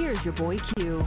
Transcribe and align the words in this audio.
Here's 0.00 0.24
your 0.24 0.32
boy 0.32 0.56
Q. 0.56 0.98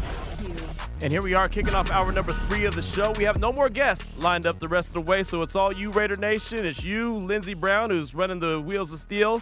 And 1.01 1.11
here 1.11 1.23
we 1.23 1.33
are 1.33 1.49
kicking 1.49 1.73
off 1.73 1.89
hour 1.89 2.11
number 2.11 2.31
three 2.31 2.65
of 2.65 2.75
the 2.75 2.81
show. 2.83 3.11
We 3.17 3.23
have 3.23 3.39
no 3.39 3.51
more 3.51 3.67
guests 3.67 4.07
lined 4.19 4.45
up 4.45 4.59
the 4.59 4.67
rest 4.67 4.89
of 4.89 4.93
the 5.03 5.11
way, 5.11 5.23
so 5.23 5.41
it's 5.41 5.55
all 5.55 5.73
you, 5.73 5.89
Raider 5.89 6.15
Nation. 6.15 6.63
It's 6.63 6.85
you, 6.85 7.17
Lindsey 7.17 7.55
Brown, 7.55 7.89
who's 7.89 8.13
running 8.13 8.39
the 8.39 8.61
wheels 8.61 8.93
of 8.93 8.99
steel. 8.99 9.41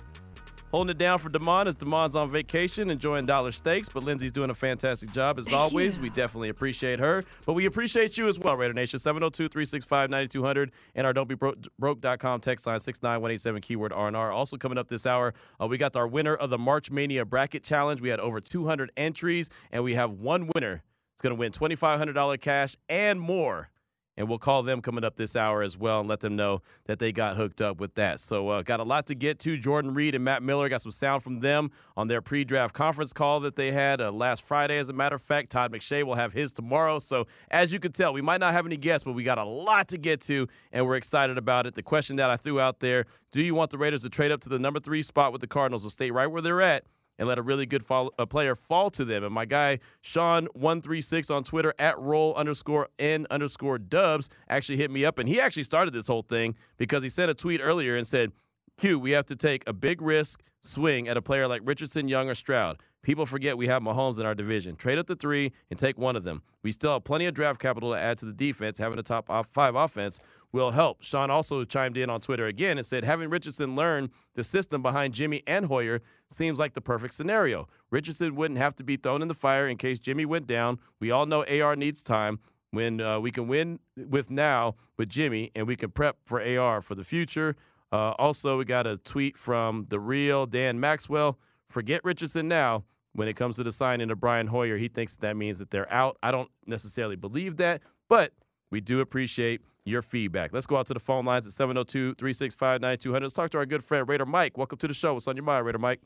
Holding 0.71 0.91
it 0.91 0.97
down 0.97 1.19
for 1.19 1.27
Damon 1.27 1.67
as 1.67 1.75
Damon's 1.75 2.15
on 2.15 2.29
vacation, 2.29 2.89
enjoying 2.89 3.25
dollar 3.25 3.51
steaks, 3.51 3.89
but 3.89 4.05
Lindsey's 4.05 4.31
doing 4.31 4.49
a 4.49 4.53
fantastic 4.53 5.11
job 5.11 5.37
as 5.37 5.49
Thank 5.49 5.57
always. 5.57 5.97
you. 5.97 6.03
We 6.03 6.09
definitely 6.11 6.47
appreciate 6.47 6.99
her, 6.99 7.25
but 7.45 7.53
we 7.53 7.65
appreciate 7.65 8.17
you 8.17 8.29
as 8.29 8.39
well, 8.39 8.55
Raider 8.55 8.71
Nation. 8.73 8.97
702 8.97 9.49
365 9.49 10.09
9200 10.09 10.71
and 10.95 11.05
our 11.05 11.11
don't 11.11 11.27
be 11.27 11.35
Broke- 11.35 11.67
broke.com 11.77 12.39
text 12.39 12.65
line 12.65 12.79
69187 12.79 13.61
keyword 13.61 13.91
R&R. 13.91 14.31
Also 14.31 14.55
coming 14.55 14.77
up 14.77 14.87
this 14.87 15.05
hour, 15.05 15.33
uh, 15.61 15.67
we 15.67 15.77
got 15.77 15.93
our 15.97 16.07
winner 16.07 16.35
of 16.35 16.49
the 16.49 16.57
March 16.57 16.89
Mania 16.89 17.25
Bracket 17.25 17.65
Challenge. 17.65 17.99
We 17.99 18.07
had 18.07 18.21
over 18.21 18.39
200 18.39 18.91
entries, 18.95 19.49
and 19.73 19.83
we 19.83 19.95
have 19.95 20.11
one 20.13 20.49
winner. 20.55 20.83
It's 21.15 21.21
going 21.21 21.35
to 21.35 21.39
win 21.39 21.51
$2,500 21.51 22.39
cash 22.39 22.77
and 22.87 23.19
more. 23.19 23.69
And 24.17 24.27
we'll 24.27 24.39
call 24.39 24.61
them 24.61 24.81
coming 24.81 25.03
up 25.03 25.15
this 25.15 25.35
hour 25.35 25.61
as 25.61 25.77
well 25.77 26.01
and 26.01 26.09
let 26.09 26.19
them 26.19 26.35
know 26.35 26.61
that 26.85 26.99
they 26.99 27.11
got 27.11 27.37
hooked 27.37 27.61
up 27.61 27.79
with 27.79 27.95
that. 27.95 28.19
So, 28.19 28.49
uh, 28.49 28.61
got 28.61 28.79
a 28.79 28.83
lot 28.83 29.07
to 29.07 29.15
get 29.15 29.39
to. 29.39 29.57
Jordan 29.57 29.93
Reid 29.93 30.15
and 30.15 30.23
Matt 30.23 30.43
Miller 30.43 30.67
got 30.67 30.81
some 30.81 30.91
sound 30.91 31.23
from 31.23 31.39
them 31.39 31.71
on 31.95 32.07
their 32.07 32.21
pre 32.21 32.43
draft 32.43 32.73
conference 32.73 33.13
call 33.13 33.39
that 33.41 33.55
they 33.55 33.71
had 33.71 34.01
uh, 34.01 34.11
last 34.11 34.43
Friday, 34.43 34.77
as 34.77 34.89
a 34.89 34.93
matter 34.93 35.15
of 35.15 35.21
fact. 35.21 35.51
Todd 35.51 35.71
McShay 35.71 36.03
will 36.03 36.15
have 36.15 36.33
his 36.33 36.51
tomorrow. 36.51 36.99
So, 36.99 37.25
as 37.49 37.71
you 37.71 37.79
can 37.79 37.93
tell, 37.93 38.13
we 38.13 38.21
might 38.21 38.39
not 38.39 38.53
have 38.53 38.65
any 38.65 38.77
guests, 38.77 39.05
but 39.05 39.13
we 39.13 39.23
got 39.23 39.37
a 39.37 39.45
lot 39.45 39.87
to 39.89 39.97
get 39.97 40.21
to, 40.21 40.47
and 40.71 40.85
we're 40.85 40.95
excited 40.95 41.37
about 41.37 41.65
it. 41.65 41.75
The 41.75 41.83
question 41.83 42.17
that 42.17 42.29
I 42.29 42.35
threw 42.35 42.59
out 42.59 42.79
there 42.79 43.05
do 43.31 43.41
you 43.41 43.55
want 43.55 43.71
the 43.71 43.77
Raiders 43.77 44.03
to 44.03 44.09
trade 44.09 44.31
up 44.31 44.41
to 44.41 44.49
the 44.49 44.59
number 44.59 44.81
three 44.81 45.01
spot 45.01 45.31
with 45.31 45.39
the 45.39 45.47
Cardinals 45.47 45.85
or 45.85 45.89
stay 45.89 46.11
right 46.11 46.27
where 46.27 46.41
they're 46.41 46.61
at? 46.61 46.83
And 47.19 47.27
let 47.27 47.37
a 47.37 47.41
really 47.41 47.65
good 47.65 47.83
fall, 47.83 48.13
a 48.17 48.25
player 48.25 48.55
fall 48.55 48.89
to 48.91 49.05
them. 49.05 49.23
And 49.23 49.33
my 49.33 49.45
guy 49.45 49.79
Sean 50.01 50.47
one 50.53 50.81
three 50.81 51.01
six 51.01 51.29
on 51.29 51.43
Twitter 51.43 51.73
at 51.79 51.97
roll 51.99 52.33
underscore 52.35 52.89
n 52.99 53.27
underscore 53.29 53.77
dubs 53.77 54.29
actually 54.49 54.77
hit 54.77 54.91
me 54.91 55.05
up, 55.05 55.17
and 55.17 55.29
he 55.29 55.39
actually 55.39 55.63
started 55.63 55.93
this 55.93 56.07
whole 56.07 56.23
thing 56.23 56.55
because 56.77 57.03
he 57.03 57.09
sent 57.09 57.31
a 57.31 57.33
tweet 57.33 57.61
earlier 57.61 57.95
and 57.95 58.07
said, 58.07 58.31
"Q, 58.77 58.99
we 58.99 59.11
have 59.11 59.25
to 59.27 59.35
take 59.35 59.63
a 59.67 59.73
big 59.73 60.01
risk 60.01 60.41
swing 60.61 61.07
at 61.07 61.17
a 61.17 61.21
player 61.21 61.47
like 61.47 61.61
Richardson, 61.63 62.07
Young, 62.07 62.29
or 62.29 62.35
Stroud." 62.35 62.77
People 63.03 63.25
forget 63.25 63.57
we 63.57 63.67
have 63.67 63.81
Mahomes 63.81 64.19
in 64.19 64.25
our 64.25 64.35
division. 64.35 64.75
Trade 64.75 64.99
up 64.99 65.07
the 65.07 65.15
three 65.15 65.51
and 65.69 65.79
take 65.79 65.97
one 65.97 66.15
of 66.15 66.23
them. 66.23 66.43
We 66.61 66.71
still 66.71 66.93
have 66.93 67.03
plenty 67.03 67.25
of 67.25 67.33
draft 67.33 67.59
capital 67.59 67.91
to 67.93 67.97
add 67.97 68.19
to 68.19 68.25
the 68.25 68.33
defense. 68.33 68.77
Having 68.77 68.99
a 68.99 69.03
top 69.03 69.27
five 69.47 69.75
offense 69.75 70.19
will 70.51 70.71
help. 70.71 71.01
Sean 71.01 71.31
also 71.31 71.63
chimed 71.63 71.97
in 71.97 72.09
on 72.09 72.21
Twitter 72.21 72.45
again 72.45 72.77
and 72.77 72.85
said, 72.85 73.03
having 73.03 73.29
Richardson 73.29 73.75
learn 73.75 74.11
the 74.35 74.43
system 74.43 74.83
behind 74.83 75.13
Jimmy 75.13 75.41
and 75.47 75.65
Hoyer 75.65 76.01
seems 76.29 76.59
like 76.59 76.73
the 76.73 76.81
perfect 76.81 77.13
scenario. 77.13 77.67
Richardson 77.89 78.35
wouldn't 78.35 78.59
have 78.59 78.75
to 78.75 78.83
be 78.83 78.97
thrown 78.97 79.21
in 79.21 79.27
the 79.27 79.33
fire 79.33 79.67
in 79.67 79.77
case 79.77 79.97
Jimmy 79.97 80.25
went 80.25 80.45
down. 80.45 80.79
We 80.99 81.09
all 81.09 81.25
know 81.25 81.43
AR 81.45 81.75
needs 81.75 82.01
time. 82.01 82.39
When 82.73 83.01
uh, 83.01 83.19
we 83.19 83.31
can 83.31 83.49
win 83.49 83.79
with 83.97 84.31
now 84.31 84.75
with 84.95 85.09
Jimmy 85.09 85.51
and 85.53 85.67
we 85.67 85.75
can 85.75 85.91
prep 85.91 86.17
for 86.25 86.41
AR 86.41 86.79
for 86.79 86.95
the 86.95 87.03
future. 87.03 87.57
Uh, 87.91 88.11
also, 88.11 88.57
we 88.57 88.63
got 88.63 88.87
a 88.87 88.97
tweet 88.97 89.37
from 89.37 89.83
the 89.89 89.99
real 89.99 90.45
Dan 90.45 90.79
Maxwell. 90.79 91.37
Forget 91.71 92.01
Richardson 92.03 92.47
now. 92.47 92.83
When 93.13 93.27
it 93.27 93.35
comes 93.35 93.57
to 93.57 93.63
the 93.63 93.71
signing 93.71 94.09
of 94.09 94.19
Brian 94.19 94.47
Hoyer, 94.47 94.77
he 94.77 94.87
thinks 94.87 95.17
that 95.17 95.35
means 95.35 95.59
that 95.59 95.69
they're 95.69 95.91
out. 95.91 96.17
I 96.23 96.31
don't 96.31 96.49
necessarily 96.65 97.17
believe 97.17 97.57
that, 97.57 97.81
but 98.07 98.31
we 98.71 98.79
do 98.79 99.01
appreciate 99.01 99.61
your 99.83 100.01
feedback. 100.01 100.53
Let's 100.53 100.65
go 100.65 100.77
out 100.77 100.85
to 100.87 100.93
the 100.93 100.99
phone 100.99 101.25
lines 101.25 101.45
at 101.45 101.51
702 101.51 102.15
365 102.15 102.79
9200. 102.79 103.23
Let's 103.23 103.33
talk 103.33 103.49
to 103.49 103.57
our 103.57 103.65
good 103.65 103.83
friend 103.83 104.07
Raider 104.07 104.25
Mike. 104.25 104.57
Welcome 104.57 104.77
to 104.77 104.87
the 104.87 104.93
show. 104.93 105.13
What's 105.13 105.27
on 105.27 105.35
your 105.35 105.43
mind, 105.43 105.65
Raider 105.65 105.77
Mike? 105.77 105.99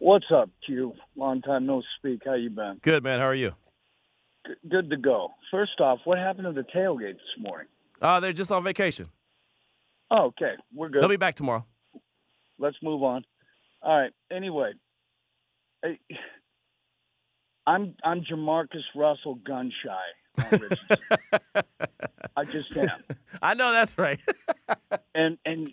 What's 0.00 0.26
up, 0.34 0.50
Q? 0.66 0.94
Long 1.14 1.40
time 1.42 1.66
no 1.66 1.82
speak. 1.98 2.22
How 2.24 2.34
you 2.34 2.50
been? 2.50 2.78
Good, 2.82 3.04
man. 3.04 3.20
How 3.20 3.26
are 3.26 3.34
you? 3.34 3.54
G- 4.46 4.54
good 4.68 4.90
to 4.90 4.96
go. 4.96 5.28
First 5.52 5.80
off, 5.80 6.00
what 6.04 6.18
happened 6.18 6.46
to 6.46 6.52
the 6.52 6.66
tailgate 6.76 7.14
this 7.14 7.38
morning? 7.38 7.68
Uh, 8.00 8.18
they're 8.18 8.32
just 8.32 8.50
on 8.50 8.64
vacation. 8.64 9.06
Oh, 10.10 10.26
okay, 10.26 10.54
we're 10.74 10.88
good. 10.88 11.02
They'll 11.02 11.08
be 11.08 11.16
back 11.16 11.36
tomorrow. 11.36 11.64
Let's 12.58 12.76
move 12.82 13.02
on. 13.02 13.24
All 13.82 13.96
right. 13.98 14.12
Anyway, 14.30 14.72
I- 15.84 15.98
I'm 17.66 17.94
I'm 18.04 18.22
Jamarcus 18.22 18.84
Russell 18.94 19.36
gun 19.36 19.72
shy. 19.84 19.98
I 22.36 22.44
just 22.44 22.74
am, 22.76 22.88
I 23.42 23.54
know 23.54 23.72
that's 23.72 23.98
right. 23.98 24.18
and 25.14 25.38
and 25.44 25.70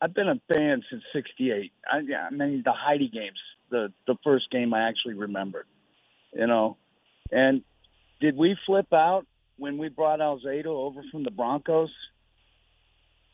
I've 0.00 0.14
been 0.14 0.28
a 0.28 0.40
fan 0.52 0.82
since 0.90 1.02
'68. 1.12 1.72
I, 1.90 1.98
yeah, 2.00 2.26
I 2.26 2.30
mean 2.34 2.62
the 2.64 2.72
Heidi 2.72 3.08
games, 3.08 3.38
the 3.70 3.92
the 4.06 4.16
first 4.24 4.50
game 4.50 4.74
I 4.74 4.88
actually 4.88 5.14
remembered. 5.14 5.66
You 6.32 6.46
know, 6.46 6.76
and 7.30 7.62
did 8.20 8.36
we 8.36 8.56
flip 8.66 8.92
out 8.92 9.26
when 9.56 9.78
we 9.78 9.88
brought 9.88 10.20
Alzado 10.20 10.66
over 10.66 11.02
from 11.10 11.22
the 11.24 11.30
Broncos? 11.30 11.90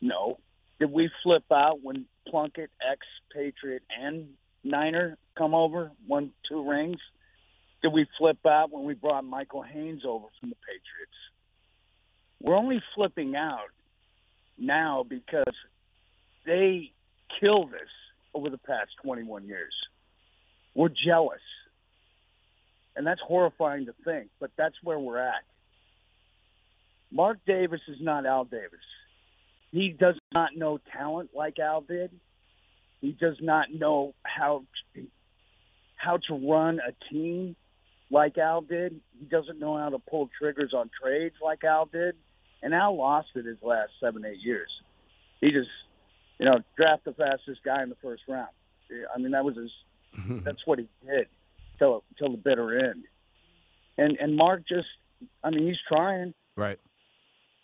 No. 0.01 0.39
Did 0.79 0.91
we 0.91 1.09
flip 1.23 1.43
out 1.51 1.81
when 1.81 2.05
Plunkett, 2.27 2.69
ex 2.81 3.01
Patriot, 3.33 3.83
and 3.99 4.29
Niner 4.63 5.17
come 5.37 5.53
over, 5.53 5.91
won 6.07 6.31
two 6.47 6.67
rings? 6.67 6.99
Did 7.81 7.91
we 7.93 8.07
flip 8.17 8.45
out 8.45 8.71
when 8.71 8.85
we 8.85 8.93
brought 8.93 9.25
Michael 9.25 9.61
Haynes 9.61 10.03
over 10.05 10.27
from 10.39 10.49
the 10.49 10.55
Patriots? 10.55 11.17
We're 12.39 12.55
only 12.55 12.81
flipping 12.95 13.35
out 13.35 13.69
now 14.57 15.05
because 15.07 15.53
they 16.45 16.91
killed 17.39 17.73
us 17.73 17.89
over 18.33 18.49
the 18.49 18.57
past 18.57 18.91
21 19.03 19.45
years. 19.45 19.73
We're 20.75 20.89
jealous. 20.89 21.41
And 22.95 23.05
that's 23.05 23.21
horrifying 23.21 23.87
to 23.87 23.93
think, 24.05 24.29
but 24.39 24.51
that's 24.57 24.75
where 24.83 24.99
we're 24.99 25.19
at. 25.19 25.43
Mark 27.11 27.39
Davis 27.45 27.81
is 27.87 27.97
not 27.99 28.25
Al 28.25 28.45
Davis. 28.45 28.79
He 29.73 29.89
does 29.89 30.15
not 30.35 30.55
know 30.55 30.79
talent 30.95 31.31
like 31.35 31.57
Al 31.57 31.81
did. 31.81 32.11
He 33.01 33.11
does 33.11 33.37
not 33.41 33.73
know 33.73 34.13
how 34.21 34.65
to, 34.93 35.07
how 35.95 36.19
to 36.27 36.35
run 36.35 36.79
a 36.79 36.93
team 37.11 37.55
like 38.11 38.37
Al 38.37 38.61
did. 38.61 39.01
He 39.19 39.25
doesn't 39.25 39.59
know 39.59 39.75
how 39.75 39.89
to 39.89 39.97
pull 39.97 40.29
triggers 40.39 40.75
on 40.75 40.91
trades 41.01 41.33
like 41.43 41.63
Al 41.63 41.87
did. 41.87 42.15
And 42.61 42.75
Al 42.75 42.95
lost 42.95 43.29
it 43.33 43.45
his 43.45 43.57
last 43.63 43.89
seven, 43.99 44.23
eight 44.25 44.37
years. 44.43 44.69
He 45.41 45.49
just, 45.49 45.69
you 46.37 46.45
know, 46.45 46.59
draft 46.77 47.05
the 47.05 47.13
fastest 47.13 47.61
guy 47.65 47.81
in 47.81 47.89
the 47.89 47.97
first 48.01 48.21
round. 48.29 48.49
I 49.13 49.17
mean, 49.17 49.31
that 49.31 49.43
was 49.43 49.57
his. 49.57 49.71
that's 50.45 50.61
what 50.65 50.77
he 50.77 50.87
did 51.03 51.25
till 51.79 52.03
till 52.19 52.29
the 52.29 52.37
bitter 52.37 52.91
end. 52.91 53.05
And 53.97 54.17
and 54.19 54.35
Mark 54.35 54.67
just, 54.67 54.87
I 55.43 55.49
mean, 55.49 55.65
he's 55.65 55.79
trying 55.87 56.35
right. 56.55 56.79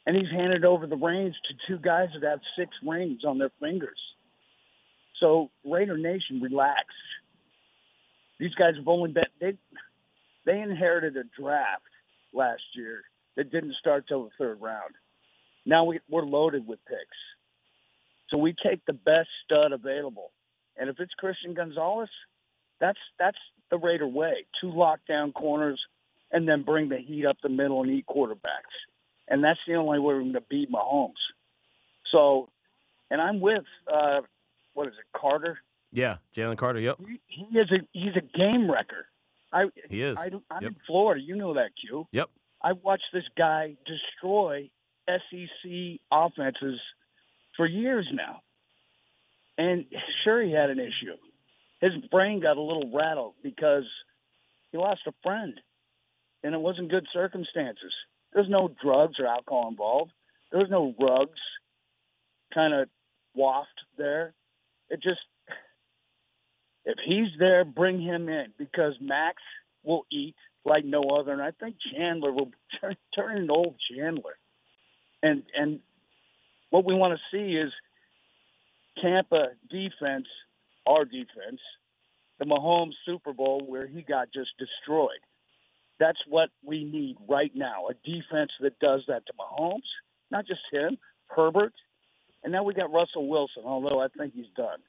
And 0.05 0.15
he's 0.15 0.31
handed 0.31 0.65
over 0.65 0.87
the 0.87 0.95
reins 0.95 1.35
to 1.47 1.53
two 1.67 1.79
guys 1.79 2.09
that 2.13 2.27
have 2.27 2.39
six 2.57 2.71
rings 2.85 3.21
on 3.25 3.37
their 3.37 3.51
fingers. 3.59 3.99
So 5.19 5.51
Raider 5.65 5.97
Nation, 5.97 6.41
relax. 6.41 6.85
These 8.39 8.53
guys 8.55 8.75
have 8.77 8.87
only 8.87 9.11
been 9.11 9.25
they 9.39 9.53
they 10.45 10.61
inherited 10.61 11.17
a 11.17 11.23
draft 11.39 11.83
last 12.33 12.61
year 12.73 13.03
that 13.35 13.51
didn't 13.51 13.75
start 13.79 14.07
till 14.07 14.23
the 14.23 14.29
third 14.37 14.61
round. 14.61 14.95
Now 15.65 15.83
we, 15.83 15.99
we're 16.09 16.23
loaded 16.23 16.65
with 16.65 16.79
picks, 16.87 17.17
so 18.33 18.39
we 18.39 18.53
take 18.53 18.85
the 18.85 18.93
best 18.93 19.27
stud 19.43 19.73
available. 19.73 20.31
And 20.77 20.89
if 20.89 20.99
it's 20.99 21.13
Christian 21.15 21.53
Gonzalez, 21.53 22.09
that's 22.79 22.99
that's 23.19 23.37
the 23.69 23.77
Raider 23.77 24.07
way: 24.07 24.45
two 24.61 24.67
lockdown 24.67 25.33
corners, 25.33 25.79
and 26.31 26.47
then 26.47 26.63
bring 26.63 26.87
the 26.87 26.97
heat 26.97 27.25
up 27.25 27.37
the 27.43 27.49
middle 27.49 27.83
and 27.83 27.91
eat 27.91 28.05
quarterbacks 28.07 28.73
and 29.29 29.43
that's 29.43 29.59
the 29.67 29.75
only 29.75 29.99
way 29.99 30.13
we're 30.15 30.19
going 30.21 30.33
to 30.33 30.41
beat 30.49 30.69
Mahomes. 30.71 31.13
So, 32.11 32.49
and 33.09 33.21
I'm 33.21 33.39
with 33.39 33.63
uh, 33.91 34.21
what 34.73 34.87
is 34.87 34.93
it, 34.93 35.19
Carter? 35.19 35.59
Yeah, 35.91 36.17
Jalen 36.35 36.57
Carter. 36.57 36.79
Yep, 36.79 36.97
He, 36.99 37.19
he 37.27 37.57
is 37.59 37.71
a 37.71 37.77
he's 37.93 38.15
a 38.15 38.37
game 38.37 38.69
wrecker. 38.69 39.05
I 39.51 39.65
he 39.89 40.01
is. 40.03 40.19
I, 40.19 40.25
I'm 40.51 40.61
Yep. 40.63 40.71
in 40.71 40.75
Florida. 40.85 41.21
You 41.21 41.35
know 41.35 41.53
that, 41.55 41.69
Q. 41.79 42.07
Yep. 42.11 42.29
I 42.61 42.73
watched 42.73 43.05
this 43.13 43.23
guy 43.37 43.75
destroy 43.85 44.69
SEC 45.07 45.99
offenses 46.11 46.79
for 47.57 47.65
years 47.65 48.07
now, 48.13 48.41
and 49.57 49.85
sure 50.23 50.41
he 50.43 50.51
had 50.51 50.69
an 50.69 50.79
issue. 50.79 51.15
His 51.81 51.93
brain 52.11 52.41
got 52.41 52.57
a 52.57 52.61
little 52.61 52.91
rattled 52.93 53.35
because 53.41 53.85
he 54.71 54.77
lost 54.77 55.01
a 55.07 55.13
friend, 55.23 55.59
and 56.43 56.53
it 56.53 56.59
wasn't 56.59 56.89
good 56.91 57.07
circumstances. 57.13 57.93
There's 58.33 58.49
no 58.49 58.69
drugs 58.81 59.19
or 59.19 59.27
alcohol 59.27 59.69
involved. 59.69 60.11
There 60.51 60.59
was 60.59 60.69
no 60.69 60.93
rugs 60.99 61.39
kind 62.53 62.73
of 62.73 62.89
waft 63.35 63.67
there. 63.97 64.33
It 64.89 65.01
just, 65.01 65.19
if 66.85 66.97
he's 67.05 67.29
there, 67.37 67.65
bring 67.65 68.01
him 68.01 68.29
in 68.29 68.47
because 68.57 68.93
Max 68.99 69.37
will 69.83 70.05
eat 70.11 70.35
like 70.65 70.85
no 70.85 71.01
other, 71.01 71.31
and 71.31 71.41
I 71.41 71.51
think 71.51 71.75
Chandler 71.93 72.31
will 72.31 72.51
turn, 72.81 72.95
turn 73.15 73.37
into 73.37 73.53
old 73.53 73.75
Chandler. 73.91 74.37
And 75.21 75.43
and 75.55 75.79
what 76.69 76.85
we 76.85 76.93
want 76.93 77.17
to 77.17 77.37
see 77.37 77.55
is 77.55 77.71
Tampa 79.01 79.49
defense, 79.69 80.27
our 80.85 81.05
defense, 81.05 81.61
the 82.39 82.45
Mahomes 82.45 82.93
Super 83.05 83.33
Bowl 83.33 83.63
where 83.65 83.87
he 83.87 84.01
got 84.01 84.31
just 84.33 84.51
destroyed. 84.57 85.19
That's 85.99 86.19
what 86.27 86.49
we 86.63 86.83
need 86.83 87.17
right 87.27 87.51
now 87.53 87.87
a 87.89 87.93
defense 87.93 88.51
that 88.61 88.79
does 88.79 89.01
that 89.07 89.25
to 89.27 89.33
Mahomes, 89.33 89.81
not 90.31 90.47
just 90.47 90.61
him, 90.71 90.97
Herbert. 91.27 91.73
And 92.43 92.53
now 92.53 92.63
we 92.63 92.73
got 92.73 92.91
Russell 92.91 93.27
Wilson, 93.27 93.63
although 93.65 94.01
I 94.01 94.07
think 94.17 94.33
he's 94.33 94.45
done. 94.55 94.79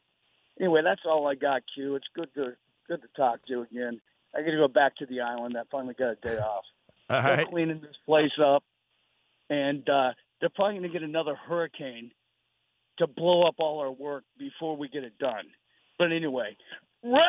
Anyway, 0.59 0.83
that's 0.85 1.01
all 1.05 1.27
I 1.27 1.35
got, 1.35 1.63
Q. 1.75 1.97
It's 1.97 2.07
good 2.15 2.33
to 2.35 2.55
good 2.87 3.03
to 3.03 3.09
talk 3.17 3.43
to 3.47 3.53
you 3.53 3.63
again. 3.63 4.01
I 4.35 4.43
got 4.43 4.51
to 4.53 4.57
go 4.57 4.69
back 4.69 4.97
to 4.97 5.07
the 5.07 5.21
island. 5.21 5.57
I 5.59 5.63
finally 5.71 5.95
got 5.95 6.11
a 6.11 6.15
day 6.17 6.39
off. 6.39 6.65
All 7.09 7.23
They're 7.23 7.37
right. 7.39 7.49
cleaning 7.51 7.81
this 7.81 7.97
place 8.07 8.31
up, 8.45 8.63
and 9.49 9.89
uh, 9.89 10.13
they're 10.41 10.49
probably 10.51 10.79
going 10.79 10.91
to 10.91 10.99
get 10.99 11.03
another 11.03 11.35
hurricane 11.35 12.13
to 12.99 13.07
blow 13.09 13.43
up 13.43 13.57
all 13.59 13.81
our 13.81 13.91
work 13.91 14.25
before 14.39 14.77
we 14.77 14.89
get 14.89 15.03
it 15.03 15.19
done. 15.19 15.47
But 15.99 16.13
anyway, 16.13 16.57
Raiders! 17.03 17.21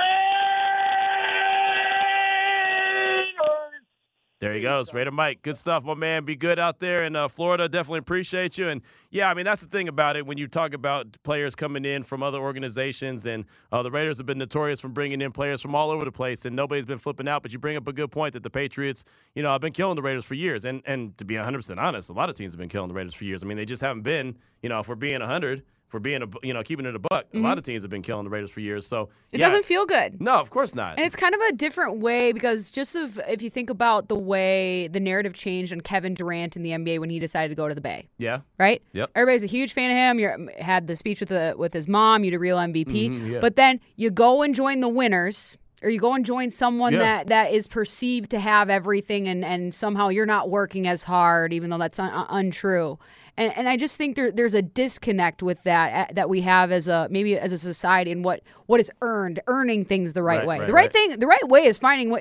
There 4.42 4.56
he 4.56 4.62
goes, 4.62 4.92
Raider 4.92 5.12
Mike. 5.12 5.44
Good 5.44 5.56
stuff, 5.56 5.84
my 5.84 5.94
man. 5.94 6.26
Be 6.26 6.36
good 6.36 6.58
out 6.58 6.80
there 6.80 7.04
in 7.04 7.16
uh, 7.16 7.28
Florida. 7.28 7.70
Definitely 7.70 8.00
appreciate 8.00 8.58
you. 8.58 8.70
And 8.70 8.82
yeah, 9.12 9.30
I 9.30 9.36
mean 9.36 9.46
that's 9.46 9.62
the 9.62 9.68
thing 9.68 9.88
about 9.88 10.16
it 10.16 10.26
when 10.26 10.40
you 10.40 10.48
talk 10.48 10.74
about 10.74 11.16
players 11.22 11.54
coming 11.54 11.86
in 11.86 12.02
from 12.02 12.24
other 12.24 12.40
organizations, 12.40 13.28
and 13.28 13.46
uh, 13.72 13.84
the 13.84 13.92
Raiders 13.92 14.18
have 14.18 14.26
been 14.26 14.40
notorious 14.40 14.82
from 14.82 14.94
bringing 14.94 15.22
in 15.22 15.32
players 15.32 15.62
from 15.62 15.76
all 15.76 15.92
over 15.92 16.04
the 16.04 16.12
place, 16.12 16.44
and 16.44 16.56
nobody's 16.56 16.88
been 16.88 16.98
flipping 16.98 17.28
out. 17.28 17.44
But 17.44 17.54
you 17.54 17.60
bring 17.60 17.78
up 17.78 17.88
a 17.88 17.94
good 17.94 18.10
point 18.10 18.34
that 18.34 18.42
the 18.42 18.50
Patriots, 18.50 19.06
you 19.36 19.44
know, 19.44 19.52
have 19.52 19.62
been 19.62 19.74
killing 19.74 19.96
the 19.96 20.02
Raiders 20.02 20.26
for 20.26 20.34
years. 20.34 20.66
And 20.66 20.82
and 20.88 21.16
to 21.20 21.24
be 21.24 21.36
100 21.36 21.60
percent 21.60 21.80
honest, 21.80 22.10
a 22.10 22.14
lot 22.14 22.28
of 22.28 22.36
teams 22.36 22.54
have 22.54 22.60
been 22.60 22.68
killing 22.68 22.88
the 22.88 22.96
Raiders 22.96 23.14
for 23.14 23.26
years. 23.26 23.44
I 23.44 23.46
mean, 23.46 23.58
they 23.58 23.66
just 23.66 23.84
haven't 23.84 24.02
been, 24.02 24.40
you 24.64 24.70
know, 24.70 24.80
if 24.80 24.90
we're 24.90 24.96
being 24.96 25.20
100, 25.20 25.62
for 25.92 26.00
being 26.00 26.24
a, 26.24 26.28
you 26.42 26.54
know, 26.54 26.64
keeping 26.64 26.86
it 26.86 26.96
a 26.96 27.00
buck. 27.00 27.26
A 27.34 27.38
lot 27.38 27.58
of 27.58 27.66
teams 27.66 27.84
have 27.84 27.92
been 27.92 28.02
killing 28.02 28.24
the 28.24 28.30
Raiders 28.30 28.50
for 28.50 28.62
years. 28.62 28.88
So 28.88 29.10
It 29.34 29.40
yeah. 29.42 29.48
doesn't 29.48 29.66
feel 29.66 29.86
good. 29.86 30.22
No, 30.22 30.36
of 30.36 30.50
course 30.50 30.74
not. 30.74 30.96
And 30.98 31.06
it's 31.06 31.18
kind 31.18 31.36
of 31.36 31.42
a 31.42 31.52
different 31.52 32.00
way 32.00 32.32
because 32.32 32.72
just 32.72 32.96
of, 32.96 33.20
if 33.28 33.42
you 33.42 33.50
think 33.50 33.70
about 33.70 34.08
the 34.08 34.18
way 34.18 34.88
the 34.88 35.02
narrative 35.02 35.34
changed 35.34 35.74
on 35.74 35.82
Kevin 35.82 36.14
Durant 36.14 36.56
in 36.56 36.64
the 36.64 36.70
NBA 36.72 37.00
when 37.00 37.10
he 37.10 37.20
decided 37.20 37.50
to 37.50 37.56
go 37.56 37.68
to 37.68 37.76
the 37.76 37.82
Bay, 37.82 38.08
yeah. 38.18 38.40
right? 38.58 38.82
Yep. 38.94 39.12
Everybody's 39.16 39.44
a 39.44 39.48
huge 39.48 39.74
fan 39.74 39.92
of 39.92 39.98
him. 39.98 40.18
You 40.20 40.50
had 40.64 40.88
the 40.88 40.96
speech 40.96 41.20
with 41.20 41.28
the 41.30 41.56
with 41.58 41.74
his 41.74 41.90
mom. 41.90 42.24
You're 42.24 42.32
the 42.32 42.40
real 42.40 42.58
MVP. 42.58 43.10
Mhm, 43.10 43.30
yeah. 43.34 43.40
But 43.42 43.58
then 43.58 43.82
you 43.98 44.10
go 44.12 44.42
and 44.44 44.56
join 44.56 44.80
the 44.80 44.88
winners, 44.88 45.58
or 45.84 45.90
you 45.90 46.00
go 46.00 46.14
and 46.14 46.24
join 46.24 46.52
someone 46.52 46.94
Yeah. 46.94 47.00
that 47.00 47.28
that 47.28 47.52
is 47.52 47.68
perceived 47.68 48.32
to 48.32 48.40
have 48.40 48.70
everything, 48.70 49.28
and 49.28 49.44
and 49.44 49.74
somehow 49.74 50.08
you're 50.08 50.26
not 50.26 50.50
working 50.50 50.88
as 50.88 51.04
hard, 51.04 51.52
even 51.54 51.70
though 51.70 51.78
that's 51.78 52.00
un- 52.00 52.12
un- 52.12 52.28
untrue. 52.30 52.98
And 53.38 53.56
and 53.58 53.70
I 53.70 53.78
just 53.78 53.98
think 53.98 54.16
there 54.16 54.32
there's 54.32 54.56
a 54.56 54.62
disconnect 54.62 55.42
with 55.42 55.64
that 55.64 56.10
uh, 56.10 56.14
that 56.14 56.30
we 56.30 56.42
have 56.42 56.72
as 56.72 56.88
a 56.88 57.08
maybe 57.10 57.38
as 57.38 57.52
a 57.54 57.58
society 57.58 58.12
and 58.12 58.24
what 58.24 58.42
what 58.68 58.80
is 58.80 58.92
earned, 59.02 59.40
earning 59.48 59.86
things 59.86 60.14
the 60.14 60.24
right, 60.24 60.40
Right, 60.40 60.48
way. 60.48 60.58
right, 60.60 60.68
the 60.68 60.74
right, 60.74 60.84
right. 60.84 60.94
thing, 60.94 61.20
the 61.20 61.28
right 61.28 61.48
way 61.48 61.64
is 61.66 61.80
finding 61.80 62.10
wa- 62.10 62.20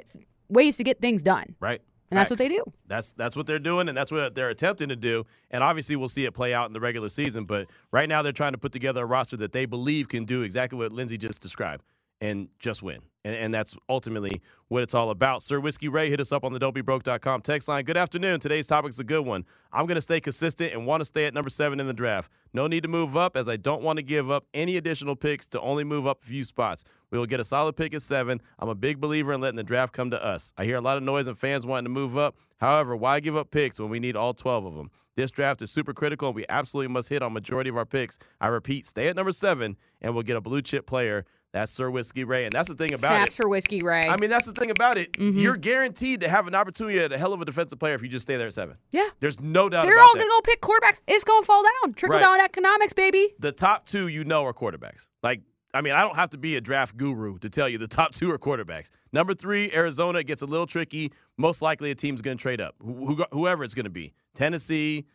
ways 0.48 0.76
to 0.76 0.84
get 0.84 1.00
things 1.00 1.22
done. 1.22 1.56
Right. 1.60 1.80
And 2.10 2.18
that's 2.18 2.28
what 2.28 2.40
they 2.40 2.48
do. 2.48 2.64
That's 2.88 3.12
that's 3.12 3.36
what 3.36 3.46
they're 3.46 3.60
doing, 3.60 3.88
and 3.88 3.96
that's 3.96 4.10
what 4.10 4.34
they're 4.34 4.48
attempting 4.48 4.88
to 4.88 4.96
do. 4.96 5.26
And 5.48 5.62
obviously, 5.62 5.94
we'll 5.94 6.08
see 6.08 6.24
it 6.24 6.34
play 6.34 6.52
out 6.52 6.66
in 6.66 6.72
the 6.72 6.80
regular 6.80 7.08
season. 7.08 7.44
But 7.44 7.68
right 7.92 8.08
now, 8.08 8.22
they're 8.22 8.32
trying 8.32 8.50
to 8.52 8.58
put 8.58 8.72
together 8.72 9.02
a 9.02 9.06
roster 9.06 9.36
that 9.36 9.52
they 9.52 9.64
believe 9.64 10.08
can 10.08 10.24
do 10.24 10.42
exactly 10.42 10.76
what 10.76 10.92
Lindsay 10.92 11.16
just 11.18 11.40
described 11.40 11.84
and 12.20 12.48
just 12.58 12.82
win. 12.82 13.00
And, 13.24 13.34
and 13.36 13.54
that's 13.54 13.76
ultimately 13.88 14.40
what 14.68 14.82
it's 14.82 14.94
all 14.94 15.10
about. 15.10 15.42
Sir 15.42 15.60
Whiskey 15.60 15.88
Ray, 15.88 16.08
hit 16.08 16.20
us 16.20 16.32
up 16.32 16.44
on 16.44 16.52
the 16.52 16.58
don'tbebroke.com 16.58 17.42
text 17.42 17.68
line. 17.68 17.84
Good 17.84 17.96
afternoon. 17.96 18.40
Today's 18.40 18.66
topic's 18.66 18.98
a 18.98 19.04
good 19.04 19.26
one. 19.26 19.44
I'm 19.72 19.86
going 19.86 19.96
to 19.96 20.02
stay 20.02 20.20
consistent 20.20 20.72
and 20.72 20.86
want 20.86 21.02
to 21.02 21.04
stay 21.04 21.26
at 21.26 21.34
number 21.34 21.50
seven 21.50 21.80
in 21.80 21.86
the 21.86 21.92
draft. 21.92 22.30
No 22.54 22.66
need 22.66 22.82
to 22.82 22.88
move 22.88 23.16
up, 23.16 23.36
as 23.36 23.48
I 23.48 23.56
don't 23.56 23.82
want 23.82 23.98
to 23.98 24.02
give 24.02 24.30
up 24.30 24.46
any 24.54 24.76
additional 24.76 25.16
picks 25.16 25.46
to 25.48 25.60
only 25.60 25.84
move 25.84 26.06
up 26.06 26.22
a 26.22 26.26
few 26.26 26.44
spots. 26.44 26.84
We 27.10 27.18
will 27.18 27.26
get 27.26 27.40
a 27.40 27.44
solid 27.44 27.76
pick 27.76 27.94
at 27.94 28.02
seven. 28.02 28.40
I'm 28.58 28.68
a 28.68 28.74
big 28.74 29.00
believer 29.00 29.32
in 29.32 29.40
letting 29.40 29.56
the 29.56 29.64
draft 29.64 29.92
come 29.92 30.10
to 30.10 30.24
us. 30.24 30.54
I 30.56 30.64
hear 30.64 30.76
a 30.76 30.80
lot 30.80 30.96
of 30.96 31.02
noise 31.02 31.26
and 31.26 31.36
fans 31.36 31.66
wanting 31.66 31.84
to 31.84 31.90
move 31.90 32.16
up. 32.16 32.36
However, 32.58 32.96
why 32.96 33.20
give 33.20 33.36
up 33.36 33.50
picks 33.50 33.78
when 33.78 33.90
we 33.90 34.00
need 34.00 34.16
all 34.16 34.34
12 34.34 34.64
of 34.64 34.74
them? 34.74 34.90
This 35.16 35.30
draft 35.30 35.60
is 35.60 35.70
super 35.70 35.92
critical, 35.92 36.28
and 36.28 36.36
we 36.36 36.46
absolutely 36.48 36.92
must 36.92 37.08
hit 37.08 37.22
on 37.22 37.32
majority 37.32 37.68
of 37.68 37.76
our 37.76 37.84
picks. 37.84 38.18
I 38.40 38.46
repeat, 38.46 38.86
stay 38.86 39.08
at 39.08 39.16
number 39.16 39.32
seven, 39.32 39.76
and 40.00 40.14
we'll 40.14 40.22
get 40.22 40.36
a 40.36 40.40
blue 40.40 40.62
chip 40.62 40.86
player. 40.86 41.24
That's 41.52 41.72
Sir 41.72 41.90
Whiskey 41.90 42.22
Ray, 42.22 42.44
and 42.44 42.52
that's 42.52 42.68
the 42.68 42.76
thing 42.76 42.90
about 42.92 43.00
Snaps 43.00 43.12
it. 43.12 43.16
Snaps 43.16 43.36
for 43.36 43.48
whiskey, 43.48 43.80
Ray. 43.80 44.02
I 44.08 44.16
mean, 44.18 44.30
that's 44.30 44.46
the 44.46 44.52
thing 44.52 44.70
about 44.70 44.96
it. 44.98 45.12
Mm-hmm. 45.14 45.38
You're 45.40 45.56
guaranteed 45.56 46.20
to 46.20 46.28
have 46.28 46.46
an 46.46 46.54
opportunity 46.54 47.00
at 47.00 47.12
a 47.12 47.18
hell 47.18 47.32
of 47.32 47.40
a 47.42 47.44
defensive 47.44 47.78
player 47.80 47.94
if 47.94 48.02
you 48.02 48.08
just 48.08 48.22
stay 48.22 48.36
there 48.36 48.46
at 48.46 48.52
seven. 48.52 48.76
yeah. 48.92 49.08
There's 49.18 49.40
no 49.40 49.68
doubt 49.68 49.82
They're 49.84 49.98
all 50.00 50.12
that. 50.14 50.18
gonna 50.20 50.30
go 50.30 50.40
pick 50.42 50.60
quarterbacks. 50.60 51.02
It's 51.08 51.24
gonna 51.24 51.44
fall 51.44 51.62
down. 51.64 51.94
Trickle 51.94 52.18
Right. 52.18 52.22
down 52.24 52.40
economics, 52.40 52.92
baby. 52.92 53.34
the 53.40 53.50
top 53.50 53.84
two 53.84 54.06
you 54.06 54.22
know 54.24 54.44
are 54.44 54.52
quarterbacks. 54.52 55.08
Like, 55.24 55.42
I 55.74 55.80
mean, 55.80 55.92
I 55.92 56.02
don't 56.02 56.14
have 56.16 56.30
to 56.30 56.38
be 56.38 56.54
a 56.56 56.60
draft 56.60 56.96
guru 56.96 57.38
to 57.38 57.50
tell 57.50 57.68
you 57.68 57.78
the 57.78 57.88
top 58.00 58.12
two 58.12 58.30
are 58.30 58.38
quarterbacks. 58.38 58.90
Number 59.12 59.34
three, 59.34 59.72
Arizona 59.72 60.22
gets 60.22 60.42
a 60.42 60.46
little 60.46 60.66
tricky. 60.66 61.10
Most 61.36 61.62
likely, 61.62 61.90
a 61.90 61.96
team's 61.96 62.22
going 62.22 62.36
to 62.38 62.42
trade 62.42 62.60
up, 62.60 62.76
who, 62.80 63.14
who- 63.16 63.24
whoever 63.32 63.64
it's 63.64 63.74
going 63.74 63.84
to 63.84 63.90
be. 63.90 64.12
Tennessee, 64.36 65.06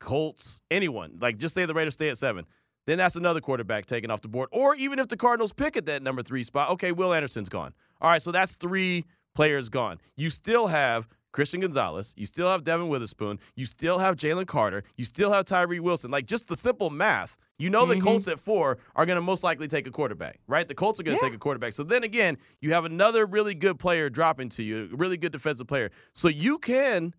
Colts, 0.00 0.60
anyone. 0.70 1.18
Like, 1.20 1.38
just 1.38 1.54
say 1.54 1.64
the 1.64 1.74
Raiders 1.74 1.94
stay 1.94 2.08
at 2.10 2.18
seven. 2.18 2.46
Then 2.86 2.98
that's 2.98 3.16
another 3.16 3.40
quarterback 3.40 3.86
taken 3.86 4.10
off 4.10 4.22
the 4.22 4.28
board. 4.28 4.48
Or 4.52 4.74
even 4.74 4.98
if 4.98 5.08
the 5.08 5.16
Cardinals 5.16 5.52
pick 5.52 5.76
at 5.76 5.86
that 5.86 6.02
number 6.02 6.22
three 6.22 6.44
spot, 6.44 6.70
okay, 6.70 6.92
Will 6.92 7.12
Anderson's 7.12 7.48
gone. 7.48 7.74
All 8.00 8.10
right, 8.10 8.22
so 8.22 8.30
that's 8.32 8.56
three 8.56 9.04
players 9.34 9.68
gone. 9.68 9.98
You 10.16 10.30
still 10.30 10.68
have 10.68 11.08
Christian 11.36 11.60
Gonzalez. 11.60 12.14
You 12.16 12.24
still 12.24 12.50
have 12.50 12.64
Devon 12.64 12.88
Witherspoon. 12.88 13.38
You 13.56 13.66
still 13.66 13.98
have 13.98 14.16
Jalen 14.16 14.46
Carter. 14.46 14.84
You 14.96 15.04
still 15.04 15.30
have 15.32 15.44
Tyree 15.44 15.80
Wilson. 15.80 16.10
Like 16.10 16.24
just 16.26 16.48
the 16.48 16.56
simple 16.56 16.88
math. 16.88 17.36
You 17.58 17.68
know 17.68 17.84
the 17.84 17.94
mm-hmm. 17.94 18.04
Colts 18.04 18.28
at 18.28 18.38
four 18.38 18.78
are 18.94 19.04
going 19.04 19.16
to 19.16 19.22
most 19.22 19.44
likely 19.44 19.68
take 19.68 19.86
a 19.86 19.90
quarterback, 19.90 20.40
right? 20.46 20.66
The 20.66 20.74
Colts 20.74 20.98
are 20.98 21.02
going 21.02 21.18
to 21.18 21.22
Yeah. 21.22 21.28
take 21.28 21.36
a 21.36 21.38
quarterback. 21.38 21.74
So 21.74 21.82
then 21.82 22.04
again, 22.04 22.38
you 22.62 22.72
have 22.72 22.86
another 22.86 23.26
really 23.26 23.54
good 23.54 23.78
player 23.78 24.08
dropping 24.08 24.48
to 24.50 24.62
you, 24.62 24.88
a 24.92 24.96
really 24.96 25.18
good 25.18 25.32
defensive 25.32 25.66
player. 25.66 25.90
So 26.14 26.28
you 26.28 26.58
can 26.58 27.14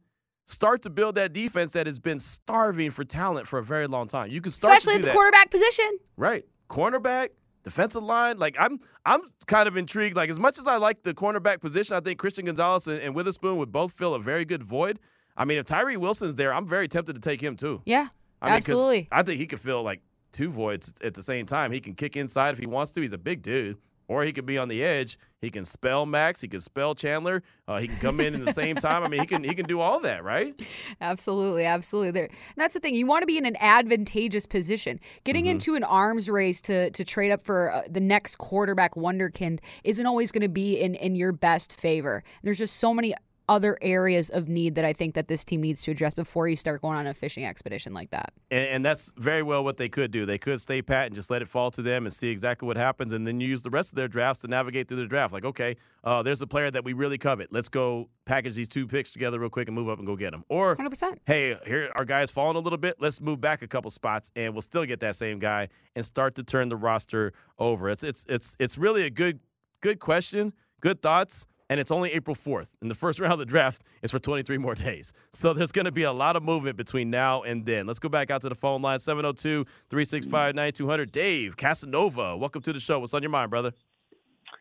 start 0.47 0.81
to 0.81 0.89
build 0.89 1.15
that 1.15 1.33
defense 1.33 1.73
that 1.73 1.85
has 1.88 1.99
been 1.99 2.19
starving 2.19 2.89
for 2.89 3.03
talent 3.03 3.47
for 3.47 3.59
a 3.59 3.63
very 3.63 3.85
long 3.85 4.07
time. 4.07 4.31
You 4.31 4.41
can 4.41 4.51
start 4.51 4.77
Especially 4.77 4.95
at 4.95 5.01
the 5.01 5.07
that. 5.07 5.13
quarterback 5.13 5.51
position. 5.51 5.85
Right. 6.15 6.45
Cornerback, 6.69 7.29
defensive 7.63 8.03
line. 8.03 8.39
Like 8.39 8.55
I'm 8.59 8.79
I'm 9.05 9.21
kind 9.45 9.67
of 9.67 9.77
intrigued. 9.77 10.15
Like 10.15 10.29
as 10.29 10.39
much 10.39 10.57
as 10.57 10.65
I 10.65 10.77
like 10.77 11.03
the 11.03 11.13
cornerback 11.13 11.59
position, 11.61 11.95
I 11.95 11.99
think 11.99 12.17
Christian 12.17 12.45
Gonzalez 12.45 12.88
and, 12.88 13.01
and 13.01 13.13
Witherspoon 13.13 13.57
would 13.57 13.71
both 13.71 13.91
fill 13.91 14.15
a 14.15 14.19
very 14.19 14.45
good 14.45 14.63
void. 14.63 14.99
I 15.35 15.45
mean, 15.45 15.59
if 15.59 15.65
Tyree 15.65 15.97
Wilson's 15.97 16.35
there, 16.35 16.53
I'm 16.53 16.65
very 16.65 16.88
tempted 16.88 17.13
to 17.13 17.21
take 17.21 17.41
him 17.41 17.55
too. 17.55 17.81
Yeah, 17.85 18.07
I 18.41 18.47
mean, 18.47 18.55
absolutely. 18.55 19.07
I 19.11 19.21
think 19.23 19.39
he 19.39 19.45
could 19.45 19.59
fill 19.59 19.83
like 19.83 20.01
two 20.31 20.50
voids 20.50 20.93
at 21.03 21.13
the 21.13 21.21
same 21.21 21.45
time. 21.45 21.71
He 21.71 21.79
can 21.79 21.93
kick 21.93 22.15
inside 22.17 22.53
if 22.53 22.57
he 22.57 22.65
wants 22.65 22.91
to. 22.91 23.01
He's 23.01 23.13
a 23.13 23.17
big 23.17 23.43
dude. 23.43 23.77
Or 24.09 24.24
he 24.24 24.31
could 24.31 24.45
be 24.45 24.57
on 24.57 24.69
the 24.69 24.83
edge. 24.83 25.18
He 25.42 25.50
can 25.50 25.65
spell 25.65 26.06
Max. 26.06 26.39
He 26.42 26.48
can 26.48 26.62
spell 26.62 26.95
Chandler. 26.95 27.44
Uh, 27.68 27.80
he 27.80 27.88
can 27.89 27.98
come 27.98 28.19
in 28.21 28.34
at 28.34 28.46
the 28.46 28.53
same 28.53 28.77
time. 28.77 29.03
I 29.03 29.10
mean, 29.10 29.20
he 29.20 29.25
can 29.25 29.43
he 29.43 29.53
can 29.53 29.65
do 29.65 29.81
all 29.81 30.00
that, 30.00 30.24
right? 30.24 30.55
Absolutely, 31.01 31.65
absolutely. 31.65 32.12
There, 32.12 32.24
and 32.25 32.31
that's 32.55 32.74
the 32.74 32.79
thing. 32.79 32.96
You 32.96 33.05
want 33.05 33.22
to 33.24 33.27
be 33.27 33.38
in 33.38 33.46
an 33.46 33.58
advantageous 33.60 34.46
position. 34.46 35.00
Getting 35.25 35.43
Mm-hmm. 35.46 35.51
into 35.51 35.75
an 35.75 35.84
arms 35.84 36.29
race 36.29 36.62
to 36.62 36.89
to 36.91 37.03
trade 37.03 37.31
up 37.31 37.43
for 37.43 37.72
uh, 37.74 37.81
the 37.89 38.00
next 38.00 38.38
quarterback 38.38 38.96
wonderkind 38.96 39.60
isn't 39.84 40.05
always 40.05 40.31
going 40.31 40.41
to 40.41 40.50
be 40.50 40.79
in 40.79 40.96
in 40.96 41.15
your 41.15 41.31
best 41.34 41.79
favor. 41.79 42.24
There's 42.43 42.58
just 42.58 42.77
so 42.77 42.93
many 42.93 43.13
other 43.50 43.77
areas 43.82 44.30
of 44.30 44.50
need 44.50 44.75
that 44.75 44.86
I 44.86 44.94
think 44.94 45.16
that 45.16 45.27
this 45.27 45.44
team 45.44 45.62
needs 45.62 45.82
to 45.84 45.92
address 45.92 46.13
before 46.13 46.48
you 46.48 46.56
start 46.56 46.82
going 46.82 46.98
on 46.98 47.08
a 47.08 47.13
fishing 47.13 47.46
expedition 47.46 47.94
like 47.94 48.10
that. 48.12 48.34
And, 48.51 48.68
and 48.68 48.86
that's 48.86 49.13
very 49.18 49.44
well 49.44 49.63
what 49.63 49.77
they 49.77 49.89
could 49.89 50.12
do. 50.12 50.25
They 50.25 50.38
could 50.38 50.60
stay 50.60 50.82
pat 50.82 51.08
and 51.08 51.16
just 51.16 51.30
let 51.30 51.42
it 51.42 51.48
fall 51.48 51.72
to 51.72 51.82
them 51.82 52.06
and 52.06 52.13
see 52.13 52.30
exactly 52.30 52.68
what 52.68 52.77
happens, 52.77 53.13
and 53.13 53.25
then 53.25 53.39
use 53.39 53.62
the 53.62 53.70
rest 53.70 53.92
of 53.92 53.96
their 53.96 54.08
drafts 54.08 54.42
to 54.42 54.48
navigate 54.48 54.88
through 54.88 54.98
the 54.98 55.06
draft. 55.06 55.34
Like, 55.34 55.46
okay, 55.46 55.77
uh, 56.04 56.24
there's 56.24 56.42
a 56.42 56.48
player 56.48 56.70
that 56.72 56.84
we 56.84 56.94
really 56.94 57.18
covet. 57.18 57.51
Let's 57.51 57.70
go 57.70 58.10
package 58.25 58.56
these 58.56 58.68
two 58.68 58.88
picks 58.88 59.12
together 59.12 59.39
real 59.39 59.50
quick 59.50 59.68
and 59.68 59.75
move 59.75 59.89
up 59.89 59.98
and 59.98 60.08
go 60.08 60.16
get 60.16 60.32
them. 60.32 60.44
Or 60.50 60.75
100%. 60.75 61.18
hey, 61.25 61.58
here 61.66 61.92
our 61.96 62.06
guy's 62.06 62.32
falling 62.32 62.58
a 62.58 62.60
little 62.60 62.77
bit. 62.77 62.98
Let's 63.00 63.22
move 63.22 63.39
back 63.39 63.62
a 63.62 63.68
couple 63.68 63.89
spots, 63.92 64.32
and 64.36 64.54
we'll 64.54 64.62
still 64.62 64.86
get 64.86 65.00
that 65.00 65.16
same 65.16 65.39
guy 65.39 65.70
and 65.96 66.04
start 66.04 66.36
to 66.36 66.44
turn 66.44 66.70
the 66.70 66.75
roster 66.75 67.34
over. 67.58 67.89
It's 67.89 68.04
it's 68.04 68.25
it's 68.27 68.56
it's 68.60 68.77
really 68.77 69.04
a 69.04 69.10
good 69.10 69.39
good 69.82 70.00
question, 70.00 70.54
good 70.82 71.01
thoughts. 71.01 71.48
And 71.69 71.79
it's 71.81 71.91
only 71.91 72.13
April 72.13 72.36
4th. 72.36 72.75
And 72.81 72.89
the 72.89 72.95
first 72.95 73.19
round 73.19 73.33
of 73.33 73.39
the 73.39 73.45
draft 73.45 73.83
is 74.01 74.09
for 74.12 74.19
23 74.19 74.57
more 74.57 74.74
days. 74.75 75.12
So 75.31 75.51
there's 75.53 75.71
going 75.74 75.86
to 75.86 75.91
be 75.91 76.03
a 76.03 76.12
lot 76.13 76.36
of 76.38 76.43
movement 76.43 76.77
between 76.77 77.09
now 77.09 77.41
and 77.43 77.65
then. 77.65 77.86
Let's 77.86 78.00
go 78.00 78.07
back 78.09 78.31
out 78.31 78.41
to 78.43 78.50
the 78.50 78.55
phone 78.55 78.81
line 78.81 79.00
702 79.00 79.65
365 79.89 80.55
9200. 80.55 81.12
Dave 81.12 81.57
Casanova, 81.57 82.38
welcome 82.38 82.62
to 82.62 82.71
the 82.71 82.79
show. 82.79 83.00
What's 83.00 83.13
on 83.13 83.21
your 83.21 83.31
mind, 83.31 83.50
brother? 83.50 83.74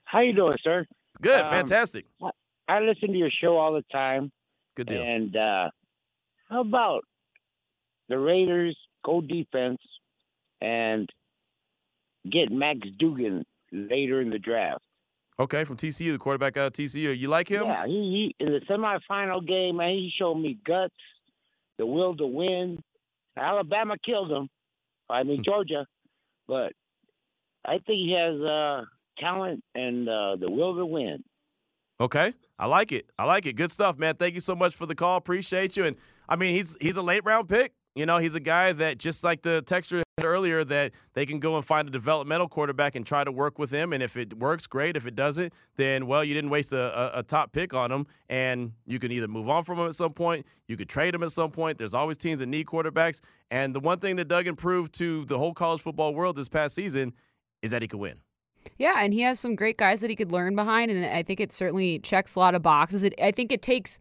How 0.04 0.20
you 0.20 0.32
doing, 0.32 0.54
sir? 0.62 0.84
Good, 1.22 1.40
Um, 1.42 1.50
fantastic. 1.50 2.06
I 2.68 2.80
listen 2.80 3.12
to 3.12 3.16
your 3.18 3.30
show 3.30 3.56
all 3.56 3.72
the 3.75 3.84
time, 3.92 4.32
Good 4.75 4.88
deal. 4.88 5.00
and 5.02 5.36
uh, 5.36 5.70
how 6.50 6.60
about 6.62 7.02
the 8.08 8.18
Raiders 8.18 8.76
go 9.04 9.20
defense 9.20 9.78
and 10.60 11.08
get 12.30 12.50
Max 12.50 12.80
Duggan 12.98 13.44
later 13.70 14.20
in 14.20 14.30
the 14.30 14.38
draft? 14.40 14.82
Okay, 15.38 15.64
from 15.64 15.76
TCU, 15.76 16.12
the 16.12 16.19
quarterback 16.19 16.57
out 16.57 16.69
of 16.69 16.73
TCU. 16.73 17.16
You 17.16 17.28
like 17.28 17.49
him? 17.49 17.64
Yeah, 17.66 17.87
he, 17.87 18.35
he 18.38 18.45
in 18.45 18.52
the 18.52 18.61
semifinal 18.61 19.47
game, 19.47 19.76
man, 19.76 19.90
he 19.90 20.11
showed 20.19 20.37
me 20.37 20.59
guts, 20.66 20.95
the 21.78 21.85
will 21.87 22.16
to 22.16 22.26
win. 22.26 22.78
Alabama 23.37 23.97
killed 24.05 24.31
him. 24.33 24.49
I 25.11 25.23
Hmm. 25.23 25.28
mean 25.28 25.43
Georgia, 25.45 25.87
but 26.49 26.73
I 27.64 27.73
think 27.73 27.87
he 27.99 28.16
has 28.19 28.40
uh, 28.40 28.85
talent 29.19 29.62
and 29.75 30.09
uh, 30.09 30.37
the 30.37 30.50
will 30.50 30.75
to 30.76 30.87
win. 30.87 31.23
Okay, 32.00 32.33
I 32.59 32.66
like 32.66 32.93
it. 32.93 33.07
I 33.19 33.25
like 33.25 33.47
it. 33.47 33.55
Good 33.55 33.71
stuff, 33.71 33.99
man. 33.99 34.16
Thank 34.16 34.35
you 34.35 34.40
so 34.40 34.55
much 34.55 34.75
for 34.75 34.87
the 34.87 34.95
call. 34.95 35.16
Appreciate 35.16 35.76
you. 35.76 35.85
And 35.85 35.97
I 36.28 36.37
mean, 36.37 36.55
he's 36.55 36.76
he's 36.81 36.97
a 36.97 37.02
late 37.02 37.25
round 37.25 37.49
pick. 37.49 37.73
You 37.95 38.05
know, 38.07 38.19
he's 38.19 38.35
a 38.35 38.40
guy 38.40 38.73
that 38.73 38.99
just 38.99 39.25
like 39.25 39.43
the 39.43 39.62
texture 39.62 40.02
earlier 40.25 40.64
that 40.64 40.92
they 41.12 41.26
can 41.26 41.38
go 41.38 41.56
and 41.56 41.64
find 41.64 41.87
a 41.87 41.90
developmental 41.90 42.49
quarterback 42.49 42.94
and 42.94 43.04
try 43.06 43.23
to 43.23 43.30
work 43.30 43.58
with 43.58 43.70
him. 43.70 43.92
And 43.92 44.02
if 44.02 44.16
it 44.16 44.38
works, 44.38 44.66
great. 44.66 44.96
If 44.96 45.06
it 45.06 45.14
doesn't, 45.14 45.52
then 45.76 46.06
well, 46.06 46.25
you 46.25 46.32
didn't 46.32 46.49
waste 46.49 46.73
a, 46.73 47.16
a, 47.16 47.18
a 47.18 47.23
top 47.23 47.52
pick 47.52 47.75
on 47.75 47.92
him, 47.92 48.06
and 48.30 48.73
you 48.87 48.99
can 48.99 49.12
either 49.12 49.28
move 49.28 49.50
on 49.50 49.62
from 49.62 49.78
him 49.78 49.87
at 49.87 49.94
some 49.94 50.14
point, 50.14 50.46
you 50.68 50.76
could 50.78 50.88
trade 50.88 51.14
him 51.14 51.23
at 51.23 51.32
some 51.32 51.50
point. 51.50 51.76
There's 51.76 51.92
always 51.92 52.16
teams 52.16 52.38
that 52.38 52.46
need 52.46 52.64
quarterbacks. 52.64 53.20
And 53.50 53.75
the 53.75 53.80
one 53.80 53.99
thing 53.99 54.16
that 54.16 54.26
Duggan 54.26 54.56
proved 54.56 54.94
to 54.94 55.26
the 55.26 55.37
whole 55.37 55.52
college 55.52 55.82
football 55.82 56.14
world 56.14 56.37
this 56.37 56.49
past 56.49 56.75
season 56.75 57.12
is 57.61 57.70
that 57.73 57.82
he 57.82 57.88
could 57.88 58.00
win. 58.00 58.20
Yeah, 58.78 58.94
and 58.99 59.12
he 59.12 59.20
has 59.20 59.38
some 59.38 59.54
great 59.54 59.76
guys 59.76 60.00
that 60.00 60.08
he 60.08 60.16
could 60.16 60.32
learn 60.32 60.56
behind, 60.56 60.90
and 60.90 61.04
I 61.04 61.23
think 61.23 61.40
it 61.40 61.52
certainly 61.52 61.99
checks 61.99 62.37
a 62.37 62.38
lot 62.38 62.54
of 62.54 62.62
boxes. 62.62 63.04
It, 63.04 63.14
I 63.23 63.32
think 63.32 63.52
it 63.52 63.61
takes 63.61 63.99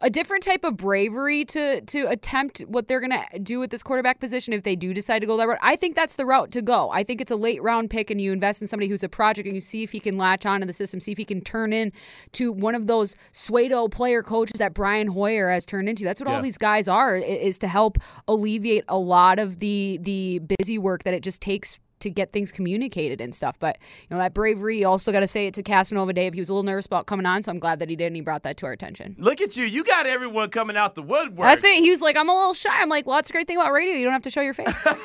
a 0.00 0.08
different 0.10 0.42
type 0.44 0.64
of 0.64 0.76
bravery 0.76 1.44
to 1.46 1.80
to 1.82 2.06
attempt 2.08 2.60
what 2.60 2.86
they're 2.88 3.00
going 3.00 3.10
to 3.32 3.38
do 3.40 3.58
with 3.58 3.70
this 3.70 3.82
quarterback 3.82 4.20
position 4.20 4.52
if 4.52 4.62
they 4.62 4.76
do 4.76 4.94
decide 4.94 5.18
to 5.20 5.26
go 5.26 5.36
that 5.36 5.48
route. 5.48 5.58
I 5.62 5.74
think 5.76 5.96
that's 5.96 6.16
the 6.16 6.24
route 6.24 6.50
to 6.52 6.62
go. 6.62 6.90
I 6.90 7.02
think 7.02 7.20
it's 7.20 7.30
a 7.32 7.36
late 7.36 7.62
round 7.62 7.90
pick 7.90 8.10
and 8.10 8.20
you 8.20 8.32
invest 8.32 8.60
in 8.62 8.68
somebody 8.68 8.88
who's 8.88 9.02
a 9.02 9.08
project 9.08 9.46
and 9.46 9.54
you 9.56 9.60
see 9.60 9.82
if 9.82 9.90
he 9.92 10.00
can 10.00 10.16
latch 10.16 10.46
on 10.46 10.60
to 10.60 10.66
the 10.66 10.72
system, 10.72 11.00
see 11.00 11.12
if 11.12 11.18
he 11.18 11.24
can 11.24 11.40
turn 11.40 11.72
in 11.72 11.92
to 12.32 12.52
one 12.52 12.74
of 12.74 12.86
those 12.86 13.16
pseudo 13.32 13.88
player 13.88 14.22
coaches 14.22 14.58
that 14.58 14.72
Brian 14.74 15.08
Hoyer 15.08 15.50
has 15.50 15.66
turned 15.66 15.88
into. 15.88 16.04
That's 16.04 16.20
what 16.20 16.28
Yeah. 16.28 16.36
all 16.36 16.42
these 16.42 16.58
guys 16.58 16.86
are 16.88 17.16
is 17.16 17.58
to 17.58 17.68
help 17.68 17.98
alleviate 18.28 18.84
a 18.88 18.98
lot 18.98 19.38
of 19.38 19.58
the 19.58 19.98
the 20.02 20.40
busy 20.58 20.78
work 20.78 21.02
that 21.04 21.14
it 21.14 21.22
just 21.22 21.40
takes 21.42 21.80
to 22.00 22.10
get 22.10 22.32
things 22.32 22.52
communicated 22.52 23.20
and 23.20 23.34
stuff. 23.34 23.58
But 23.58 23.78
you 24.02 24.14
know 24.14 24.18
that 24.18 24.34
bravery. 24.34 24.80
You 24.80 24.88
also 24.88 25.12
got 25.12 25.20
to 25.20 25.26
say 25.26 25.46
it 25.46 25.54
to 25.54 25.62
Casanova 25.62 26.12
Dave. 26.12 26.34
He 26.34 26.40
was 26.40 26.48
a 26.48 26.54
little 26.54 26.64
nervous 26.64 26.86
about 26.86 27.06
coming 27.06 27.26
on, 27.26 27.42
so 27.42 27.52
I'm 27.52 27.58
glad 27.58 27.78
that 27.80 27.88
he 27.88 27.96
did 27.96 28.06
and 28.06 28.16
he 28.16 28.22
brought 28.22 28.42
that 28.42 28.56
to 28.58 28.66
our 28.66 28.72
attention. 28.72 29.16
Look 29.18 29.40
at 29.40 29.56
you. 29.56 29.64
You 29.64 29.84
got 29.84 30.06
everyone 30.06 30.50
coming 30.50 30.76
out 30.76 30.94
the 30.94 31.02
woodwork. 31.02 31.46
That's 31.46 31.64
it. 31.64 31.78
He 31.82 31.90
was 31.90 32.02
like, 32.02 32.16
I'm 32.16 32.28
a 32.28 32.34
little 32.34 32.54
shy. 32.54 32.80
I'm 32.80 32.88
like, 32.88 33.06
well, 33.06 33.16
that's 33.16 33.30
a 33.30 33.32
great 33.32 33.46
thing 33.46 33.56
about 33.56 33.72
radio. 33.72 33.94
You 33.94 34.04
don't 34.04 34.12
have 34.12 34.22
to 34.22 34.30
show 34.30 34.40
your 34.40 34.54
face. 34.54 34.86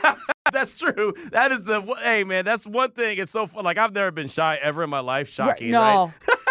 That's 0.52 0.78
true. 0.78 1.14
That 1.32 1.52
is 1.52 1.64
the 1.64 1.82
hey 2.04 2.24
man. 2.26 2.46
That's 2.46 2.68
one 2.68 2.92
thing. 2.92 3.18
It's 3.18 3.32
so 3.32 3.48
fun. 3.48 3.64
Like 3.64 3.78
I've 3.78 3.94
never 3.94 4.12
been 4.12 4.28
shy 4.28 4.60
ever 4.62 4.84
in 4.84 4.90
my 4.90 5.00
life. 5.00 5.30
Shocking, 5.30 5.72
no. 5.72 5.82
right? 5.82 6.14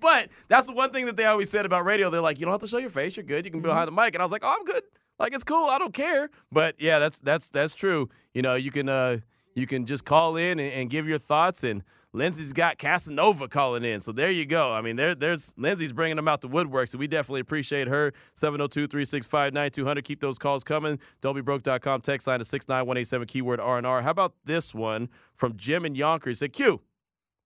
But 0.00 0.30
that's 0.48 0.66
the 0.66 0.72
one 0.72 0.92
thing 0.92 1.04
that 1.06 1.16
they 1.16 1.26
always 1.26 1.50
said 1.50 1.66
about 1.66 1.84
radio. 1.84 2.08
They're 2.08 2.22
like, 2.22 2.38
you 2.38 2.46
don't 2.46 2.52
have 2.52 2.60
to 2.62 2.66
show 2.66 2.78
your 2.78 2.88
face. 2.88 3.16
You're 3.16 3.24
good. 3.24 3.44
You 3.44 3.50
can 3.50 3.60
be 3.60 3.68
behind 3.68 3.88
the 3.88 3.92
mic. 3.92 4.14
And 4.14 4.22
I 4.22 4.24
was 4.24 4.32
like, 4.32 4.42
oh, 4.42 4.56
I'm 4.58 4.64
good. 4.64 4.82
Like 5.18 5.34
it's 5.34 5.44
cool. 5.44 5.68
I 5.68 5.78
don't 5.78 5.92
care. 5.94 6.30
But 6.50 6.76
yeah, 6.78 6.98
that's 6.98 7.20
that's 7.20 7.50
that's 7.50 7.74
true. 7.74 8.08
You 8.32 8.42
know, 8.42 8.54
you 8.54 8.70
can 8.70 8.88
uh 8.88 9.18
you 9.54 9.66
can 9.66 9.86
just 9.86 10.04
call 10.04 10.36
in 10.36 10.58
and, 10.58 10.72
and 10.72 10.90
give 10.90 11.06
your 11.06 11.18
thoughts. 11.18 11.64
And 11.64 11.82
Lindsay's 12.12 12.52
got 12.52 12.78
Casanova 12.78 13.48
calling 13.48 13.82
in. 13.84 14.00
So 14.00 14.12
there 14.12 14.30
you 14.30 14.46
go. 14.46 14.72
I 14.72 14.80
mean, 14.80 14.96
there 14.96 15.14
there's 15.14 15.54
Lindsay's 15.56 15.92
bringing 15.92 16.16
them 16.16 16.28
out 16.28 16.40
the 16.40 16.48
woodwork. 16.48 16.88
So 16.88 16.98
we 16.98 17.08
definitely 17.08 17.40
appreciate 17.40 17.88
her. 17.88 18.12
702-365-9200. 18.36 20.04
Keep 20.04 20.20
those 20.20 20.38
calls 20.38 20.62
coming. 20.62 20.98
Don'tBeBroke.com. 21.22 22.00
Text 22.02 22.26
line 22.26 22.38
to 22.38 22.44
69187 22.44 23.26
keyword 23.26 23.60
R&R. 23.60 24.02
How 24.02 24.10
about 24.10 24.34
this 24.44 24.74
one 24.74 25.08
from 25.34 25.56
Jim 25.56 25.84
and 25.84 25.96
Yonkers? 25.96 26.38
He 26.38 26.44
said, 26.44 26.52
Q, 26.52 26.80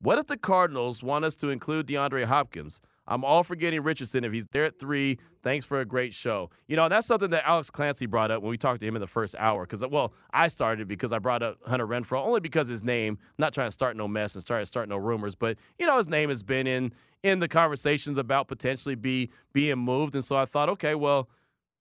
what 0.00 0.18
if 0.18 0.26
the 0.26 0.36
Cardinals 0.36 1.02
want 1.02 1.24
us 1.24 1.34
to 1.36 1.48
include 1.48 1.86
DeAndre 1.86 2.24
Hopkins? 2.24 2.82
I'm 3.08 3.24
all 3.24 3.42
for 3.42 3.56
getting 3.56 3.82
Richardson 3.82 4.22
if 4.22 4.32
he's 4.32 4.46
there 4.48 4.64
at 4.64 4.78
three. 4.78 5.18
Thanks 5.42 5.64
for 5.64 5.80
a 5.80 5.84
great 5.84 6.12
show. 6.12 6.50
You 6.66 6.76
know, 6.76 6.88
that's 6.88 7.06
something 7.06 7.30
that 7.30 7.48
Alex 7.48 7.70
Clancy 7.70 8.06
brought 8.06 8.30
up 8.30 8.42
when 8.42 8.50
we 8.50 8.58
talked 8.58 8.80
to 8.80 8.86
him 8.86 8.94
in 8.94 9.00
the 9.00 9.06
first 9.06 9.34
hour. 9.38 9.62
Because, 9.64 9.82
uh, 9.82 9.88
well, 9.88 10.12
I 10.32 10.48
started 10.48 10.86
because 10.86 11.12
I 11.12 11.18
brought 11.18 11.42
up 11.42 11.56
Hunter 11.66 11.86
Renfrow 11.86 12.24
only 12.24 12.40
because 12.40 12.68
his 12.68 12.84
name. 12.84 13.18
I'm 13.20 13.34
not 13.38 13.54
trying 13.54 13.68
to 13.68 13.72
start 13.72 13.96
no 13.96 14.06
mess 14.06 14.34
and 14.34 14.44
to 14.44 14.66
start 14.66 14.88
no 14.88 14.98
rumors, 14.98 15.34
but 15.34 15.56
you 15.78 15.86
know, 15.86 15.96
his 15.96 16.08
name 16.08 16.28
has 16.28 16.42
been 16.42 16.66
in 16.66 16.92
in 17.22 17.40
the 17.40 17.48
conversations 17.48 18.18
about 18.18 18.46
potentially 18.46 18.94
be 18.94 19.30
being 19.52 19.78
moved, 19.78 20.14
and 20.14 20.24
so 20.24 20.36
I 20.36 20.44
thought, 20.44 20.68
okay, 20.68 20.94
well, 20.94 21.28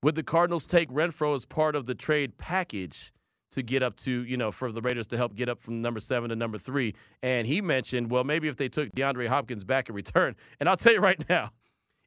would 0.02 0.16
the 0.16 0.24
Cardinals 0.24 0.66
take 0.66 0.90
Renfrow 0.90 1.36
as 1.36 1.46
part 1.46 1.76
of 1.76 1.86
the 1.86 1.94
trade 1.94 2.38
package? 2.38 3.12
To 3.51 3.63
get 3.63 3.82
up 3.84 3.96
to, 3.96 4.12
you 4.25 4.38
know, 4.38 4.51
for 4.51 4.72
the 4.72 4.82
Raiders 4.82 5.08
to 5.08 5.18
help 5.18 5.36
get 5.36 5.48
up 5.50 5.62
from 5.62 5.82
number 5.82 6.00
seven 6.00 6.30
to 6.30 6.36
number 6.36 6.58
three. 6.58 6.94
And 7.24 7.48
he 7.48 7.62
mentioned, 7.62 8.12
well, 8.12 8.24
maybe 8.24 8.48
if 8.48 8.56
they 8.58 8.68
took 8.70 8.92
DeAndre 8.92 9.27
Hopkins 9.27 9.63
back 9.63 9.89
in 9.89 9.96
return. 9.96 10.36
And 10.60 10.68
I'll 10.68 10.77
tell 10.77 10.94
you 10.94 11.00
right 11.00 11.18
now, 11.30 11.51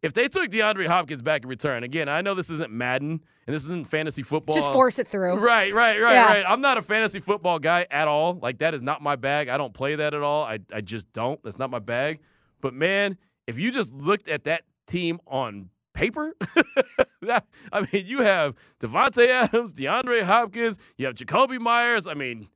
if 0.02 0.12
they 0.12 0.28
took 0.28 0.50
DeAndre 0.50 0.87
Hopkins 0.87 1.23
back 1.23 1.42
in 1.42 1.49
return, 1.49 1.82
again, 1.82 2.09
I 2.09 2.20
know 2.23 2.35
this 2.35 2.50
isn't 2.50 2.70
Madden 2.73 3.20
and 3.47 3.54
this 3.54 3.64
isn't 3.64 3.87
fantasy 3.87 4.23
football. 4.23 4.54
Just 4.56 4.73
force 4.73 4.99
it 4.99 5.06
through. 5.09 5.35
Right, 5.35 5.73
right, 5.73 6.00
right, 6.00 6.12
Yeah. 6.14 6.26
right. 6.26 6.44
I'm 6.47 6.61
not 6.61 6.78
a 6.78 6.82
fantasy 6.82 7.20
football 7.20 7.59
guy 7.59 7.87
at 7.90 8.09
all. 8.09 8.35
Like 8.40 8.59
that 8.59 8.75
is 8.75 8.82
not 8.82 9.02
my 9.02 9.16
bag. 9.16 9.49
I 9.49 9.59
don't 9.59 9.75
play 9.75 9.94
that 9.97 10.14
at 10.14 10.23
all. 10.23 10.44
I, 10.44 10.59
I 10.75 10.80
just 10.80 11.12
don't. 11.12 11.42
That's 11.42 11.59
not 11.59 11.70
my 11.70 11.78
bag. 11.80 12.20
But 12.61 12.75
man, 12.75 13.16
if 13.47 13.59
you 13.59 13.70
just 13.70 13.92
looked 13.94 14.28
at 14.28 14.44
that 14.44 14.62
team 14.87 15.20
on 15.26 15.70
paper, 16.00 16.35
that 17.23 17.47
I 17.73 17.80
mean, 17.92 18.07
you 18.07 18.23
have 18.23 18.54
Davante 18.80 19.26
Adams, 19.26 19.73
DeAndre 19.75 20.23
Hopkins, 20.23 20.78
you 20.97 21.07
have 21.07 21.14
Jakobi 21.14 21.59
Meyers. 21.59 22.07
I 22.07 22.14
mean, 22.14 22.49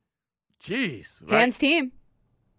jeez, 0.59 1.21
right? 1.21 1.39
Hands 1.39 1.57
team. 1.57 1.91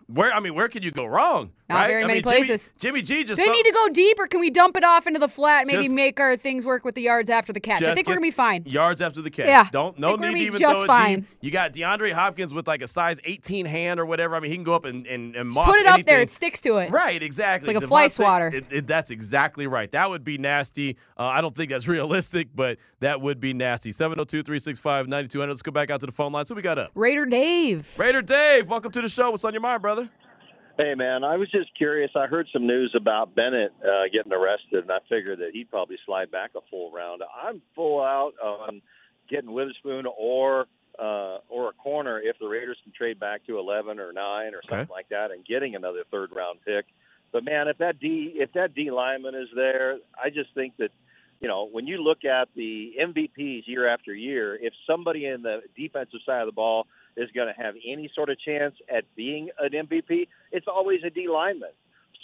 Where 0.07 0.33
I 0.33 0.39
mean, 0.41 0.55
where 0.55 0.69
could 0.69 0.85
you 0.85 0.93
go 0.93 1.05
wrong? 1.07 1.53
Not 1.69 1.77
right? 1.77 1.87
very 1.89 2.05
I 2.05 2.07
many 2.07 2.17
mean, 2.19 2.23
places. 2.23 2.71
Jimmy, 2.79 3.03
G 3.03 3.25
just 3.25 3.39
Do 3.39 3.43
they 3.43 3.47
throw- 3.47 3.53
need 3.55 3.65
to 3.65 3.73
go 3.73 3.89
deep, 3.89 4.21
or 4.21 4.29
can 4.29 4.39
we 4.39 4.51
dump 4.51 4.77
it 4.77 4.85
off 4.85 5.09
into 5.09 5.19
the 5.19 5.27
flat? 5.27 5.67
Maybe 5.67 5.83
Just- 5.85 5.95
make 5.97 6.21
our 6.21 6.37
things 6.37 6.65
work 6.65 6.85
with 6.85 6.95
the 6.95 7.03
yards 7.03 7.29
after 7.29 7.53
the 7.53 7.59
catch. 7.59 7.83
I 7.83 7.93
think 7.93 8.07
we're 8.07 8.15
gonna 8.15 8.21
be 8.23 8.31
fine. 8.31 8.63
Yards 8.67 9.03
after 9.03 9.21
the 9.21 9.31
catch. 9.31 9.47
Yeah. 9.47 9.67
Don't 9.73 9.99
no 9.99 10.15
need 10.15 10.33
to 10.35 10.39
even 10.39 10.61
throw 10.61 10.81
it 10.81 10.87
fine. 10.87 11.21
deep. 11.21 11.29
You 11.41 11.51
got 11.51 11.73
DeAndre 11.73 12.13
Hopkins 12.13 12.55
with 12.55 12.69
like 12.69 12.83
a 12.83 12.87
size 12.87 13.21
18 13.25 13.67
hand 13.67 13.99
or 13.99 14.07
whatever. 14.07 14.37
I 14.37 14.41
mean, 14.41 14.51
he 14.53 14.57
can 14.57 14.63
go 14.65 14.75
up 14.75 14.85
and 14.85 15.07
and, 15.09 15.35
and 15.35 15.49
moss 15.49 15.67
Put 15.67 15.77
it 15.77 15.87
up 15.87 16.05
there; 16.07 16.21
it 16.21 16.31
sticks 16.31 16.61
to 16.61 16.77
it. 16.77 16.93
Right, 16.93 17.21
exactly. 17.21 17.69
It's 17.69 17.75
like 17.77 17.83
a 17.85 17.89
fly 17.89 18.07
swatter. 18.07 18.47
it- 18.49 18.67
it- 18.71 18.87
that's 18.87 19.11
exactly 19.11 19.67
right. 19.67 19.91
That 19.91 20.09
would 20.09 20.23
be 20.23 20.39
nasty. 20.39 20.97
Uh, 21.19 21.27
I 21.27 21.41
don't 21.41 21.55
think 21.57 21.71
that's 21.71 21.89
realistic, 21.97 22.49
but 22.55 22.79
that 23.01 23.21
would 23.21 23.41
be 23.41 23.53
nasty. 23.53 23.91
702 23.91 24.45
365 24.45 25.09
9200. 25.09 25.51
Let's 25.51 25.63
go 25.63 25.73
back 25.73 25.91
out 25.91 25.99
to 26.01 26.07
the 26.07 26.13
phone 26.13 26.31
line. 26.31 26.47
So 26.47 26.55
we 26.55 26.63
got 26.63 26.79
up. 26.79 26.93
Raider 26.95 27.27
Dave. 27.27 27.93
Raider 27.99 28.23
Dave, 28.23 28.69
welcome 28.71 28.93
to 28.93 29.03
the 29.03 29.09
show. 29.09 29.33
What's 29.33 29.45
on 29.45 29.53
your 29.53 29.63
mind, 29.63 29.83
brother? 29.83 30.09
Hey, 30.79 30.95
man, 30.95 31.25
I 31.25 31.37
was 31.39 31.51
just 31.51 31.75
curious. 31.77 32.11
I 32.15 32.27
heard 32.27 32.49
some 32.53 32.67
news 32.67 32.95
about 32.95 33.35
Bennett 33.35 33.73
uh, 33.83 34.05
getting 34.13 34.33
arrested, 34.33 34.83
and 34.83 34.91
I 34.93 34.99
figured 35.09 35.39
that 35.39 35.51
he'd 35.53 35.71
probably 35.71 35.97
slide 36.05 36.31
back 36.31 36.51
a 36.55 36.61
full 36.71 36.93
round. 36.93 37.23
I'm 37.43 37.63
full 37.75 38.03
out 38.03 38.33
on 38.45 38.83
getting 39.31 39.53
Witherspoon 39.53 40.05
or 40.07 40.67
uh, 40.99 41.39
or 41.49 41.71
a 41.71 41.73
corner 41.73 42.21
if 42.21 42.39
the 42.39 42.47
Raiders 42.47 42.77
can 42.83 42.93
trade 42.93 43.19
back 43.19 43.45
to 43.47 43.59
11 43.59 43.99
or 44.01 44.13
9 44.13 44.55
or 44.55 44.61
something 44.69 44.85
Okay. 44.85 44.93
like 44.93 45.09
that 45.11 45.31
and 45.31 45.45
getting 45.47 45.75
another 45.77 46.05
third 46.11 46.31
round 46.35 46.59
pick. 46.67 46.87
But 47.33 47.45
man, 47.45 47.69
if 47.69 47.79
that 47.79 47.99
D 47.99 48.35
if 48.37 48.53
that 48.53 48.75
D 48.75 48.91
lineman 48.91 49.35
is 49.35 49.49
there, 49.55 49.97
I 50.23 50.29
just 50.31 50.55
think 50.55 50.77
that 50.79 50.91
you 51.41 51.49
know 51.49 51.69
when 51.71 51.87
you 51.87 52.03
look 52.03 52.25
at 52.27 52.49
the 52.55 52.95
MVPs 53.01 53.67
year 53.67 53.89
after 53.89 54.15
year, 54.15 54.55
if 54.57 54.75
somebody 54.87 55.25
in 55.27 55.41
the 55.43 55.63
defensive 55.75 56.21
side 56.27 56.41
of 56.43 56.47
the 56.47 56.53
ball 56.53 56.87
is 57.17 57.31
going 57.35 57.53
to 57.53 57.63
have 57.63 57.75
any 57.87 58.11
sort 58.15 58.31
of 58.31 58.39
chance 58.41 58.75
at 58.95 59.05
being 59.15 59.51
an 59.59 59.71
MVP, 59.71 60.29
it's 60.53 60.67
always 60.69 61.01
a 61.05 61.11
D 61.11 61.29
lineman. 61.29 61.71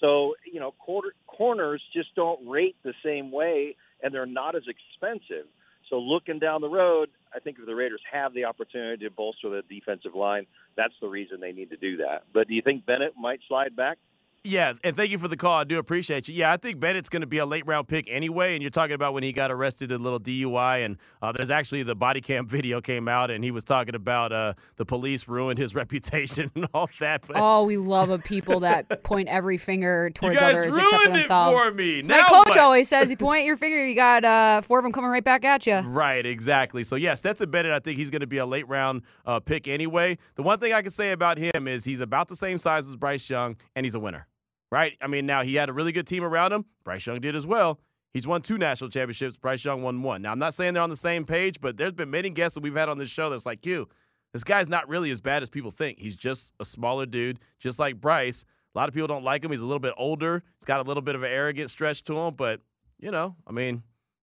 So, 0.01 0.35
you 0.51 0.61
know, 0.61 0.73
quarter, 0.73 1.15
corners 1.27 1.83
just 1.95 2.15
don't 2.15 2.47
rate 2.49 2.77
the 2.83 2.95
same 3.05 3.31
way 3.31 3.77
and 4.03 4.13
they're 4.13 4.27
not 4.27 4.57
as 4.57 4.65
expensive. 4.67 5.47
So, 5.89 5.99
looking 5.99 6.39
down 6.39 6.61
the 6.61 6.69
road, 6.69 7.11
I 7.35 7.39
think 7.39 7.59
if 7.59 7.67
the 7.67 7.75
Raiders 7.75 8.01
have 8.11 8.35
the 8.35 8.45
opportunity 8.45 9.05
to 9.05 9.11
bolster 9.11 9.51
the 9.51 9.63
defensive 9.69 10.15
line, 10.15 10.47
that's 10.77 10.95
the 11.01 11.09
reason 11.09 11.41
they 11.41 11.53
need 11.53 11.71
to 11.71 11.77
do 11.77 11.99
that. 11.99 12.25
But 12.33 12.49
do 12.49 12.55
you 12.55 12.63
think 12.63 12.85
Bennett 12.87 13.15
might 13.19 13.41
slide 13.47 13.77
back? 13.77 13.99
Yeah, 14.45 14.73
and 14.83 14.97
thank 14.97 15.13
you 15.13 15.19
for 15.19 15.29
the 15.29 15.37
call. 15.37 15.59
I 15.61 15.63
do 15.63 15.79
appreciate 15.79 16.27
you. 16.29 16.35
Yeah, 16.35 16.51
I 16.53 16.57
think 16.57 16.81
Bennett's 16.81 17.09
going 17.09 17.21
to 17.21 17.29
be 17.29 17.39
a 17.39 17.47
late 17.47 17.65
round 17.65 17.87
pick 17.87 18.07
anyway. 18.11 18.55
And 18.55 18.63
you're 18.63 18.71
talking 18.71 18.95
about 18.95 19.15
when 19.15 19.23
he 19.23 19.31
got 19.31 19.53
arrested, 19.53 19.93
a 19.93 19.99
little 19.99 20.19
DUI, 20.19 20.85
and 20.85 20.97
uh, 21.23 21.31
there's 21.31 21.51
actually 21.53 21.85
the 21.85 21.95
body 21.95 22.21
cam 22.21 22.49
video 22.49 22.81
came 22.81 23.07
out, 23.07 23.31
and 23.31 23.45
he 23.45 23.53
was 23.53 23.63
talking 23.63 23.95
about 23.95 24.33
uh, 24.33 24.55
the 24.77 24.85
police 24.85 25.29
ruined 25.29 25.61
his 25.61 25.75
reputation 25.77 26.51
and 26.57 26.67
all 26.75 26.91
that. 26.99 27.25
But 27.29 27.37
Oh, 27.39 27.65
we 27.65 27.77
love 27.77 28.11
a 28.11 28.19
people 28.19 28.59
that 28.61 29.05
point 29.05 29.29
every 29.29 29.59
finger 29.59 30.11
towards 30.15 30.37
others 30.37 30.77
except 30.77 30.89
for 30.89 30.97
ruined 30.97 31.11
it 31.11 31.13
themselves. 31.21 31.63
for 31.63 31.73
me. 31.73 32.03
So 32.03 32.09
Now 32.09 32.23
my 32.23 32.29
coach 32.29 32.49
what? 32.49 32.59
always 32.59 32.89
says, 32.89 33.11
"You 33.13 33.17
point 33.17 33.45
your 33.45 33.57
finger, 33.57 33.87
you 33.87 33.95
got 33.95 34.25
uh, 34.25 34.61
four 34.63 34.81
of 34.81 34.83
them 34.83 34.91
coming 34.93 35.11
right 35.11 35.23
back 35.23 35.45
at 35.45 35.69
you." 35.69 35.77
Right, 35.77 36.27
exactly. 36.27 36.83
So 36.83 36.97
yes, 36.97 37.21
that's 37.21 37.41
a 37.41 37.47
Bennett. 37.47 37.71
I 37.73 37.79
think 37.79 37.97
he's 37.97 38.11
going 38.11 38.23
to 38.23 38.27
be 38.27 38.39
a 38.39 38.47
late 38.47 38.67
round 38.67 39.03
uh, 39.25 39.39
pick 39.39 39.69
anyway. 39.69 40.19
The 40.35 40.43
one 40.43 40.59
thing 40.59 40.73
I 40.73 40.83
can 40.83 40.91
say 40.91 41.13
about 41.13 41.39
him 41.39 41.69
is 41.69 41.85
he's 41.85 42.01
about 42.01 42.27
the 42.27 42.35
same 42.37 42.59
size 42.59 42.89
as 42.89 42.97
Bryce 42.97 43.31
Young, 43.31 43.55
and 43.77 43.87
he's 43.87 43.95
a 43.95 44.01
winner. 44.01 44.27
Right. 44.73 44.97
I 45.03 45.07
mean, 45.07 45.27
now 45.27 45.43
he 45.43 45.57
had 45.57 45.69
a 45.69 45.73
really 45.75 45.93
good 45.93 46.07
team 46.07 46.25
around 46.25 46.51
him. 46.51 46.65
Bryce 46.83 47.07
Young 47.07 47.21
did 47.21 47.37
as 47.37 47.47
well. 47.47 47.79
He's 48.15 48.27
won 48.27 48.41
two 48.41 48.57
national 48.57 48.89
championships. 48.89 49.37
Bryce 49.37 49.63
Young 49.63 49.83
won 49.83 50.03
one. 50.03 50.23
Now 50.23 50.33
I'm 50.33 50.39
not 50.39 50.55
saying 50.55 50.73
they're 50.73 50.83
on 50.83 50.89
the 50.89 50.97
same 50.97 51.27
page, 51.27 51.61
but 51.61 51.77
there's 51.77 51.93
been 51.93 52.11
many 52.11 52.31
guests 52.31 52.55
that 52.55 52.63
we've 52.63 52.75
had 52.75 52.89
on 52.89 52.97
this 52.97 53.11
show 53.11 53.29
that's 53.29 53.45
like 53.45 53.67
you. 53.67 53.87
This 54.33 54.45
guy's 54.45 54.71
not 54.71 54.89
really 54.89 55.11
as 55.11 55.21
bad 55.21 55.43
as 55.43 55.51
people 55.51 55.71
think. 55.71 55.99
He's 55.99 56.17
just 56.17 56.55
a 56.59 56.65
smaller 56.65 57.05
dude, 57.05 57.39
just 57.59 57.79
like 57.79 58.01
Bryce. 58.01 58.47
A 58.75 58.79
lot 58.79 58.89
of 58.89 58.95
people 58.95 59.09
don't 59.09 59.25
like 59.25 59.45
him. 59.45 59.51
He's 59.51 59.61
a 59.61 59.67
little 59.67 59.79
bit 59.79 59.93
older. 59.99 60.43
He's 60.59 60.65
got 60.65 60.81
a 60.81 60.85
little 60.85 61.03
bit 61.03 61.17
of 61.17 61.23
an 61.23 61.31
arrogant 61.31 61.69
stretch 61.69 62.03
to 62.05 62.17
him, 62.17 62.35
but 62.35 62.63
you 62.99 63.11
know, 63.11 63.37
I 63.47 63.53
mean, 63.53 63.83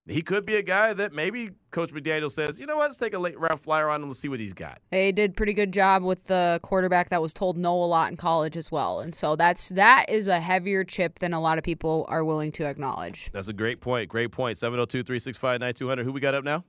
he 0.10 0.22
could 0.22 0.46
be 0.46 0.56
a 0.56 0.62
guy 0.62 0.94
that 0.94 1.13
maybe 1.13 1.50
Coach 1.72 1.92
McDaniel 1.92 2.32
says, 2.32 2.60
you 2.60 2.66
know 2.66 2.78
what, 2.78 2.84
let's 2.84 2.98
take 2.98 3.13
a 3.13 3.20
late 3.20 3.39
round 3.39 3.60
flyer 3.60 3.89
on 3.89 4.01
him. 4.01 4.10
Let's 4.10 4.20
see 4.20 4.30
what 4.30 4.39
he's 4.39 4.54
got. 4.54 4.80
They 4.92 5.12
did 5.12 5.36
pretty 5.36 5.54
good 5.54 5.72
job 5.72 6.04
with 6.04 6.25
the 6.25 6.60
quarterback 6.63 7.10
that 7.10 7.22
was 7.22 7.34
told 7.34 7.58
no 7.58 7.74
a 7.74 7.86
lot 7.86 8.12
in 8.12 8.18
college 8.18 8.58
as 8.58 8.72
well, 8.72 9.00
and 9.00 9.13
so 9.13 9.36
that's 9.36 9.70
that 9.70 10.08
is 10.10 10.28
a 10.28 10.39
heavier 10.39 10.84
chip 10.84 11.20
than 11.20 11.34
a 11.34 11.39
lot 11.39 11.58
of 11.58 11.63
people 11.63 12.06
are 12.10 12.24
willing 12.24 12.51
to 12.54 12.66
acknowledge. 12.66 13.30
That's 13.32 13.48
a 13.48 13.54
great 13.54 13.82
point. 13.82 14.10
Great 14.10 14.32
point. 14.32 14.58
702 14.58 15.04
365 15.04 15.60
9200. 15.60 16.04
Who 16.04 16.12
we 16.12 16.20
got 16.20 16.36
up 16.36 16.44
now? 16.44 16.63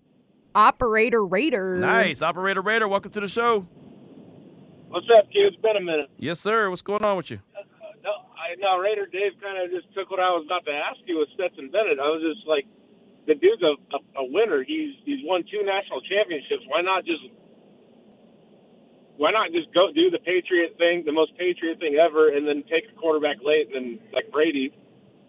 Operator 0.54 1.24
Raider. 1.24 1.76
Nice. 1.78 2.22
Operator 2.22 2.62
Raider, 2.62 2.88
welcome 2.88 3.10
to 3.12 3.20
the 3.20 3.28
show. 3.28 3.66
What's 4.88 5.06
up, 5.16 5.30
kids? 5.30 5.54
Been 5.62 5.76
a 5.76 5.80
minute. 5.80 6.10
Yes, 6.18 6.40
sir. 6.40 6.68
What's 6.68 6.82
going 6.82 7.04
on 7.04 7.16
with 7.16 7.30
you? 7.30 7.40
No, 8.02 8.10
I, 8.34 8.56
no, 8.58 8.78
Raider 8.78 9.06
Dave 9.06 9.38
kind 9.40 9.62
of 9.62 9.70
just 9.70 9.86
took 9.94 10.10
what 10.10 10.18
I 10.18 10.30
was 10.30 10.44
about 10.46 10.66
to 10.66 10.72
ask 10.72 10.98
you 11.06 11.18
with 11.18 11.28
Stetson 11.34 11.70
Bennett. 11.70 12.00
I 12.00 12.10
was 12.10 12.22
just 12.34 12.46
like, 12.48 12.66
the 13.26 13.34
dude's 13.34 13.62
a, 13.62 13.74
a, 13.96 14.00
a 14.22 14.24
winner. 14.24 14.64
He's 14.64 14.96
he's 15.04 15.20
won 15.24 15.44
two 15.44 15.62
national 15.64 16.00
championships. 16.02 16.64
Why 16.68 16.80
not 16.80 17.04
just 17.04 17.22
why 19.20 19.30
not 19.30 19.52
just 19.52 19.68
go 19.74 19.92
do 19.92 20.08
the 20.08 20.18
Patriot 20.18 20.80
thing, 20.80 21.04
the 21.04 21.12
most 21.12 21.36
Patriot 21.36 21.78
thing 21.78 22.00
ever, 22.00 22.32
and 22.32 22.48
then 22.48 22.64
take 22.64 22.88
a 22.88 22.94
quarterback 22.96 23.36
late 23.44 23.68
and 23.68 23.74
then 23.76 23.86
like 24.12 24.32
Brady? 24.32 24.72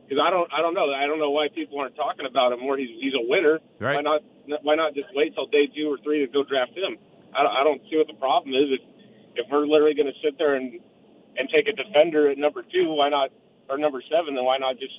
Because 0.07 0.23
I 0.23 0.31
don't 0.31 0.47
I 0.51 0.61
don't 0.61 0.73
know 0.73 0.87
I 0.91 1.07
don't 1.07 1.19
know 1.19 1.31
why 1.31 1.47
people 1.53 1.79
aren't 1.79 1.95
talking 1.95 2.25
about 2.25 2.53
him 2.53 2.61
more. 2.61 2.77
He's 2.77 2.91
he's 2.99 3.13
a 3.13 3.25
winner. 3.27 3.59
Right. 3.79 3.99
Why 3.99 4.03
not 4.03 4.21
why 4.63 4.75
not 4.75 4.95
just 4.95 5.07
wait 5.13 5.35
till 5.35 5.47
day 5.47 5.67
two 5.67 5.91
or 5.91 5.97
three 6.03 6.25
to 6.25 6.31
go 6.31 6.43
draft 6.43 6.71
him? 6.71 6.97
I 7.35 7.43
don't, 7.43 7.55
I 7.55 7.63
don't 7.63 7.81
see 7.89 7.97
what 7.97 8.07
the 8.07 8.19
problem 8.19 8.55
is 8.55 8.79
if 8.79 8.83
if 9.35 9.45
we're 9.51 9.67
literally 9.67 9.95
going 9.95 10.11
to 10.11 10.19
sit 10.23 10.37
there 10.37 10.55
and 10.55 10.79
and 11.37 11.47
take 11.47 11.67
a 11.67 11.75
defender 11.75 12.29
at 12.29 12.37
number 12.37 12.63
two, 12.63 12.91
why 12.91 13.09
not 13.09 13.31
or 13.69 13.77
number 13.77 14.01
seven? 14.07 14.35
Then 14.35 14.43
why 14.43 14.57
not 14.57 14.79
just 14.79 14.95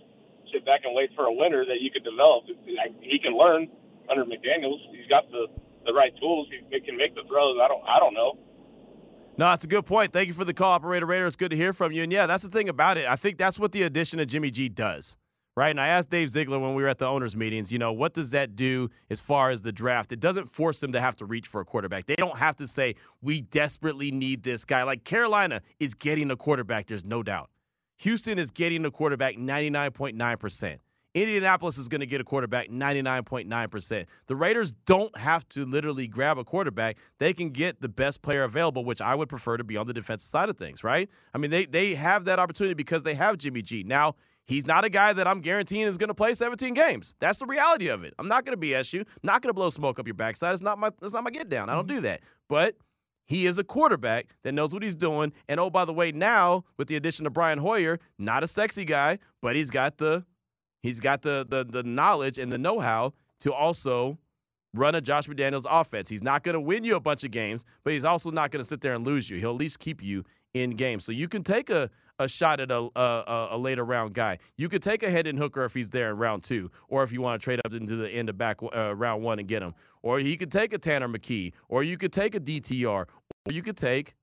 sit 0.53 0.65
back 0.65 0.81
and 0.85 0.95
wait 0.95 1.11
for 1.17 1.25
a 1.27 1.33
winner 1.33 1.65
that 1.65 1.81
you 1.81 1.91
could 1.91 2.05
develop? 2.05 2.45
He 3.01 3.19
can 3.19 3.37
learn 3.37 3.69
under 4.11 4.25
McDaniels. 4.25 4.79
He's 4.93 5.09
got 5.09 5.31
the 5.31 5.47
the 5.85 5.93
right 5.93 6.13
tools. 6.21 6.49
He 6.71 6.81
can 6.81 6.97
make 6.97 7.15
the 7.15 7.23
throws. 7.27 7.59
I 7.63 7.69
don't 7.69 7.83
I 7.83 7.99
don't 7.99 8.15
know. 8.15 8.39
No, 9.39 9.47
that's 9.47 9.65
a 9.65 9.69
good 9.69 9.87
point. 9.87 10.13
Thank 10.13 10.29
you 10.29 10.35
for 10.35 10.45
the 10.45 10.53
call, 10.53 10.73
Operator 10.73 11.07
Raider. 11.07 11.27
It's 11.27 11.37
good 11.37 11.51
to 11.51 11.57
hear 11.57 11.73
from 11.73 11.91
you. 11.93 12.03
And 12.03 12.13
yeah, 12.13 12.27
that's 12.27 12.43
the 12.43 12.51
thing 12.51 12.69
about 12.69 12.99
it. 12.99 13.09
I 13.09 13.17
think 13.17 13.39
that's 13.39 13.59
what 13.59 13.73
the 13.73 13.83
addition 13.83 14.21
of 14.21 14.27
Jimmy 14.27 14.51
G 14.51 14.69
does. 14.69 15.17
Right. 15.55 15.69
And 15.69 15.81
I 15.81 15.89
asked 15.89 16.09
Dave 16.09 16.31
Ziegler 16.31 16.59
when 16.59 16.75
we 16.75 16.83
were 16.83 16.89
at 16.89 16.97
the 16.97 17.07
owners' 17.07 17.37
meetings, 17.37 17.71
you 17.71 17.79
know, 17.79 17.93
what 17.93 18.15
does 18.15 18.31
that 18.31 18.57
do 18.57 18.89
as 19.11 19.21
far 19.21 19.51
as 19.51 19.61
the 19.61 19.73
draft? 19.73 20.11
It 20.11 20.19
doesn't 20.19 20.47
force 20.47 20.81
them 20.81 20.93
to 20.93 21.01
have 21.01 21.15
to 21.17 21.27
reach 21.27 21.47
for 21.47 21.61
a 21.61 21.65
quarterback. 21.65 22.07
They 22.07 22.15
don't 22.15 22.39
have 22.39 22.57
to 22.57 22.67
say, 22.67 22.95
we 23.21 23.43
desperately 23.43 24.11
need 24.11 24.45
this 24.45 24.65
guy. 24.65 24.83
Like 24.85 25.05
Carolina 25.05 25.61
is 25.79 25.93
getting 25.93 26.31
a 26.31 26.37
quarterback, 26.37 26.87
there's 26.87 27.05
no 27.05 27.23
doubt. 27.23 27.51
Houston 28.03 28.37
is 28.37 28.51
getting 28.51 28.85
a 28.85 28.91
quarterback 28.91 29.37
99.9%. 29.37 30.79
Indianapolis 31.15 31.79
is 31.79 31.89
going 31.89 32.01
to 32.01 32.07
get 32.07 32.21
a 32.21 32.25
quarterback 32.25 32.69
99.9%. 32.69 34.07
The 34.27 34.35
Raiders 34.35 34.73
don't 34.73 35.17
have 35.17 35.49
to 35.51 35.65
literally 35.65 36.09
grab 36.09 36.37
a 36.37 36.43
quarterback. 36.43 36.97
They 37.19 37.33
can 37.33 37.51
get 37.51 37.81
the 37.81 37.89
best 37.89 38.21
player 38.21 38.43
available, 38.43 38.85
which 38.85 39.01
I 39.01 39.15
would 39.15 39.29
prefer 39.29 39.57
to 39.57 39.63
be 39.63 39.77
on 39.77 39.87
the 39.87 39.93
defensive 39.93 40.29
side 40.29 40.49
of 40.49 40.57
things, 40.57 40.83
right? 40.83 41.09
I 41.33 41.39
mean, 41.39 41.53
they, 41.53 41.65
they 41.65 41.95
have 41.95 42.25
that 42.25 42.41
opportunity 42.41 42.75
because 42.75 43.05
they 43.05 43.15
have 43.15 43.39
Jimmy 43.39 43.63
G. 43.63 43.85
Now, 43.85 44.17
He's 44.45 44.67
not 44.67 44.85
a 44.85 44.91
guy 44.91 45.13
that 45.13 45.29
I'm 45.29 45.41
guaranteeing 45.41 45.87
is 45.87 45.97
going 45.97 46.09
to 46.09 46.15
play 46.15 46.35
17 46.35 46.75
games. 46.75 47.15
That's 47.21 47.39
the 47.39 47.47
reality 47.47 47.87
of 47.87 48.03
it. 48.03 48.13
I'm 48.19 48.27
not 48.27 48.45
going 48.45 48.61
to 48.61 48.67
BS 48.67 48.93
you. 48.93 49.05
Not 49.23 49.41
going 49.41 49.51
to 49.51 49.55
blow 49.55 49.71
smoke 49.71 50.01
up 50.01 50.07
your 50.09 50.15
backside. 50.15 50.53
It's 50.53 50.61
not 50.61 50.81
my. 50.81 50.91
It's 51.01 51.15
not 51.15 51.23
my 51.23 51.31
get 51.31 51.49
down. 51.49 51.69
I 51.69 51.75
don't 51.75 51.87
mm-hmm. 51.87 51.99
do 51.99 52.01
that. 52.03 52.23
But 52.49 52.75
he 53.27 53.47
is 53.47 53.59
a 53.59 53.65
quarterback 53.65 54.27
that 54.43 54.53
knows 54.53 54.75
what 54.75 54.83
he's 54.83 54.97
doing. 54.97 55.33
And 55.49 55.59
oh, 55.61 55.71
by 55.71 55.85
the 55.85 55.93
way, 55.93 56.13
now 56.13 56.65
with 56.77 56.89
the 56.89 56.97
addition 56.97 57.27
of 57.27 57.33
Brian 57.33 57.59
Hoyer, 57.59 57.99
not 58.19 58.43
a 58.43 58.47
sexy 58.47 58.85
guy, 58.85 59.19
but 59.41 59.57
he's 59.57 59.71
got 59.71 59.99
the 59.99 60.25
he's 60.83 61.01
got 61.01 61.23
the 61.23 61.47
the 61.49 61.65
the 61.65 61.83
knowledge 61.83 62.39
and 62.39 62.53
the 62.53 62.59
know-how 62.59 63.13
to 63.41 63.53
also 63.53 64.19
run 64.75 64.95
a 64.95 65.01
Josh 65.01 65.27
McDaniels 65.27 65.67
offense. 65.69 66.09
He's 66.09 66.23
not 66.23 66.43
going 66.43 66.55
to 66.55 66.61
win 66.61 66.85
you 66.85 66.97
a 66.97 67.01
bunch 67.01 67.25
of 67.25 67.31
games, 67.31 67.65
but 67.85 67.93
he's 67.93 68.05
also 68.05 68.31
not 68.31 68.51
going 68.51 68.63
to 68.63 68.69
sit 68.69 68.81
there 68.81 68.95
and 68.95 69.07
lose 69.07 69.29
you. 69.29 69.39
He'll 69.39 69.51
at 69.51 69.57
least 69.57 69.79
keep 69.79 70.03
you 70.03 70.25
in 70.55 70.71
games. 70.71 71.05
So 71.05 71.13
you 71.13 71.29
can 71.29 71.43
take 71.43 71.71
a 71.71 71.91
a 72.19 72.29
shot 72.29 72.61
at 72.61 72.71
a, 72.71 72.89
a, 72.97 73.49
a 73.53 73.59
later 73.59 73.85
round 73.85 74.15
guy. 74.15 74.39
You 74.57 74.69
could 74.69 74.83
take 74.83 75.03
a 75.03 75.11
Hendon 75.11 75.37
Hooker 75.37 75.65
if 75.65 75.75
he's 75.75 75.91
there 75.91 76.11
in 76.11 76.19
round 76.19 76.43
two, 76.43 76.71
or 76.89 77.03
if 77.03 77.13
you 77.13 77.21
want 77.21 77.41
to 77.41 77.45
trade 77.45 77.61
up 77.65 77.73
into 77.73 77.97
the 77.97 78.09
end 78.11 78.29
of 78.29 78.39
back 78.39 78.61
uh, 78.63 78.95
round 78.95 79.23
one 79.23 79.39
and 79.39 79.49
get 79.49 79.63
him. 79.63 79.75
Or 80.03 80.19
you 80.19 80.37
could 80.37 80.51
take 80.53 80.73
a 80.73 80.79
Tanner 80.79 81.09
McKee, 81.09 81.53
or 81.69 81.83
you 81.83 81.97
could 81.97 82.13
take 82.13 82.35
a 82.35 82.41
DTR, 82.41 82.87
or 82.87 83.53
you 83.53 83.63
could 83.63 83.77
take 83.77 84.15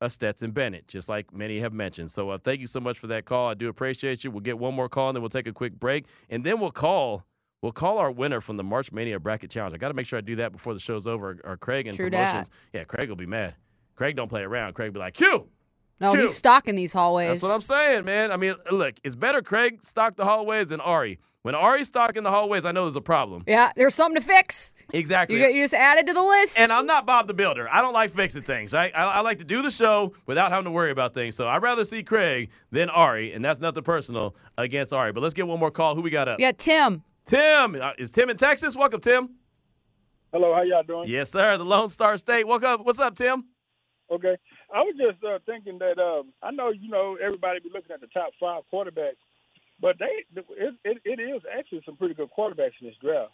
a 0.00 0.08
Stetson 0.08 0.50
Bennett, 0.52 0.88
just 0.88 1.08
like 1.08 1.32
many 1.32 1.60
have 1.60 1.72
mentioned. 1.72 2.10
So 2.10 2.30
uh, 2.30 2.38
thank 2.38 2.60
you 2.60 2.66
so 2.66 2.80
much 2.80 2.98
for 2.98 3.06
that 3.08 3.26
call. 3.26 3.48
I 3.48 3.54
do 3.54 3.68
appreciate 3.68 4.24
you. 4.24 4.30
We'll 4.30 4.40
get 4.40 4.58
one 4.58 4.74
more 4.74 4.88
call, 4.88 5.10
and 5.10 5.16
then 5.16 5.22
we'll 5.22 5.28
take 5.28 5.46
a 5.46 5.52
quick 5.52 5.78
break, 5.78 6.06
and 6.28 6.44
then 6.44 6.60
we'll 6.60 6.70
call. 6.70 7.24
We'll 7.62 7.72
call 7.72 7.98
our 7.98 8.10
winner 8.10 8.40
from 8.40 8.56
the 8.56 8.64
March 8.64 8.90
Mania 8.90 9.20
Bracket 9.20 9.50
Challenge. 9.50 9.74
I 9.74 9.76
got 9.76 9.88
to 9.88 9.94
make 9.94 10.06
sure 10.06 10.16
I 10.16 10.22
do 10.22 10.36
that 10.36 10.50
before 10.50 10.72
the 10.72 10.80
show's 10.80 11.06
over. 11.06 11.38
Or 11.44 11.58
Craig 11.58 11.86
and 11.86 11.94
True 11.94 12.08
promotions. 12.08 12.48
Yeah, 12.72 12.84
Craig 12.84 13.10
will 13.10 13.16
be 13.16 13.26
mad. 13.26 13.54
Craig 13.96 14.16
don't 14.16 14.28
play 14.28 14.40
around. 14.40 14.72
Craig 14.72 14.94
be 14.94 14.98
like, 14.98 15.12
"Q, 15.12 15.46
No, 16.00 16.12
Cute. 16.12 16.22
he's 16.22 16.34
stalking 16.34 16.76
these 16.76 16.92
hallways. 16.92 17.28
That's 17.28 17.42
what 17.42 17.52
I'm 17.52 17.60
saying, 17.60 18.04
man. 18.06 18.32
I 18.32 18.36
mean, 18.36 18.54
look, 18.72 18.94
it's 19.04 19.14
better 19.16 19.42
Craig 19.42 19.82
stock 19.82 20.16
the 20.16 20.24
hallways 20.24 20.68
than 20.70 20.80
Ari. 20.80 21.18
When 21.42 21.54
Ari's 21.54 21.86
stalking 21.86 22.22
the 22.22 22.30
hallways, 22.30 22.66
I 22.66 22.72
know 22.72 22.84
there's 22.84 22.96
a 22.96 23.00
problem. 23.00 23.44
yeah, 23.46 23.72
there's 23.74 23.94
something 23.94 24.20
to 24.20 24.26
fix. 24.26 24.74
Exactly. 24.92 25.40
You, 25.40 25.48
you 25.48 25.64
just 25.64 25.72
added 25.72 26.06
to 26.06 26.12
the 26.12 26.22
list. 26.22 26.58
and 26.58 26.70
I'm 26.70 26.84
not 26.84 27.06
Bob 27.06 27.28
the 27.28 27.34
Builder. 27.34 27.66
I 27.70 27.80
don't 27.80 27.94
like 27.94 28.10
fixing 28.10 28.42
things. 28.42 28.74
Right? 28.74 28.92
I, 28.94 29.04
I 29.04 29.20
like 29.20 29.38
to 29.38 29.44
do 29.44 29.62
the 29.62 29.70
show 29.70 30.12
without 30.26 30.50
having 30.50 30.66
to 30.66 30.70
worry 30.70 30.90
about 30.90 31.14
things. 31.14 31.36
So 31.36 31.48
I'd 31.48 31.62
rather 31.62 31.84
see 31.86 32.02
Craig 32.02 32.50
than 32.70 32.90
Ari, 32.90 33.32
and 33.32 33.42
that's 33.42 33.58
nothing 33.58 33.82
personal 33.82 34.36
against 34.58 34.92
Ari. 34.92 35.12
But 35.12 35.22
let's 35.22 35.32
get 35.34 35.46
one 35.46 35.58
more 35.58 35.70
call. 35.70 35.94
Who 35.94 36.02
we 36.02 36.10
got 36.10 36.28
up? 36.28 36.40
yeah, 36.40 36.52
Tim. 36.52 37.02
Tim. 37.24 37.74
Uh, 37.80 37.92
is 37.96 38.10
Tim 38.10 38.28
in 38.28 38.36
Texas? 38.36 38.76
Welcome, 38.76 39.00
Tim. 39.00 39.30
Hello, 40.32 40.54
how 40.54 40.62
y'all 40.62 40.82
doing? 40.82 41.08
Yes, 41.08 41.30
sir. 41.32 41.56
The 41.56 41.64
Lone 41.64 41.88
Star 41.88 42.18
State. 42.18 42.46
Welcome. 42.46 42.84
What's 42.84 43.00
up, 43.00 43.14
Tim? 43.14 43.44
Okay. 44.10 44.36
I 44.72 44.80
was 44.80 44.94
just 44.96 45.24
uh, 45.24 45.38
thinking 45.46 45.78
that 45.78 45.98
um, 45.98 46.32
I 46.42 46.50
know 46.50 46.70
you 46.70 46.88
know 46.88 47.16
everybody 47.22 47.60
be 47.60 47.70
looking 47.72 47.92
at 47.92 48.00
the 48.00 48.06
top 48.08 48.32
five 48.38 48.62
quarterbacks, 48.72 49.20
but 49.80 49.96
they 49.98 50.24
it, 50.36 50.74
it, 50.84 50.98
it 51.04 51.20
is 51.20 51.42
actually 51.56 51.82
some 51.84 51.96
pretty 51.96 52.14
good 52.14 52.28
quarterbacks 52.36 52.78
in 52.80 52.86
this 52.86 52.96
draft. 53.02 53.32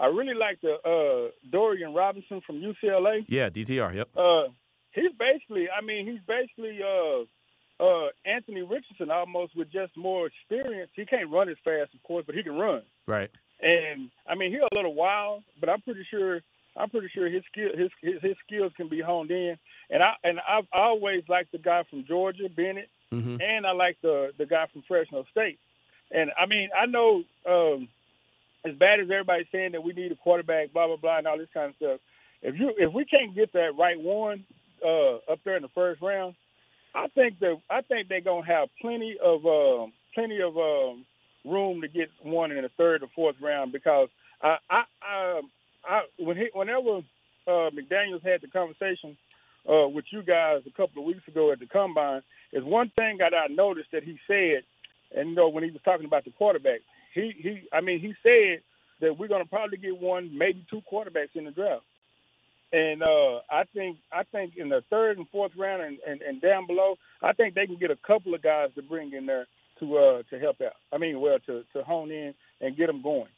I 0.00 0.06
really 0.06 0.34
like 0.34 0.60
the 0.60 0.74
uh, 0.84 1.30
Dorian 1.50 1.92
Robinson 1.92 2.40
from 2.46 2.56
UCLA. 2.56 3.24
Yeah, 3.26 3.50
DTR. 3.50 3.96
Yep. 3.96 4.08
Uh, 4.16 4.52
he's 4.92 5.12
basically, 5.18 5.66
I 5.68 5.84
mean, 5.84 6.06
he's 6.06 6.20
basically 6.26 6.78
uh, 6.82 7.82
uh, 7.82 8.08
Anthony 8.24 8.62
Richardson 8.62 9.10
almost 9.10 9.56
with 9.56 9.72
just 9.72 9.96
more 9.96 10.28
experience. 10.28 10.90
He 10.94 11.04
can't 11.04 11.30
run 11.30 11.48
as 11.48 11.56
fast, 11.64 11.94
of 11.94 12.02
course, 12.04 12.24
but 12.26 12.34
he 12.34 12.42
can 12.42 12.56
run. 12.56 12.82
Right. 13.06 13.30
And 13.60 14.10
I 14.28 14.36
mean, 14.36 14.52
he's 14.52 14.60
a 14.60 14.76
little 14.76 14.94
wild, 14.94 15.42
but 15.58 15.68
I'm 15.68 15.80
pretty 15.80 16.06
sure 16.10 16.40
I'm 16.78 16.90
pretty 16.90 17.08
sure 17.12 17.28
his 17.28 17.42
skill 17.50 17.70
his 17.76 17.90
his, 18.00 18.22
his 18.22 18.36
skills 18.46 18.72
can 18.76 18.88
be 18.88 19.00
honed 19.00 19.30
in. 19.30 19.56
And 19.90 20.02
I 20.02 20.12
and 20.24 20.38
I've 20.48 20.66
always 20.72 21.24
liked 21.28 21.52
the 21.52 21.58
guy 21.58 21.82
from 21.90 22.04
Georgia, 22.06 22.48
Bennett, 22.48 22.88
Mm-hmm. 23.12 23.40
and 23.40 23.66
I 23.66 23.72
like 23.72 23.96
the 24.02 24.32
the 24.36 24.44
guy 24.44 24.66
from 24.70 24.82
Fresno 24.86 25.24
State. 25.30 25.58
And 26.10 26.30
I 26.38 26.44
mean, 26.46 26.68
I 26.78 26.84
know 26.86 27.22
um, 27.48 27.88
as 28.66 28.74
bad 28.76 29.00
as 29.00 29.10
everybody's 29.10 29.46
saying 29.50 29.72
that 29.72 29.82
we 29.82 29.94
need 29.94 30.12
a 30.12 30.16
quarterback, 30.16 30.72
blah 30.74 30.86
blah 30.86 30.96
blah, 30.96 31.18
and 31.18 31.26
all 31.26 31.38
this 31.38 31.48
kind 31.54 31.70
of 31.70 31.76
stuff. 31.76 32.00
If 32.42 32.58
you 32.58 32.74
if 32.76 32.92
we 32.92 33.06
can't 33.06 33.34
get 33.34 33.52
that 33.54 33.76
right 33.78 33.98
one 33.98 34.44
uh, 34.84 35.16
up 35.32 35.40
there 35.44 35.56
in 35.56 35.62
the 35.62 35.70
first 35.74 36.02
round, 36.02 36.34
I 36.94 37.08
think 37.08 37.38
that 37.40 37.58
I 37.70 37.80
think 37.80 38.08
they're 38.08 38.20
gonna 38.20 38.44
have 38.46 38.68
plenty 38.80 39.16
of 39.24 39.46
um, 39.46 39.92
plenty 40.14 40.42
of 40.42 40.56
um, 40.58 41.06
room 41.46 41.80
to 41.80 41.88
get 41.88 42.10
one 42.22 42.52
in 42.52 42.62
the 42.62 42.70
third 42.76 43.02
or 43.02 43.08
fourth 43.14 43.36
round 43.40 43.72
because 43.72 44.08
I 44.42 44.56
I, 44.68 44.82
I, 45.02 45.40
I 45.88 46.02
when 46.18 46.36
he, 46.36 46.48
whenever 46.52 46.98
uh, 47.46 47.70
McDaniels 47.70 48.22
had 48.22 48.42
the 48.42 48.48
conversation 48.48 49.16
uh, 49.68 49.88
with 49.88 50.04
you 50.10 50.22
guys 50.22 50.62
a 50.66 50.70
couple 50.70 51.02
of 51.02 51.06
weeks 51.06 51.26
ago 51.26 51.50
at 51.50 51.58
the 51.58 51.66
combine, 51.66 52.22
is 52.52 52.62
one 52.62 52.92
thing 52.96 53.18
that 53.18 53.32
I 53.34 53.52
noticed 53.52 53.90
that 53.92 54.04
he 54.04 54.18
said, 54.26 54.62
and 55.16 55.30
you 55.30 55.34
know 55.34 55.48
when 55.48 55.64
he 55.64 55.70
was 55.70 55.80
talking 55.84 56.06
about 56.06 56.24
the 56.24 56.30
quarterback, 56.32 56.80
he 57.14 57.32
he 57.36 57.62
I 57.72 57.80
mean 57.80 58.00
he 58.00 58.14
said 58.22 58.60
that 59.00 59.18
we're 59.18 59.28
gonna 59.28 59.46
probably 59.46 59.78
get 59.78 59.98
one, 59.98 60.36
maybe 60.36 60.64
two 60.68 60.82
quarterbacks 60.90 61.34
in 61.34 61.44
the 61.44 61.50
draft. 61.50 61.84
And 62.70 63.02
uh, 63.02 63.40
I 63.50 63.64
think 63.72 63.96
I 64.12 64.24
think 64.24 64.56
in 64.56 64.68
the 64.68 64.84
third 64.90 65.16
and 65.16 65.28
fourth 65.30 65.52
round 65.56 65.82
and, 65.82 65.98
and, 66.06 66.20
and 66.20 66.40
down 66.40 66.66
below, 66.66 66.96
I 67.22 67.32
think 67.32 67.54
they 67.54 67.66
can 67.66 67.76
get 67.76 67.90
a 67.90 67.96
couple 68.06 68.34
of 68.34 68.42
guys 68.42 68.68
to 68.74 68.82
bring 68.82 69.12
in 69.12 69.24
there 69.24 69.46
to 69.80 69.96
uh, 69.96 70.22
to 70.30 70.38
help 70.38 70.60
out. 70.60 70.74
I 70.92 70.98
mean, 70.98 71.20
well, 71.20 71.38
to, 71.46 71.64
to 71.72 71.82
hone 71.82 72.10
in 72.10 72.34
and 72.60 72.76
get 72.76 72.88
them 72.88 73.02
going. 73.02 73.28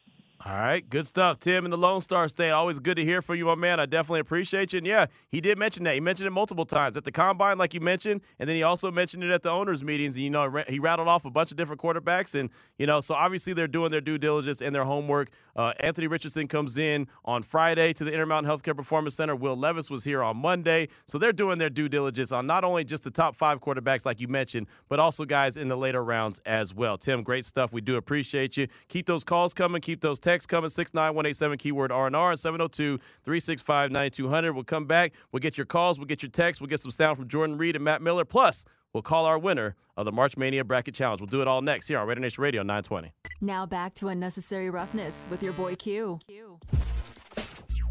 All 0.43 0.55
right, 0.55 0.89
good 0.89 1.05
stuff, 1.05 1.39
Tim 1.39 1.67
in 1.67 1.71
the 1.71 1.77
Lone 1.77 2.01
Star 2.01 2.27
State. 2.27 2.49
Always 2.49 2.79
good 2.79 2.95
to 2.95 3.05
hear 3.05 3.21
from 3.21 3.37
you, 3.37 3.45
my 3.45 3.57
man. 3.57 3.79
I 3.79 3.85
definitely 3.85 4.21
appreciate 4.21 4.73
you. 4.73 4.79
And 4.79 4.87
yeah, 4.87 5.05
he 5.29 5.39
did 5.43 5.59
mention 5.59 5.85
that. 5.85 5.93
He 5.93 6.01
mentioned 6.01 6.29
it 6.29 6.31
multiple 6.31 6.65
times 6.65 6.97
at 6.97 7.05
the 7.05 7.13
combine, 7.13 7.59
like 7.59 7.75
you 7.75 7.81
mentioned, 7.81 8.23
and 8.39 8.49
then 8.49 8.57
he 8.57 8.63
also 8.63 8.91
mentioned 8.91 9.23
it 9.23 9.31
at 9.33 9.43
the 9.43 9.51
owners' 9.51 9.85
meetings. 9.85 10.17
And, 10.17 10.25
you 10.25 10.31
know, 10.31 10.65
he 10.67 10.79
rattled 10.79 11.09
off 11.09 11.27
a 11.27 11.31
bunch 11.31 11.51
of 11.51 11.59
different 11.59 11.79
quarterbacks, 11.79 12.35
and 12.35 12.49
you 12.79 12.87
know, 12.87 13.03
so 13.03 13.15
obviously 13.15 13.53
they're 13.53 13.69
doing 13.69 13.91
their 13.91 14.01
due 14.01 14.17
diligence 14.17 14.63
and 14.63 14.75
their 14.75 14.85
homework. 14.85 15.29
Uh, 15.55 15.75
Anthony 15.79 16.07
Richardson 16.07 16.47
comes 16.47 16.79
in 16.79 17.07
on 17.27 17.43
Friday 17.43 17.93
to 17.93 18.05
the 18.05 18.11
Intermountain 18.11 18.51
Healthcare 18.51 18.75
Performance 18.75 19.17
Center. 19.17 19.37
Will 19.37 19.59
Levis 19.59 19.91
was 19.91 20.05
here 20.05 20.23
on 20.23 20.39
Monday, 20.39 20.89
so 21.05 21.19
they're 21.19 21.35
doing 21.35 21.59
their 21.59 21.69
due 21.69 21.91
diligence 21.91 22.33
on 22.33 22.47
not 22.47 22.65
only 22.65 22.83
just 22.83 23.03
the 23.03 23.11
top 23.11 23.37
five 23.37 23.61
quarterbacks, 23.61 24.07
like 24.07 24.23
you 24.23 24.29
mentioned, 24.29 24.69
but 24.89 24.99
also 25.01 25.27
guys 25.27 25.59
in 25.59 25.69
the 25.69 25.77
later 25.77 26.03
rounds 26.03 26.39
as 26.47 26.75
well. 26.75 26.97
Tim, 26.97 27.23
great 27.23 27.45
stuff. 27.45 27.75
We 27.75 27.83
do 27.83 27.97
appreciate 27.99 28.57
you. 28.57 28.69
Keep 28.89 29.05
those 29.05 29.23
calls 29.23 29.53
coming. 29.53 29.83
Keep 29.83 30.01
those 30.01 30.19
texts 30.19 30.30
text 30.31 30.49
coming 30.49 30.71
69187 30.71 31.59
keyword 31.59 31.91
R&R 31.91 32.31
and 32.31 32.39
702-365-9200. 32.39 34.55
We'll 34.55 34.63
come 34.65 34.87
back. 34.87 35.13
We'll 35.33 35.41
get 35.41 35.59
your 35.59 35.67
calls. 35.67 35.99
We'll 35.99 36.07
get 36.07 36.23
your 36.23 36.31
texts. 36.31 36.61
We'll 36.61 36.69
get 36.69 36.79
some 36.81 36.93
sound 36.93 37.17
from 37.17 37.27
Jordan 37.29 37.59
Reid 37.59 37.75
and 37.75 37.85
Matt 37.85 38.01
Miller. 38.01 38.25
Plus, 38.25 38.65
we'll 38.93 39.03
call 39.03 39.27
our 39.27 39.37
winner 39.39 39.75
of 39.97 40.05
the 40.05 40.13
March 40.13 40.37
Mania 40.37 40.63
Bracket 40.65 40.95
Challenge. 40.95 41.21
We'll 41.21 41.27
do 41.27 41.43
it 41.43 41.49
all 41.49 41.63
next 41.63 41.89
here 41.89 41.99
on 41.99 42.07
Raider 42.07 42.21
Nation 42.21 42.41
Radio 42.43 42.63
920. 42.63 43.13
Now 43.41 43.67
back 43.67 43.95
to 43.95 44.07
unnecessary 44.09 44.71
roughness 44.71 45.27
with 45.31 45.43
your 45.43 45.53
boy 45.53 45.75
Q. 45.75 46.21
Q. 46.27 46.61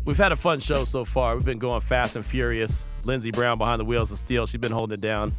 We've 0.06 0.18
had 0.18 0.32
a 0.32 0.38
fun 0.38 0.62
show 0.62 0.86
so 0.86 1.04
far. 1.04 1.36
We've 1.36 1.44
been 1.44 1.60
going 1.60 1.82
fast 1.82 2.16
and 2.16 2.26
furious. 2.26 2.86
Lindsey 3.04 3.32
Brown 3.32 3.58
behind 3.58 3.82
the 3.82 3.86
wheels 3.86 4.12
of 4.12 4.18
steel. 4.18 4.46
She's 4.46 4.62
been 4.62 4.72
holding 4.72 4.94
it 4.94 5.02
down. 5.02 5.34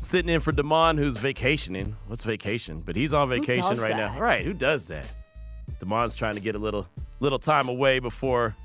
Sitting 0.00 0.28
in 0.28 0.40
for 0.40 0.50
Damon, 0.50 0.98
who's 0.98 1.16
vacationing. 1.16 1.94
What's 2.08 2.24
vacation? 2.24 2.80
But 2.80 2.96
he's 2.96 3.14
on 3.14 3.28
vacation 3.28 3.78
right 3.78 3.96
now. 3.96 4.14
that? 4.14 4.20
Right? 4.20 4.44
Who 4.44 4.52
does 4.52 4.88
that? 4.88 5.06
Damon's 5.78 6.14
trying 6.14 6.34
to 6.34 6.40
get 6.40 6.54
a 6.54 6.58
little 6.58 6.86
little 7.20 7.38
time 7.38 7.68
away 7.68 7.98
before 7.98 8.56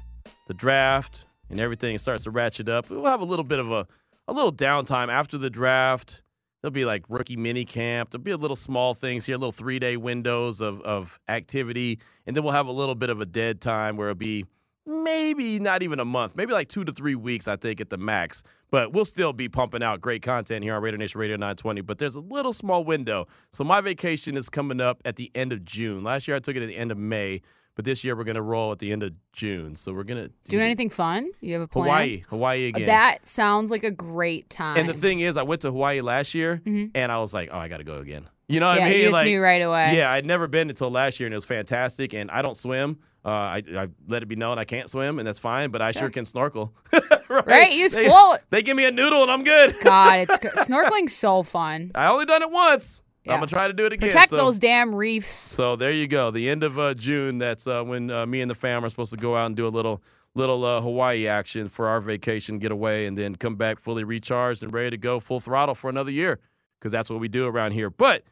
the 0.47 0.53
draft 0.53 1.25
and 1.49 1.59
everything 1.59 1.97
starts 1.97 2.23
to 2.25 2.31
ratchet 2.31 2.69
up. 2.69 2.89
We'll 2.89 3.05
have 3.05 3.21
a 3.21 3.25
little 3.25 3.45
bit 3.45 3.59
of 3.59 3.71
a 3.71 3.87
a 4.27 4.33
little 4.33 4.51
downtime 4.53 5.09
after 5.09 5.37
the 5.37 5.49
draft. 5.49 6.23
There'll 6.61 6.71
be 6.71 6.85
like 6.85 7.03
rookie 7.09 7.37
mini 7.37 7.65
camp. 7.65 8.11
There'll 8.11 8.23
be 8.23 8.31
a 8.31 8.37
little 8.37 8.55
small 8.55 8.93
things 8.93 9.25
here, 9.25 9.37
little 9.37 9.51
three 9.51 9.79
day 9.79 9.97
windows 9.97 10.61
of 10.61 10.81
of 10.81 11.19
activity, 11.27 11.99
and 12.27 12.35
then 12.35 12.43
we'll 12.43 12.53
have 12.53 12.67
a 12.67 12.71
little 12.71 12.95
bit 12.95 13.09
of 13.09 13.21
a 13.21 13.25
dead 13.25 13.61
time 13.61 13.97
where 13.97 14.09
it'll 14.09 14.17
be 14.19 14.45
maybe 14.89 15.59
not 15.59 15.83
even 15.83 15.99
a 15.99 16.05
month, 16.05 16.35
maybe 16.35 16.53
like 16.53 16.67
two 16.67 16.83
to 16.83 16.91
three 16.91 17.15
weeks, 17.15 17.47
I 17.47 17.55
think, 17.55 17.79
at 17.79 17.89
the 17.89 17.97
max. 17.97 18.43
But 18.71 18.93
we'll 18.93 19.05
still 19.05 19.33
be 19.33 19.49
pumping 19.49 19.81
out 19.81 19.99
great 20.01 20.21
content 20.21 20.63
here 20.63 20.75
on 20.75 20.81
Raider 20.81 20.97
Nation 20.97 21.19
Radio 21.19 21.35
920. 21.37 21.81
But 21.81 21.97
there's 21.97 22.15
a 22.15 22.21
little 22.21 22.53
small 22.53 22.83
window. 22.83 23.25
So 23.51 23.63
my 23.63 23.81
vacation 23.81 24.37
is 24.37 24.49
coming 24.49 24.79
up 24.81 25.01
at 25.05 25.15
the 25.15 25.31
end 25.33 25.51
of 25.53 25.65
June. 25.65 26.03
Last 26.03 26.27
year 26.27 26.37
I 26.37 26.39
took 26.39 26.55
it 26.55 26.61
at 26.61 26.67
the 26.67 26.75
end 26.77 26.91
of 26.91 26.97
May, 26.97 27.41
but 27.75 27.83
this 27.85 28.03
year 28.03 28.15
we're 28.15 28.25
going 28.25 28.35
to 28.35 28.43
roll 28.43 28.71
at 28.71 28.77
the 28.79 28.91
end 28.91 29.01
of 29.01 29.13
June. 29.33 29.75
So 29.75 29.91
we're 29.91 30.03
going 30.03 30.23
to 30.25 30.31
Doing 30.49 30.63
anything 30.65 30.89
fun? 30.91 31.31
You 31.41 31.53
have 31.53 31.61
a 31.63 31.67
plan? 31.67 31.85
Hawaii, 31.85 32.23
Hawaii 32.29 32.65
again. 32.67 32.85
That 32.85 33.25
sounds 33.25 33.71
like 33.71 33.83
a 33.83 33.89
great 33.91 34.49
time. 34.51 34.77
and 34.77 34.87
the 34.87 34.93
thing 34.93 35.19
is, 35.21 35.35
I 35.37 35.43
went 35.43 35.61
to 35.61 35.71
Hawaii 35.71 36.01
last 36.01 36.35
year, 36.35 36.61
and 36.65 37.11
I 37.11 37.17
was 37.19 37.33
like, 37.33 37.49
"Oh, 37.51 37.57
I 37.57 37.69
got 37.69 37.77
to 37.77 37.83
go 37.83 37.97
again." 37.97 38.29
You 38.47 38.59
know 38.59 38.67
what 38.67 38.79
Mm-hmm. 38.79 38.81
yeah, 38.81 38.85
I 38.85 38.89
mean? 38.89 38.97
you 38.99 39.03
just 39.05 39.13
like, 39.13 39.25
knew 39.27 39.41
right 39.41 39.61
away. 39.61 39.95
Yeah, 39.97 40.11
I'd 40.11 40.25
never 40.25 40.47
been 40.47 40.69
until 40.69 40.89
last 40.91 41.19
year, 41.19 41.27
and 41.27 41.33
it 41.33 41.37
was 41.37 41.45
fantastic. 41.45 42.13
And 42.13 42.29
I 42.31 42.41
don't 42.41 42.57
swim. 42.57 42.97
Uh, 43.25 43.29
I, 43.29 43.63
I 43.75 43.87
let 44.07 44.23
it 44.23 44.27
be 44.27 44.37
known 44.37 44.57
I 44.57 44.63
can't 44.63 44.89
swim, 44.89 45.19
and 45.19 45.27
that's 45.27 45.39
fine. 45.39 45.71
But 45.71 45.81
I 45.81 45.91
sure 45.91 46.09
can 46.09 46.25
snorkel. 46.25 46.73
right? 47.29 47.45
Right? 47.45 47.73
You 47.73 47.89
they, 47.89 48.07
float. 48.07 48.39
They 48.49 48.61
give 48.61 48.77
me 48.77 48.85
a 48.85 48.91
noodle, 48.91 49.21
and 49.21 49.31
I'm 49.31 49.43
good. 49.43 49.75
God, 49.83 50.19
it's 50.19 50.37
snorkeling's 50.67 51.15
so 51.15 51.43
fun. 51.43 51.91
I 51.95 52.07
only 52.07 52.25
done 52.25 52.41
it 52.41 52.51
once. 52.51 53.03
Yeah. 53.25 53.33
I'm 53.33 53.39
gonna 53.39 53.47
try 53.47 53.67
to 53.67 53.73
do 53.73 53.85
it 53.85 53.93
again. 53.93 54.09
Protect 54.09 54.29
so. 54.29 54.37
those 54.37 54.57
damn 54.57 54.95
reefs. 54.95 55.33
So 55.33 55.75
there 55.75 55.91
you 55.91 56.07
go. 56.07 56.31
The 56.31 56.49
end 56.49 56.63
of 56.63 56.79
uh, 56.79 56.93
June. 56.93 57.37
That's 57.37 57.67
uh, 57.67 57.83
when 57.83 58.09
uh, 58.09 58.25
me 58.25 58.41
and 58.41 58.49
the 58.49 58.55
fam 58.55 58.85
are 58.85 58.89
supposed 58.89 59.11
to 59.11 59.17
go 59.17 59.35
out 59.35 59.47
and 59.47 59.55
do 59.55 59.67
a 59.67 59.69
little 59.69 60.01
little 60.33 60.63
uh, 60.63 60.79
Hawaii 60.79 61.27
action 61.27 61.67
for 61.67 61.87
our 61.87 61.99
vacation 61.99 62.57
getaway, 62.59 63.05
and 63.05 63.17
then 63.17 63.35
come 63.35 63.55
back 63.55 63.79
fully 63.79 64.05
recharged 64.05 64.63
and 64.63 64.73
ready 64.73 64.91
to 64.91 64.97
go 64.97 65.19
full 65.19 65.41
throttle 65.41 65.75
for 65.75 65.89
another 65.89 66.11
year. 66.11 66.39
Because 66.79 66.93
that's 66.93 67.09
what 67.09 67.19
we 67.19 67.27
do 67.27 67.45
around 67.45 67.73
here. 67.73 67.89
But 67.89 68.23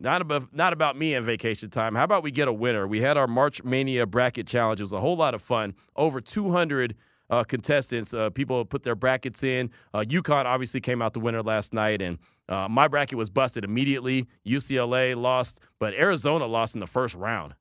not 0.00 0.20
about 0.20 0.54
not 0.54 0.72
about 0.72 0.96
me 0.96 1.14
and 1.14 1.24
vacation 1.24 1.70
time. 1.70 1.94
How 1.94 2.04
about 2.04 2.22
we 2.22 2.30
get 2.30 2.48
a 2.48 2.52
winner? 2.52 2.86
We 2.86 3.00
had 3.00 3.16
our 3.16 3.26
March 3.26 3.62
Mania 3.64 4.06
bracket 4.06 4.46
challenge. 4.46 4.80
It 4.80 4.84
was 4.84 4.92
a 4.92 5.00
whole 5.00 5.16
lot 5.16 5.34
of 5.34 5.42
fun. 5.42 5.74
Over 5.96 6.20
200 6.20 6.94
uh, 7.30 7.44
contestants. 7.44 8.14
Uh, 8.14 8.30
people 8.30 8.64
put 8.64 8.82
their 8.82 8.94
brackets 8.94 9.42
in. 9.42 9.70
Uh, 9.92 10.00
UConn 10.00 10.44
obviously 10.44 10.80
came 10.80 11.02
out 11.02 11.12
the 11.12 11.20
winner 11.20 11.42
last 11.42 11.74
night, 11.74 12.00
and 12.00 12.18
uh, 12.48 12.66
my 12.68 12.88
bracket 12.88 13.18
was 13.18 13.30
busted 13.30 13.64
immediately. 13.64 14.26
UCLA 14.46 15.16
lost, 15.16 15.60
but 15.78 15.94
Arizona 15.94 16.46
lost 16.46 16.74
in 16.74 16.80
the 16.80 16.86
first 16.86 17.14
round. 17.14 17.54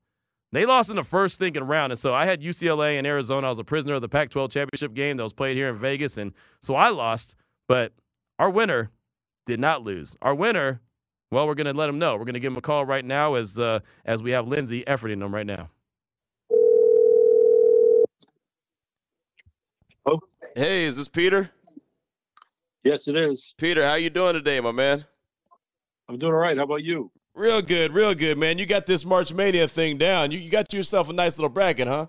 They 0.53 0.65
lost 0.65 0.89
in 0.89 0.95
the 0.95 1.03
first 1.03 1.39
thinking 1.39 1.63
round, 1.63 1.91
and 1.91 1.99
so 1.99 2.13
I 2.13 2.25
had 2.25 2.41
UCLA 2.41 2.97
and 2.97 3.05
Arizona. 3.05 3.47
I 3.47 3.49
was 3.49 3.59
a 3.59 3.65
prisoner 3.65 3.95
of 3.95 4.01
the 4.01 4.07
Pac-12 4.07 4.49
championship 4.49 4.93
game 4.93 5.17
that 5.17 5.23
was 5.23 5.33
played 5.33 5.57
here 5.57 5.67
in 5.67 5.75
Vegas, 5.75 6.17
and 6.17 6.33
so 6.61 6.75
I 6.75 6.89
lost. 6.89 7.35
But 7.67 7.91
our 8.39 8.49
winner 8.49 8.91
did 9.45 9.59
not 9.59 9.83
lose. 9.83 10.15
Our 10.21 10.33
winner, 10.33 10.79
well, 11.31 11.47
we're 11.47 11.55
going 11.55 11.67
to 11.67 11.73
let 11.73 11.89
him 11.89 11.99
know. 11.99 12.13
We're 12.13 12.25
going 12.25 12.35
to 12.35 12.39
give 12.39 12.51
him 12.51 12.57
a 12.57 12.61
call 12.61 12.85
right 12.85 13.03
now 13.03 13.35
as 13.35 13.59
uh, 13.59 13.79
as 14.05 14.23
we 14.23 14.31
have 14.31 14.47
Lindsay 14.47 14.83
efforting 14.85 15.21
him 15.23 15.33
right 15.33 15.45
now. 15.45 15.69
Oh. 20.05 20.19
Hey, 20.55 20.85
is 20.85 20.97
this 20.97 21.09
Peter? 21.09 21.51
Yes, 22.83 23.07
it 23.07 23.17
is. 23.17 23.53
Peter, 23.57 23.85
how 23.85 23.95
you 23.95 24.09
doing 24.09 24.33
today, 24.33 24.59
my 24.61 24.71
man? 24.71 25.05
I'm 26.07 26.17
doing 26.17 26.31
all 26.31 26.39
right. 26.39 26.55
How 26.55 26.63
about 26.63 26.83
you? 26.83 27.11
Real 27.35 27.61
good, 27.61 27.93
real 27.93 28.15
good, 28.15 28.37
man. 28.37 28.57
You 28.57 28.65
got 28.65 28.85
this 28.85 29.05
March 29.05 29.33
Mania 29.33 29.67
thing 29.67 29.97
down. 29.97 30.31
You, 30.31 30.39
you 30.39 30.49
got 30.49 30.73
yourself 30.73 31.09
a 31.09 31.13
nice 31.13 31.37
little 31.37 31.49
bracket, 31.49 31.87
huh? 31.87 32.07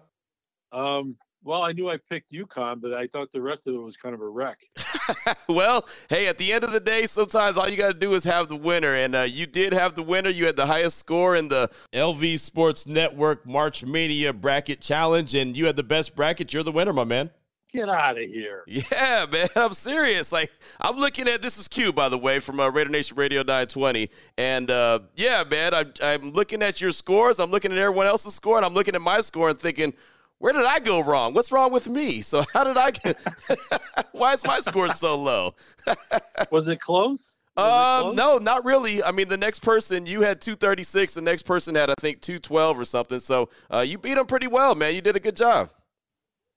Um, 0.73 1.17
well, 1.49 1.63
I 1.63 1.73
knew 1.73 1.89
I 1.89 1.97
picked 1.97 2.31
UConn, 2.31 2.83
but 2.83 2.93
I 2.93 3.07
thought 3.07 3.33
the 3.33 3.41
rest 3.41 3.67
of 3.67 3.75
it 3.75 3.79
was 3.79 3.97
kind 3.97 4.15
of 4.15 4.21
a 4.21 4.29
wreck. 4.29 4.59
well, 5.49 5.89
hey, 6.11 6.29
at 6.29 6.37
the 6.37 6.53
end 6.53 6.63
of 6.63 6.73
the 6.73 6.79
day, 6.79 7.07
sometimes 7.07 7.57
all 7.57 7.67
you 7.67 7.79
got 7.79 7.89
to 7.89 7.99
do 7.99 8.13
is 8.13 8.23
have 8.25 8.49
the 8.49 8.57
winner. 8.57 8.95
And 8.95 9.15
uh, 9.15 9.23
you 9.23 9.47
did 9.47 9.73
have 9.73 9.95
the 9.95 10.03
winner. 10.03 10.29
You 10.29 10.45
had 10.45 10.57
the 10.57 10.67
highest 10.67 10.99
score 10.99 11.37
in 11.37 11.49
the 11.49 11.71
LV 11.95 12.39
Sports 12.41 12.87
Network 12.87 13.47
March 13.47 13.83
Mania 13.83 14.35
Bracket 14.35 14.83
Challenge, 14.83 15.35
and 15.35 15.57
you 15.57 15.65
had 15.65 15.77
the 15.77 15.83
best 15.83 16.15
bracket. 16.15 16.53
You're 16.53 16.65
the 16.65 16.71
winner, 16.71 16.93
my 16.93 17.05
man. 17.05 17.31
Get 17.73 17.89
out 17.89 18.19
of 18.19 18.25
here. 18.25 18.65
Yeah, 18.67 19.25
man, 19.33 19.49
I'm 19.57 19.73
serious. 19.73 20.31
Like, 20.31 20.53
I'm 20.83 20.97
looking 20.97 21.29
at 21.29 21.41
this 21.41 21.59
is 21.59 21.67
Q, 21.67 21.95
by 21.95 22.11
the 22.11 22.19
way, 22.19 22.41
from 22.41 22.61
uh, 22.61 22.69
Raider 22.69 22.91
Nation 22.91 23.17
Radio 23.17 23.41
920, 23.41 24.11
and 24.37 24.71
uh, 24.71 24.99
yeah, 25.17 25.45
man, 25.51 25.73
I'm, 25.73 25.93
I'm 26.03 26.33
looking 26.33 26.63
at 26.63 26.83
your 26.83 26.91
scores. 26.91 27.39
I'm 27.39 27.51
looking 27.51 27.73
at 27.73 27.79
everyone 27.79 28.07
else's 28.07 28.35
score, 28.35 28.59
and 28.59 28.67
I'm 28.67 28.75
looking 28.75 28.95
at 28.95 29.01
my 29.01 29.21
score 29.21 29.49
and 29.49 29.59
thinking, 29.59 29.95
where 30.39 30.53
did 30.53 30.65
I 30.65 30.79
go 30.79 31.01
wrong? 31.01 31.35
What's 31.35 31.51
wrong 31.53 31.73
with 31.73 31.89
me? 31.89 32.21
So 32.23 32.45
how 32.53 32.65
did 32.65 32.77
I 32.77 32.91
get? 32.91 33.19
Why 34.13 34.33
is 34.35 34.45
my 34.45 34.61
score 34.61 34.89
so 34.89 35.17
low? 35.17 35.55
Was 36.51 36.69
it 36.69 36.81
close? 36.81 37.37
Was 37.57 37.67
it 37.67 37.71
Um, 37.71 38.03
close? 38.03 38.17
no, 38.17 38.39
not 38.39 38.65
really. 38.65 39.03
I 39.03 39.11
mean, 39.13 39.29
the 39.29 39.37
next 39.37 39.61
person 39.63 40.07
you 40.07 40.23
had 40.23 40.41
236. 40.41 41.15
The 41.15 41.21
next 41.21 41.43
person 41.43 41.75
had, 41.75 41.91
I 41.91 41.95
think, 42.01 42.21
212 42.21 42.79
or 42.79 42.85
something. 42.85 43.21
So 43.21 43.49
uh, 43.73 43.81
you 43.81 43.99
beat 43.99 44.15
them 44.15 44.27
pretty 44.27 44.47
well, 44.47 44.75
man. 44.75 44.95
You 44.95 45.01
did 45.01 45.17
a 45.17 45.21
good 45.21 45.37
job. 45.37 45.71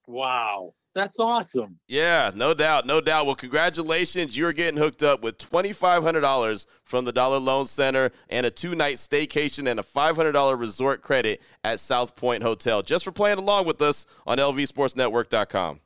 Wow. 0.08 0.74
That's 0.94 1.20
awesome. 1.20 1.80
Yeah, 1.88 2.32
no 2.36 2.54
doubt, 2.54 2.86
no 2.86 3.00
doubt. 3.00 3.26
Well, 3.26 3.36
congratulations. 3.36 4.38
You're 4.38 4.52
getting 4.52 4.78
hooked 4.78 5.04
up 5.04 5.24
with 5.24 5.38
$2,500 5.38 6.66
from 6.84 7.06
the 7.06 7.14
Dollar 7.14 7.40
Loan 7.40 7.66
Center 7.66 8.12
and 8.30 8.46
a 8.46 8.52
two 8.52 8.76
night 8.76 8.96
staycation 8.96 9.70
and 9.70 9.80
a 9.80 9.84
$500 9.84 10.60
resort 10.60 11.02
credit 11.02 11.42
at 11.64 11.80
South 11.80 12.16
Point 12.16 12.44
Hotel 12.44 12.82
just 12.82 13.06
for 13.06 13.12
playing 13.12 13.38
along 13.38 13.66
with 13.66 13.82
us 13.82 14.06
on 14.28 14.38
LVSportsNetwork.com. 14.38 15.80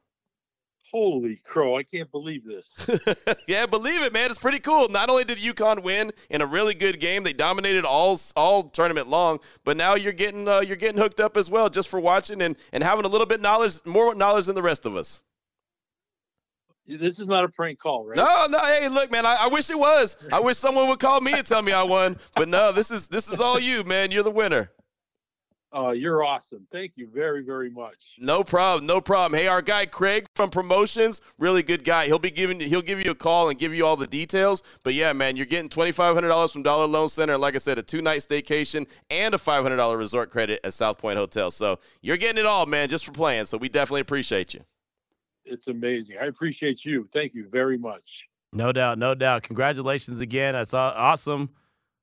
Holy 0.96 1.42
crow. 1.44 1.78
I 1.78 1.84
can't 1.84 2.10
believe 2.10 2.46
this. 2.46 2.90
yeah, 3.50 3.66
believe 3.66 4.02
it, 4.02 4.14
man. 4.14 4.30
It's 4.30 4.40
pretty 4.40 4.60
cool. 4.60 4.88
Not 4.88 5.10
only 5.10 5.26
did 5.26 5.40
UConn 5.40 5.84
win 5.84 6.14
in 6.30 6.40
a 6.40 6.46
really 6.46 6.74
good 6.74 7.02
game, 7.02 7.26
they 7.26 7.34
dominated 7.34 7.84
all 7.84 8.18
all 8.38 8.64
tournament 8.64 9.10
long. 9.10 9.40
But 9.66 9.76
now 9.76 9.96
you're 9.96 10.14
getting 10.14 10.48
uh, 10.48 10.62
you're 10.62 10.78
getting 10.78 10.98
hooked 10.98 11.20
up 11.20 11.36
as 11.36 11.52
well, 11.52 11.70
just 11.70 11.90
for 11.90 12.00
watching 12.00 12.42
and 12.42 12.56
and 12.72 12.82
having 12.82 13.04
a 13.04 13.10
little 13.10 13.28
bit 13.28 13.42
knowledge, 13.42 13.74
more 13.86 14.16
knowledge 14.16 14.46
than 14.46 14.56
the 14.56 14.62
rest 14.62 14.86
of 14.86 14.96
us. 14.96 15.22
this 16.88 17.20
is 17.20 17.28
not 17.28 17.44
a 17.44 17.50
prank 17.50 17.78
call, 17.78 18.06
right? 18.06 18.16
No, 18.16 18.46
no. 18.50 18.60
Hey, 18.60 18.88
look, 18.88 19.12
man. 19.12 19.26
I, 19.26 19.36
I 19.42 19.48
wish 19.50 19.70
it 19.70 19.78
was. 19.78 20.16
I 20.32 20.40
wish 20.40 20.56
someone 20.56 20.88
would 20.88 21.00
call 21.00 21.20
me 21.20 21.34
and 21.34 21.46
tell 21.46 21.62
me 21.62 21.74
I 21.74 21.84
won. 21.84 22.16
But 22.38 22.48
no, 22.48 22.72
this 22.72 22.90
is 22.90 23.08
this 23.08 23.30
is 23.30 23.42
all 23.42 23.60
you, 23.60 23.84
man. 23.84 24.12
You're 24.12 24.24
the 24.24 24.32
winner. 24.32 24.72
Oh, 25.78 25.92
you're 25.92 26.24
awesome. 26.24 26.66
Thank 26.72 26.94
you 26.96 27.10
very, 27.14 27.44
very 27.44 27.70
much. 27.70 28.16
No 28.18 28.46
problem, 28.46 28.86
no 28.86 29.02
problem. 29.02 29.38
Hey, 29.38 29.48
our 29.48 29.62
guy 29.62 29.86
Craig 29.86 30.26
from 30.34 30.50
promotions, 30.50 31.22
really 31.38 31.64
good 31.64 31.84
guy. 31.84 32.06
He'll 32.06 32.18
be 32.18 32.32
giving 32.32 32.62
he'll 32.62 32.82
give 32.82 33.02
you 33.04 33.12
a 33.12 33.16
call 33.16 33.50
and 33.50 33.60
give 33.60 33.74
you 33.74 33.86
all 33.86 33.98
the 33.98 34.08
details. 34.08 34.64
But 34.86 34.94
yeah, 34.94 35.12
man, 35.12 35.36
you're 35.36 35.46
getting 35.46 35.68
twenty 35.68 35.92
five 35.92 36.16
hundred 36.16 36.30
dollars 36.30 36.54
from 36.54 36.64
Dollar 36.64 36.86
Loan 36.86 37.10
Center, 37.10 37.34
and 37.34 37.42
like 37.42 37.56
I 37.56 37.58
said, 37.58 37.78
a 37.78 37.84
two 37.84 38.02
night 38.02 38.22
staycation 38.22 38.88
and 39.10 39.36
a 39.36 39.38
five 39.38 39.64
hundred 39.64 39.76
dollar 39.76 39.98
resort 39.98 40.30
credit 40.30 40.62
at 40.64 40.74
South 40.74 40.98
Point 40.98 41.18
Hotel. 41.18 41.52
So 41.52 41.80
you're 42.02 42.16
getting 42.16 42.40
it 42.40 42.46
all, 42.46 42.66
man, 42.66 42.88
just 42.88 43.06
for 43.06 43.12
playing. 43.12 43.46
So 43.46 43.58
we 43.58 43.68
definitely 43.68 44.02
appreciate 44.02 44.54
you. 44.54 44.62
It's 45.44 45.68
amazing. 45.68 46.16
I 46.22 46.28
appreciate 46.28 46.86
you. 46.86 47.10
Thank 47.12 47.34
you 47.34 47.50
very 47.52 47.78
much. 47.78 48.30
No 48.54 48.72
doubt, 48.72 48.98
no 48.98 49.14
doubt. 49.14 49.44
Congratulations 49.44 50.22
again. 50.22 50.54
That's 50.54 50.74
awesome. 50.74 51.50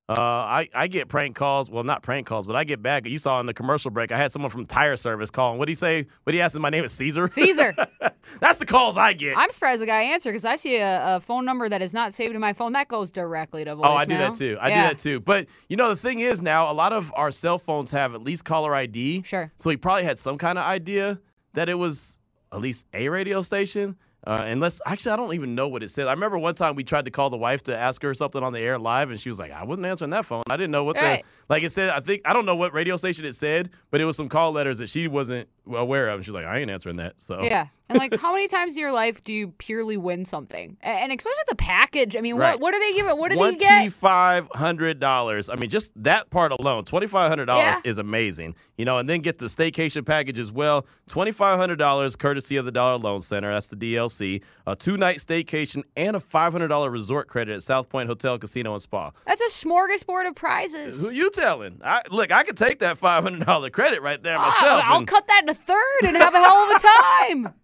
Uh, 0.09 0.15
I, 0.15 0.69
I 0.75 0.89
get 0.89 1.09
prank 1.09 1.37
calls. 1.37 1.71
Well, 1.71 1.85
not 1.85 2.03
prank 2.03 2.27
calls, 2.27 2.47
but 2.47 2.57
I 2.57 2.65
get 2.65 2.83
back. 2.83 3.07
You 3.07 3.19
saw 3.19 3.39
in 3.41 3.47
the 3.47 3.55
commercial 3.55 3.91
break, 3.91 4.11
I 4.13 4.19
had 4.19 4.33
someone 4.33 4.51
from 4.51 4.67
tire 4.67 4.97
service 4.97 5.31
calling. 5.31 5.59
What 5.59 5.67
do 5.67 5.73
you 5.73 5.77
say? 5.77 6.07
What 6.25 6.33
do 6.33 6.37
you 6.37 6.43
ask? 6.43 6.59
My 6.59 6.71
name 6.71 6.85
is 6.85 6.93
Caesar. 6.93 7.29
Caesar. 7.29 7.75
That's 8.41 8.59
the 8.59 8.67
calls 8.67 8.99
I 8.99 9.13
get. 9.13 9.39
I'm 9.39 9.51
surprised 9.51 9.81
the 9.81 9.87
guy 9.87 10.03
answered 10.03 10.33
because 10.33 10.45
I 10.45 10.57
see 10.57 10.77
a, 10.77 11.17
a 11.17 11.21
phone 11.21 11.45
number 11.45 11.69
that 11.69 11.81
is 11.83 11.95
not 11.95 12.13
saved 12.13 12.35
in 12.35 12.41
my 12.41 12.53
phone 12.53 12.73
that 12.73 12.89
goes 12.89 13.11
directly 13.11 13.65
to 13.65 13.77
voicemail. 13.77 13.87
Oh, 13.87 13.93
I 13.95 14.05
do 14.05 14.19
that 14.19 14.35
too. 14.35 14.59
I 14.61 14.69
Yeah. 14.69 14.83
do 14.83 14.89
that 14.89 14.99
too. 14.99 15.21
But 15.21 15.47
you 15.69 15.77
know, 15.77 15.89
the 15.89 15.97
thing 15.97 16.19
is 16.19 16.43
now, 16.43 16.71
a 16.71 16.75
lot 16.75 16.93
of 16.93 17.13
our 17.17 17.31
cell 17.31 17.59
phones 17.59 17.93
have 17.93 18.15
at 18.15 18.23
least 18.23 18.45
caller 18.45 18.75
ID. 18.75 19.23
Sure. 19.23 19.53
So 19.57 19.71
he 19.71 19.77
probably 19.77 20.05
had 20.05 20.19
some 20.19 20.37
kind 20.37 20.59
of 20.59 20.65
idea 20.65 21.21
that 21.55 21.69
it 21.69 21.75
was 21.79 22.19
at 22.53 22.61
least 22.61 22.87
a 22.93 23.09
radio 23.09 23.41
station. 23.43 23.97
Uh, 24.25 24.43
unless 24.47 24.81
actually, 24.87 25.13
I 25.13 25.17
don't 25.17 25.35
even 25.35 25.55
know 25.57 25.67
what 25.67 25.83
it 25.83 25.91
said. 25.91 26.07
I 26.07 26.13
remember 26.13 26.39
one 26.39 26.55
time 26.55 26.77
we 26.77 26.85
tried 26.85 27.07
to 27.07 27.11
call 27.11 27.29
the 27.31 27.37
wife 27.37 27.65
to 27.65 27.77
ask 27.77 28.03
her 28.03 28.15
something 28.15 28.43
on 28.43 28.53
the 28.53 28.61
air 28.61 28.79
live, 28.79 29.11
and 29.11 29.21
she 29.21 29.29
was 29.29 29.41
like, 29.41 29.51
"I 29.51 29.65
wasn't 29.65 29.87
answering 29.87 30.11
that 30.13 30.25
phone. 30.25 30.45
I 30.49 30.57
didn't 30.57 30.71
know 30.71 30.85
what 30.85 30.97
Right. 30.97 31.23
the 31.23 31.27
Like 31.53 31.63
it 31.65 31.71
said, 31.71 31.91
I 31.91 32.01
think 32.01 32.23
I 32.25 32.33
don't 32.33 32.47
know 32.47 32.57
what 32.57 32.73
radio 32.73 32.97
station 32.97 33.25
it 33.27 33.35
said, 33.35 33.71
but 33.91 34.01
it 34.01 34.07
was 34.07 34.17
some 34.17 34.29
call 34.29 34.53
letters 34.53 34.79
that 34.79 34.89
she 34.89 35.07
wasn't 35.07 35.49
aware 35.71 36.09
of. 36.09 36.17
And 36.17 36.25
she's 36.25 36.35
like, 36.35 36.47
I 36.47 36.59
ain't 36.59 36.71
answering 36.71 36.97
that. 36.97 37.21
So 37.21 37.43
Yeah. 37.43 37.67
And 37.89 37.99
like, 37.99 38.19
how 38.19 38.33
many 38.33 38.49
times 38.49 38.75
in 38.75 38.81
your 38.81 38.91
life 38.93 39.23
do 39.23 39.35
you 39.35 39.49
purely 39.59 39.99
win 39.99 40.25
something? 40.25 40.79
And 40.81 41.13
especially 41.13 41.43
the 41.51 41.57
package. 41.57 42.17
I 42.17 42.23
mean, 42.23 42.37
Right. 42.37 42.53
what 42.59 42.61
what 42.63 42.73
do 42.73 42.81
they 42.81 42.95
give 42.95 43.07
it? 43.07 43.19
What 43.19 43.29
did 43.29 43.39
he 43.39 43.57
get? 43.57 43.69
Twenty-five 43.69 44.49
hundred 44.53 44.99
dollars. 44.99 45.51
I 45.51 45.57
mean, 45.57 45.69
just 45.69 45.93
that 46.03 46.31
part 46.31 46.53
alone, 46.53 46.85
twenty-five 46.85 47.29
hundred 47.29 47.47
dollars 47.47 47.81
Yeah. 47.85 47.91
is 47.91 47.99
amazing. 47.99 48.55
You 48.79 48.87
know, 48.87 48.97
and 48.99 49.07
then 49.09 49.21
get 49.21 49.39
the 49.39 49.47
staycation 49.47 50.07
package 50.07 50.39
as 50.39 50.51
well. 50.51 50.87
Twenty-five 51.09 51.59
hundred 51.59 51.77
dollars, 51.77 52.17
courtesy 52.17 52.57
of 52.57 52.65
the 52.65 52.73
Dollar 52.73 52.97
Loan 52.99 53.21
Center. 53.21 53.53
That's 53.53 53.69
the 53.69 53.77
DLC. 53.77 54.43
A 54.67 54.75
two-night 54.75 55.19
staycation 55.19 55.83
and 55.95 56.17
a 56.17 56.21
five 56.21 56.53
hundred 56.53 56.69
dollar 56.69 56.89
resort 56.91 57.29
credit 57.29 57.55
at 57.57 57.63
South 57.63 57.91
Point 57.91 58.09
Hotel, 58.09 58.39
Casino, 58.39 58.73
and 58.73 58.81
Spa. 58.81 59.11
That's 59.27 59.43
a 59.43 59.67
smorgasbord 59.67 60.29
of 60.29 60.35
prizes. 60.35 61.13
You 61.13 61.29
telling? 61.43 61.81
I, 61.85 62.03
look, 62.11 62.33
I 62.33 62.43
could 62.45 62.57
take 62.57 62.79
that 62.81 62.97
five 62.99 63.23
hundred 63.23 63.45
dollar 63.47 63.71
credit 63.71 64.01
right 64.03 64.23
there 64.23 64.37
Ah, 64.39 64.43
myself. 64.45 64.83
I'll 64.87 64.99
and- 64.99 65.07
cut 65.07 65.27
that 65.29 65.43
in 65.43 65.49
a 65.49 65.55
third 65.55 66.05
and 66.05 66.17
have 66.17 66.35
a 66.35 66.39
hell 66.39 66.71
of 66.71 66.77
a 66.77 66.81
time. 66.81 67.55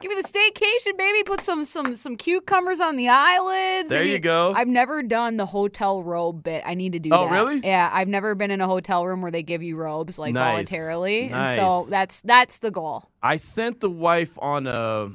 Give 0.00 0.08
me 0.08 0.14
the 0.18 0.26
staycation, 0.26 0.96
baby. 0.96 1.22
Put 1.24 1.44
some 1.44 1.64
some 1.66 1.94
some 1.94 2.16
cucumbers 2.16 2.80
on 2.80 2.96
the 2.96 3.08
eyelids. 3.10 3.90
There 3.90 4.02
you 4.02 4.18
go. 4.18 4.54
I've 4.56 4.66
never 4.66 5.02
done 5.02 5.36
the 5.36 5.44
hotel 5.44 6.02
robe 6.02 6.42
bit. 6.42 6.62
I 6.64 6.72
need 6.72 6.92
to 6.94 6.98
do 6.98 7.10
Oh, 7.12 7.26
that. 7.28 7.32
really? 7.34 7.58
Yeah, 7.62 7.90
I've 7.92 8.08
never 8.08 8.34
been 8.34 8.50
in 8.50 8.62
a 8.62 8.66
hotel 8.66 9.04
room 9.06 9.20
where 9.20 9.30
they 9.30 9.42
give 9.42 9.62
you 9.62 9.76
robes 9.76 10.18
like 10.18 10.32
Nice. 10.32 10.52
voluntarily, 10.70 11.28
and 11.28 11.50
so 11.50 11.84
that's 11.90 12.22
that's 12.22 12.60
the 12.60 12.70
goal. 12.70 13.10
I 13.22 13.36
sent 13.36 13.80
the 13.80 13.90
wife 13.90 14.38
on 14.40 14.66
a 14.66 15.10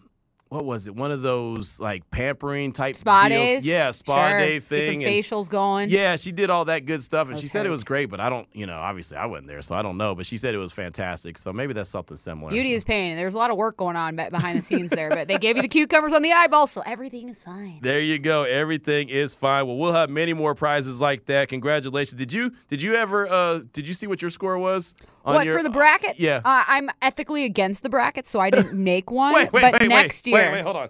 what 0.56 0.66
was 0.66 0.88
it? 0.88 0.96
One 0.96 1.12
of 1.12 1.22
those 1.22 1.80
like 1.80 2.10
pampering 2.12 2.72
type 2.72 2.96
Spa 2.96 3.28
deals. 3.28 3.48
days. 3.48 3.68
Yeah, 3.68 3.92
spa 3.92 4.30
Sure. 4.30 4.40
day 4.40 4.54
Get 4.56 4.64
thing. 4.64 5.02
some 5.02 5.08
and- 5.12 5.24
facials 5.24 5.50
going. 5.50 5.90
yeah, 5.90 6.16
she 6.16 6.32
did 6.32 6.50
all 6.50 6.66
that 6.66 6.86
good 6.86 7.04
stuff, 7.04 7.30
and 7.30 7.40
she 7.40 7.48
said 7.48 7.66
it 7.66 7.70
was 7.70 7.84
great. 7.84 8.06
But 8.10 8.20
I 8.20 8.30
don't, 8.30 8.48
you 8.54 8.66
know, 8.66 8.78
obviously 8.78 9.18
I 9.18 9.26
wasn't 9.26 9.48
there, 9.48 9.62
so 9.62 9.76
I 9.76 9.82
don't 9.82 9.98
know. 9.98 10.16
But 10.16 10.26
she 10.26 10.38
said 10.38 10.56
it 10.56 10.58
was 10.60 10.72
fantastic. 10.74 11.38
So 11.38 11.52
maybe 11.54 11.74
that's 11.74 11.90
something 11.90 12.18
similar. 12.18 12.52
Beauty 12.52 12.74
is 12.74 12.84
pain. 12.84 13.16
There's 13.18 13.36
a 13.36 13.38
lot 13.38 13.52
of 13.52 13.58
work 13.58 13.78
going 13.78 13.96
on 13.96 14.16
behind 14.16 14.58
the 14.58 14.62
scenes 14.62 14.92
there, 14.92 15.10
but 15.10 15.28
they 15.28 15.38
gave 15.38 15.56
you 15.58 15.62
the 15.62 15.68
cucumbers 15.68 16.14
on 16.14 16.22
the 16.22 16.32
eyeballs, 16.32 16.72
so 16.72 16.82
everything 16.86 17.30
is 17.30 17.44
fine. 17.44 17.80
There 17.82 18.00
you 18.00 18.20
go. 18.20 18.44
Everything 18.44 19.10
is 19.10 19.34
fine. 19.36 19.68
Well, 19.68 19.78
we'll 19.78 19.94
have 19.94 20.10
many 20.10 20.34
more 20.34 20.56
prizes 20.56 21.02
like 21.02 21.26
that. 21.26 21.50
Congratulations. 21.50 22.18
Did 22.18 22.32
you 22.34 22.52
did 22.70 22.82
you 22.82 22.96
ever 22.96 23.28
uh 23.28 23.60
did 23.74 23.88
you 23.88 23.94
see 23.94 24.08
what 24.08 24.22
your 24.22 24.32
score 24.32 24.58
was? 24.58 24.96
What 25.34 25.46
your- 25.46 25.58
for 25.58 25.64
the 25.64 25.70
bracket? 25.70 26.20
yeah. 26.20 26.42
uh, 26.46 26.64
I'm 26.68 26.90
ethically 27.02 27.44
against 27.46 27.84
the 27.84 27.90
bracket, 27.90 28.28
so 28.28 28.40
I 28.40 28.50
didn't 28.50 28.74
make 28.84 29.10
one. 29.12 29.34
Wait, 29.34 29.52
wait, 29.52 29.62
but 29.62 29.82
wait, 29.82 29.88
next 29.90 30.26
wait, 30.26 30.32
year, 30.34 30.42
Wait, 30.52 30.52
wait, 30.58 30.64
hold 30.64 30.76
on. 30.76 30.90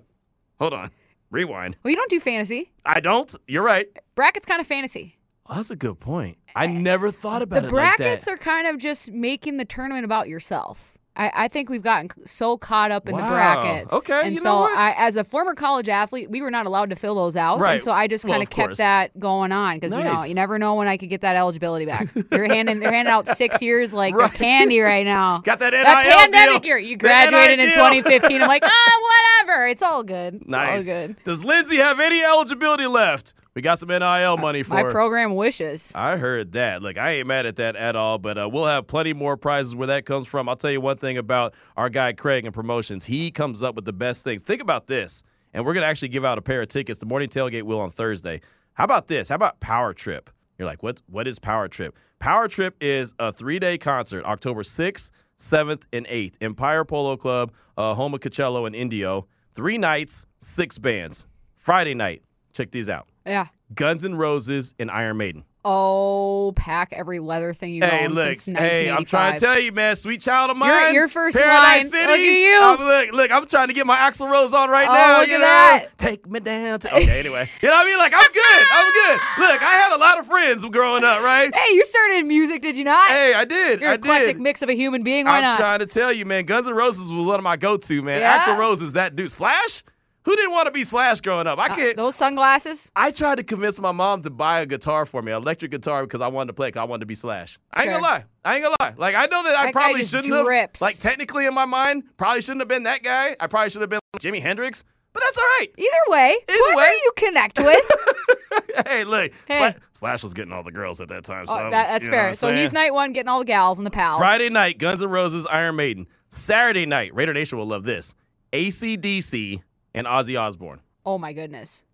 Hold 0.60 0.74
on. 0.74 0.92
Rewind. 1.32 1.76
well, 1.84 1.92
you 1.92 1.98
don't 1.98 2.10
do 2.10 2.20
fantasy. 2.20 2.72
I 2.86 3.00
don't. 3.00 3.34
You're 3.48 3.64
right. 3.64 3.88
Brackets 4.16 4.46
kind 4.46 4.62
of 4.62 4.68
fantasy. 4.68 5.18
Oh, 5.48 5.56
that's 5.56 5.70
a 5.72 5.76
good 5.76 6.00
point. 6.00 6.38
I 6.56 6.68
never 6.68 7.12
thought 7.12 7.42
about 7.42 7.62
the 7.64 7.68
it 7.70 7.74
like 7.74 7.98
that. 7.98 7.98
brackets 7.98 8.28
are 8.28 8.38
kind 8.38 8.68
of 8.68 8.78
just 8.78 9.12
making 9.12 9.58
the 9.58 9.66
tournament 9.66 10.06
about 10.06 10.28
yourself. 10.30 10.95
I, 11.18 11.32
I 11.34 11.48
think 11.48 11.70
we've 11.70 11.82
gotten 11.82 12.10
so 12.26 12.58
caught 12.58 12.92
up 12.92 13.08
in 13.08 13.16
the 13.16 13.22
brackets. 13.24 13.94
Okay, 13.94 14.22
and 14.26 14.34
you 14.36 14.42
so? 14.42 14.68
I, 14.70 14.94
as 14.98 15.16
a 15.16 15.24
former 15.24 15.54
college 15.56 15.88
athlete, 15.88 16.30
we 16.30 16.42
were 16.42 16.52
not 16.52 16.66
allowed 16.66 16.90
to 16.90 16.96
fill 16.98 17.16
those 17.16 17.38
out, 17.38 17.60
Right. 17.60 17.76
and 17.76 17.84
so 17.84 17.92
I 17.92 18.08
just 18.08 18.26
kind 18.26 18.38
of 18.44 18.48
of 18.48 18.50
kept 18.50 18.68
course. 18.70 18.78
that 18.80 19.18
going 19.20 19.52
on 19.54 19.78
because 19.78 19.96
you 19.96 20.04
know 20.04 20.24
you 20.26 20.34
never 20.34 20.60
know 20.60 20.76
when 20.76 20.88
I 20.88 20.98
could 20.98 21.10
get 21.10 21.22
that 21.22 21.36
eligibility 21.36 21.86
back. 21.86 22.12
they're 22.14 22.46
handing 22.48 22.80
they're 22.80 22.92
handing 22.92 23.14
out 23.14 23.28
six 23.28 23.62
years 23.62 23.94
like 23.94 24.14
Right. 24.14 24.34
candy 24.34 24.80
right 24.82 25.06
now. 25.06 25.38
Got 25.44 25.60
that 25.60 25.72
NIL 25.74 25.84
that 25.84 26.04
pandemic 26.04 26.62
deal. 26.64 26.68
year, 26.70 26.78
you 26.80 26.98
graduated 26.98 27.60
in 27.60 27.72
2015. 27.72 28.42
I'm 28.42 28.48
like, 28.48 28.64
ah, 28.66 29.00
whatever. 29.46 29.68
It's 29.68 29.82
all 29.82 30.04
good. 30.04 30.48
Nice. 30.48 30.88
all 30.90 30.94
good. 31.08 31.16
Does 31.24 31.44
Lindsay 31.46 31.78
have 31.78 32.00
any 32.00 32.22
eligibility 32.24 32.88
left? 32.88 33.34
We 33.56 33.62
got 33.62 33.80
some 33.80 33.88
NIL 33.88 34.36
money 34.36 34.64
for 34.64 34.74
My 34.74 34.84
program 34.84 35.34
wishes. 35.34 35.94
I 35.96 36.18
heard 36.18 36.52
that. 36.52 36.82
Look, 36.82 36.98
I 36.98 37.12
ain't 37.12 37.28
mad 37.28 37.46
at 37.46 37.56
that 37.56 37.78
at 37.78 37.96
all, 37.96 38.18
but 38.18 38.38
uh, 38.38 38.50
we'll 38.52 38.66
have 38.66 38.86
plenty 38.86 39.14
more 39.14 39.38
prizes 39.38 39.74
where 39.74 39.88
that 39.88 40.06
comes 40.06 40.28
from. 40.28 40.50
I'll 40.50 40.58
tell 40.58 40.72
you 40.72 40.82
one 40.82 40.98
thing 40.98 41.18
about 41.18 41.54
our 41.78 41.88
guy 41.88 42.12
Craig 42.12 42.44
and 42.44 42.54
promotions. 42.54 43.06
He 43.06 43.32
comes 43.32 43.64
up 43.64 43.76
with 43.76 43.86
the 43.86 43.94
best 43.94 44.26
things. 44.26 44.42
Think 44.42 44.62
about 44.62 44.88
this, 44.88 45.24
and 45.54 45.66
we're 45.66 45.74
going 45.74 45.84
to 45.84 45.88
actually 45.88 46.10
give 46.10 46.26
out 46.26 46.38
a 46.38 46.42
pair 46.42 46.62
of 46.62 46.68
tickets. 46.68 47.00
The 47.00 47.06
morning 47.06 47.30
tailgate 47.30 47.64
will 47.64 47.80
on 47.80 47.92
Thursday. 47.92 48.42
How 48.74 48.84
about 48.84 49.08
this? 49.08 49.30
How 49.30 49.36
about 49.36 49.62
Power 49.62 49.94
Trip? 49.94 50.30
You're 50.58 50.66
like, 50.68 50.84
what? 50.84 51.02
What 51.08 51.26
is 51.26 51.40
Power 51.40 51.70
Trip? 51.70 51.98
Power 52.20 52.50
Trip 52.50 52.76
is 52.82 53.16
a 53.20 53.32
three-day 53.32 53.78
concert, 53.78 54.26
October 54.26 54.64
6th, 54.64 55.12
7th, 55.38 55.84
and 55.94 56.06
8th. 56.08 56.36
Empire 56.42 56.84
Polo 56.84 57.16
Club, 57.16 57.54
uh, 57.78 57.94
home 57.94 58.14
of 58.14 58.20
Coachella 58.20 58.68
and 58.68 58.76
Indio. 58.76 59.28
Three 59.54 59.78
nights, 59.78 60.26
six 60.40 60.78
bands. 60.78 61.26
Friday 61.56 61.94
night, 61.94 62.22
check 62.56 62.72
these 62.72 62.90
out. 62.90 63.08
Yeah. 63.26 63.48
Guns 63.74 64.04
N' 64.06 64.16
Roses 64.16 64.74
and 64.80 64.90
Iron 64.92 65.18
Maiden. 65.18 65.44
Oh, 65.68 66.54
pack 66.56 66.94
every 66.94 67.18
leather 67.18 67.52
thing 67.52 67.74
you've 67.74 67.86
Hey, 67.90 68.06
owned 68.06 68.14
look, 68.14 68.38
since 68.38 68.56
hey, 68.60 68.88
I'm 68.92 69.04
trying 69.04 69.34
to 69.34 69.40
tell 69.40 69.60
you, 69.60 69.72
man, 69.72 69.96
sweet 69.96 70.22
child 70.22 70.52
of 70.52 70.58
Your- 70.58 70.68
mine. 70.68 70.94
your 70.94 71.08
first 71.08 71.36
Paradise 71.36 71.64
line. 71.64 71.88
City. 71.90 72.06
Look 72.06 72.20
at 72.20 72.22
you. 72.22 72.62
I'm, 72.62 72.78
look, 72.80 73.12
look, 73.14 73.32
I'm 73.32 73.48
trying 73.48 73.70
to 73.70 73.74
get 73.74 73.88
my 73.88 73.98
Axl 73.98 74.30
Rose 74.30 74.54
on 74.54 74.70
right 74.70 74.88
Oh, 74.88 74.94
now. 74.94 75.20
look 75.22 75.28
you 75.28 75.36
at 75.36 75.40
know, 75.40 75.46
that. 75.88 75.98
take 75.98 76.30
me 76.30 76.40
down. 76.40 76.78
To, 76.82 76.96
okay, 76.98 77.20
anyway, 77.20 77.50
you 77.64 77.68
know 77.70 77.74
what 77.74 77.84
I 77.84 77.90
mean? 77.90 77.98
Like, 77.98 78.14
I'm 78.14 78.32
good. 78.32 78.66
I'm 78.72 78.94
good. 78.94 79.20
Look, 79.52 79.64
I 79.64 79.74
had 79.76 79.96
a 79.96 79.98
lot 80.00 80.20
of 80.20 80.28
friends 80.28 80.64
growing 80.70 81.04
up, 81.04 81.24
right? 81.24 81.50
Hey, 81.56 81.74
you 81.74 81.84
started 81.84 82.18
in 82.18 82.28
music, 82.28 82.62
did 82.62 82.78
you 82.78 82.84
not? 82.84 83.08
Hey, 83.08 83.34
I 83.34 83.46
did. 83.46 83.80
You're 83.82 83.90
I 83.90 83.94
an 83.94 84.00
eclectic 84.02 84.36
did. 84.36 84.44
mix 84.44 84.62
of 84.62 84.70
a 84.70 84.74
human 84.76 85.02
being. 85.02 85.26
Why 85.26 85.38
I'm 85.38 85.42
not? 85.42 85.58
trying 85.58 85.80
to 85.80 85.88
tell 85.88 86.14
you, 86.14 86.26
man. 86.28 86.46
Guns 86.46 86.68
N' 86.68 86.76
Roses 86.76 87.12
was 87.12 87.26
one 87.26 87.40
of 87.40 87.44
my 87.44 87.58
go-to, 87.58 88.04
man. 88.04 88.22
Yeah? 88.22 88.40
Axl 88.40 88.56
Rose 88.56 88.84
is 88.84 88.94
that 88.94 89.16
dude. 89.16 89.32
Slash? 89.32 89.82
Who 90.26 90.36
didn't 90.36 90.52
want 90.52 90.66
to 90.66 90.72
be 90.72 90.84
Slash 90.84 91.22
growing 91.22 91.46
up? 91.48 91.60
I 91.60 91.68
Uh, 91.68 91.76
can't. 91.76 91.98
those 91.98 92.16
sunglasses. 92.16 92.92
I 92.96 93.12
tried 93.12 93.36
to 93.36 93.44
convince 93.44 93.80
my 93.80 93.92
mom 93.92 94.22
to 94.24 94.30
buy 94.32 94.62
a 94.62 94.66
guitar 94.66 95.06
for 95.06 95.22
me, 95.22 95.32
an 95.32 95.38
electric 95.42 95.70
guitar, 95.72 96.02
because 96.04 96.20
I 96.22 96.28
wanted 96.28 96.48
to 96.48 96.54
play. 96.54 96.70
Because 96.70 96.82
I 96.82 96.86
wanted 96.86 97.02
to 97.02 97.06
be 97.06 97.16
Slash. 97.16 97.60
I 97.74 97.82
ain't 97.84 97.92
Sure. 97.92 98.00
gonna 98.02 98.12
lie. 98.14 98.26
I 98.44 98.56
ain't 98.56 98.64
gonna 98.64 98.76
lie. 98.80 98.94
Like 98.98 99.16
I 99.16 99.28
know 99.28 99.44
that 99.44 99.56
I 99.58 99.66
That 99.66 99.66
guy 99.68 99.72
probably 99.72 100.04
shouldn't 100.04 100.34
drips. 100.46 100.80
have. 100.80 100.88
Like 100.88 100.98
technically 101.00 101.46
in 101.46 101.54
my 101.54 101.66
mind, 101.66 102.04
probably 102.18 102.42
shouldn't 102.42 102.62
have 102.62 102.68
been 102.68 102.84
that 102.84 103.04
guy. 103.04 103.36
I 103.40 103.48
probably 103.48 103.70
should 103.70 103.82
have 103.82 103.90
been 103.90 104.00
Jimi 104.20 104.42
Hendrix. 104.42 104.84
But 105.14 105.24
that's 105.24 105.38
all 105.38 105.44
right. 105.60 105.68
Either 105.78 106.12
way, 106.12 106.36
Either 106.50 106.58
whoever 106.58 106.76
way. 106.78 106.92
you 107.04 107.12
connect 107.16 107.58
with. 107.60 107.92
hey, 108.88 109.06
look, 109.06 109.32
Hey. 109.48 109.60
Sla- 109.62 109.76
Slash 109.94 110.24
was 110.24 110.34
getting 110.34 110.52
all 110.52 110.62
the 110.64 110.74
girls 110.74 111.00
at 111.00 111.08
that 111.08 111.24
time. 111.24 111.48
So 111.48 111.54
Oh, 111.58 111.64
was- 111.66 111.72
that- 111.72 111.88
that's 111.88 112.08
fair. 112.08 112.34
So 112.34 112.52
he's 112.54 112.74
night 112.74 112.94
one, 112.94 113.14
getting 113.14 113.30
all 113.30 113.40
the 113.40 113.46
gals 113.46 113.78
and 113.80 113.86
the 113.86 113.92
pals. 113.92 114.20
Friday 114.20 114.50
night, 114.50 114.78
Guns 114.78 115.02
N' 115.02 115.10
Roses, 115.10 115.46
Iron 115.46 115.78
Maiden. 115.78 116.08
Saturday 116.32 116.86
night, 116.86 117.14
Raider 117.16 117.34
Nation 117.34 117.58
will 117.58 117.66
love 117.68 117.84
this. 117.86 118.14
ACDC 118.52 119.62
and 119.96 120.06
Ozzy 120.08 120.40
Osbourne. 120.40 120.82
Oh 121.06 121.18
my 121.18 121.34
goodness. 121.34 121.86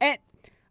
And 0.00 0.18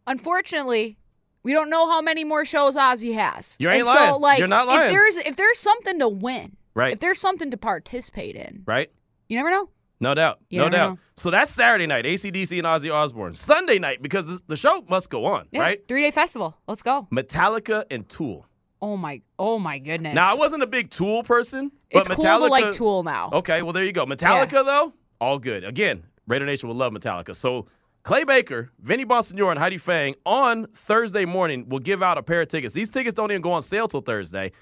unfortunately, 0.06 0.98
we 1.42 1.52
don't 1.52 1.70
know 1.70 1.88
how 1.88 2.00
many 2.00 2.24
more 2.24 2.44
shows 2.44 2.76
Ozzy 2.76 3.14
has. 3.14 3.56
You 3.58 3.68
ain't 3.70 3.80
and 3.80 3.88
So, 3.88 3.94
lying. 3.94 4.20
like, 4.20 4.38
You're 4.38 4.48
not 4.48 4.66
lying. 4.66 4.86
If 4.88 4.92
there's 4.92 5.16
if 5.18 5.36
there's 5.36 5.58
something 5.58 5.98
to 6.00 6.08
win, 6.08 6.56
Right. 6.74 6.92
If 6.92 7.00
there's 7.00 7.18
something 7.20 7.50
to 7.50 7.56
participate 7.56 8.36
in, 8.36 8.62
Right? 8.66 8.90
you 9.28 9.36
never 9.36 9.50
know. 9.50 9.68
No 10.00 10.14
doubt. 10.14 10.38
You 10.48 10.60
no 10.60 10.68
doubt. 10.68 10.90
know. 10.92 10.98
So 11.16 11.30
that's 11.30 11.50
Saturday 11.50 11.86
night, 11.86 12.04
ACDC 12.04 12.56
and 12.58 12.66
Ozzy 12.68 12.92
Osbourne. 12.94 13.34
Sunday 13.34 13.80
night, 13.80 14.00
because 14.00 14.40
the- 14.42 14.56
show 14.56 14.84
must 14.88 15.10
go 15.10 15.24
on, 15.26 15.48
Yeah, 15.50 15.60
right? 15.62 15.88
Three 15.88 16.02
day 16.02 16.12
festival. 16.12 16.56
Let's 16.68 16.82
go. 16.82 17.08
Metallica 17.10 17.84
and 17.90 18.08
Tool. 18.08 18.46
Oh 18.80 18.96
my. 18.96 19.22
Oh 19.40 19.58
my 19.58 19.78
goodness. 19.80 20.14
Now, 20.14 20.32
I 20.32 20.36
wasn't 20.38 20.62
a 20.62 20.68
big 20.68 20.90
Tool 20.90 21.24
person, 21.24 21.72
but 21.92 21.98
It's 22.00 22.08
cool 22.08 22.24
Metallica. 22.24 22.38
to 22.46 22.46
like 22.46 22.72
Tool 22.74 23.02
now. 23.02 23.30
Okay, 23.32 23.62
well, 23.62 23.72
there 23.72 23.82
you 23.82 23.90
go. 23.90 24.06
Metallica, 24.06 24.64
though, 24.64 24.92
all 25.20 25.40
good. 25.40 25.64
Again, 25.64 26.04
Raider 26.28 26.46
Nation 26.46 26.68
will 26.68 26.76
love 26.76 26.92
Metallica. 26.92 27.34
So 27.34 27.66
Clay 28.04 28.22
Baker, 28.22 28.70
Vinny 28.78 29.04
Bonsignore, 29.04 29.50
and 29.50 29.58
Heidi 29.58 29.78
Fang 29.78 30.14
on 30.24 30.66
Thursday 30.66 31.24
morning 31.24 31.68
will 31.68 31.80
give 31.80 32.02
out 32.02 32.16
a 32.16 32.22
pair 32.22 32.42
of 32.42 32.48
tickets. 32.48 32.74
These 32.74 32.90
tickets 32.90 33.14
don't 33.14 33.30
even 33.32 33.42
go 33.42 33.52
on 33.52 33.62
sale 33.62 33.88
till 33.88 34.02
Thursday. 34.02 34.52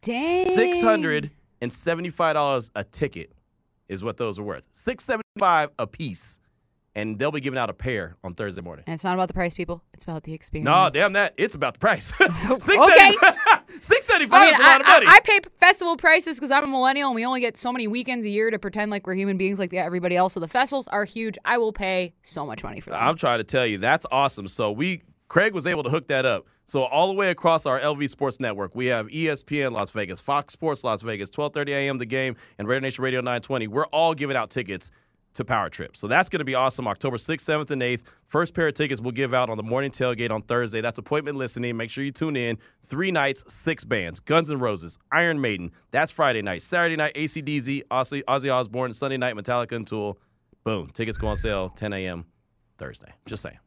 Dang. 0.00 0.54
Six 0.54 0.80
hundred 0.80 1.30
and 1.60 1.72
seventy-five 1.72 2.34
dollars 2.34 2.70
a 2.76 2.84
ticket 2.84 3.32
is 3.88 4.04
what 4.04 4.18
those 4.18 4.38
are 4.38 4.42
worth. 4.44 4.68
Six 4.70 5.02
seventy-five 5.02 5.70
a 5.78 5.86
piece, 5.86 6.40
and 6.94 7.18
they'll 7.18 7.30
be 7.30 7.40
giving 7.40 7.58
out 7.58 7.70
a 7.70 7.74
pair 7.74 8.16
on 8.24 8.34
Thursday 8.34 8.60
morning. 8.62 8.84
And 8.86 8.94
it's 8.94 9.04
not 9.04 9.14
about 9.14 9.28
the 9.28 9.34
price, 9.34 9.54
people. 9.54 9.82
It's 9.94 10.04
about 10.04 10.22
the 10.24 10.34
experience. 10.34 10.64
No, 10.66 10.88
damn 10.92 11.12
that! 11.14 11.34
It's 11.36 11.54
about 11.54 11.74
the 11.74 11.80
price. 11.80 12.06
Six 12.16 12.68
Okay. 12.68 13.12
seventy-five 13.80 14.32
I 14.32 14.44
mean, 14.46 14.54
is 14.54 14.60
a 14.60 14.62
lot 14.62 14.80
of 14.80 14.86
money. 14.86 15.06
I, 15.06 15.16
I 15.16 15.20
pay 15.20 15.40
festival 15.60 15.96
prices 15.96 16.36
because 16.38 16.50
I'm 16.50 16.64
a 16.64 16.68
millennial 16.68 17.08
and 17.10 17.14
we 17.14 17.24
only 17.24 17.40
get 17.40 17.56
so 17.56 17.72
many 17.72 17.86
weekends 17.86 18.26
a 18.26 18.28
year 18.28 18.50
to 18.50 18.58
pretend 18.58 18.90
like 18.90 19.06
we're 19.06 19.14
human 19.14 19.36
beings 19.36 19.58
like 19.58 19.72
everybody 19.74 20.16
else. 20.16 20.32
So 20.32 20.40
the 20.40 20.48
festivals 20.48 20.88
are 20.88 21.04
huge. 21.04 21.38
I 21.44 21.58
will 21.58 21.72
pay 21.72 22.14
so 22.22 22.44
much 22.46 22.64
money 22.64 22.80
for 22.80 22.90
that. 22.90 23.02
I'm 23.02 23.16
trying 23.16 23.38
to 23.38 23.44
tell 23.44 23.66
you, 23.66 23.78
that's 23.78 24.06
awesome. 24.10 24.48
So 24.48 24.72
we 24.72 25.02
Craig 25.28 25.52
was 25.54 25.66
able 25.66 25.82
to 25.82 25.90
hook 25.90 26.08
that 26.08 26.24
up. 26.24 26.46
So 26.64 26.82
all 26.82 27.08
the 27.08 27.14
way 27.14 27.30
across 27.30 27.64
our 27.66 27.78
LV 27.80 28.08
Sports 28.10 28.40
Network, 28.40 28.74
we 28.74 28.86
have 28.86 29.06
ESPN 29.08 29.72
Las 29.72 29.90
Vegas, 29.90 30.20
Fox 30.20 30.52
Sports 30.52 30.84
Las 30.84 31.02
Vegas, 31.02 31.30
12:30 31.30 31.68
a.m. 31.68 31.98
the 31.98 32.06
game, 32.06 32.36
and 32.58 32.66
Radio 32.68 32.80
Nation 32.80 33.04
Radio 33.04 33.20
920. 33.20 33.68
We're 33.68 33.86
all 33.86 34.14
giving 34.14 34.36
out 34.36 34.50
tickets 34.50 34.90
to 35.38 35.44
Power 35.44 35.68
Trip. 35.70 35.96
So 35.96 36.06
that's 36.06 36.28
going 36.28 36.38
to 36.40 36.44
be 36.44 36.54
awesome. 36.54 36.86
October 36.86 37.16
6th, 37.16 37.36
7th, 37.40 37.70
and 37.70 37.80
8th. 37.82 38.04
First 38.26 38.54
pair 38.54 38.68
of 38.68 38.74
tickets 38.74 39.00
we'll 39.00 39.12
give 39.12 39.32
out 39.32 39.48
on 39.50 39.56
the 39.56 39.62
morning 39.62 39.90
tailgate 39.90 40.30
on 40.30 40.42
Thursday. 40.42 40.80
That's 40.80 40.98
appointment 40.98 41.36
listening. 41.38 41.76
Make 41.76 41.90
sure 41.90 42.04
you 42.04 42.10
tune 42.12 42.36
in. 42.36 42.58
Three 42.84 43.10
nights, 43.10 43.52
six 43.52 43.84
bands. 43.84 44.20
Guns 44.20 44.50
N' 44.50 44.58
Roses, 44.58 44.98
Iron 45.10 45.40
Maiden. 45.40 45.72
That's 45.90 46.12
Friday 46.12 46.42
night. 46.42 46.62
Saturday 46.62 46.96
night, 46.96 47.14
ACDC, 47.14 47.84
Ozzy, 47.90 48.22
Ozzy 48.24 48.52
Osbourne. 48.52 48.92
Sunday 48.92 49.16
night, 49.16 49.34
Metallica 49.34 49.72
and 49.72 49.86
Tool. 49.86 50.18
Boom. 50.64 50.88
Tickets 50.88 51.16
go 51.18 51.28
on 51.28 51.36
sale 51.36 51.70
10 51.70 51.92
a.m. 51.94 52.26
Thursday. 52.76 53.12
Just 53.26 53.42
saying. 53.42 53.58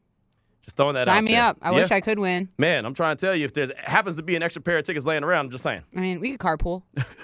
Just 0.62 0.76
throwing 0.76 0.94
that 0.94 1.00
out 1.08 1.14
Sign 1.16 1.24
me 1.24 1.32
there. 1.32 1.42
up. 1.42 1.56
I 1.60 1.70
Yeah. 1.72 1.76
wish 1.80 1.90
I 1.90 2.00
could 2.00 2.20
win. 2.20 2.48
Man, 2.56 2.84
I'm 2.86 2.94
trying 2.94 3.16
to 3.16 3.26
tell 3.26 3.34
you, 3.34 3.44
if 3.44 3.52
there 3.52 3.68
happens 3.82 4.16
to 4.18 4.22
be 4.22 4.36
an 4.36 4.44
extra 4.44 4.62
pair 4.62 4.78
of 4.78 4.84
tickets 4.84 5.04
laying 5.04 5.24
around, 5.24 5.46
I'm 5.46 5.50
just 5.50 5.64
saying. 5.64 5.82
I 5.96 5.98
mean, 6.00 6.20
we 6.20 6.30
could 6.30 6.38
carpool. 6.40 6.82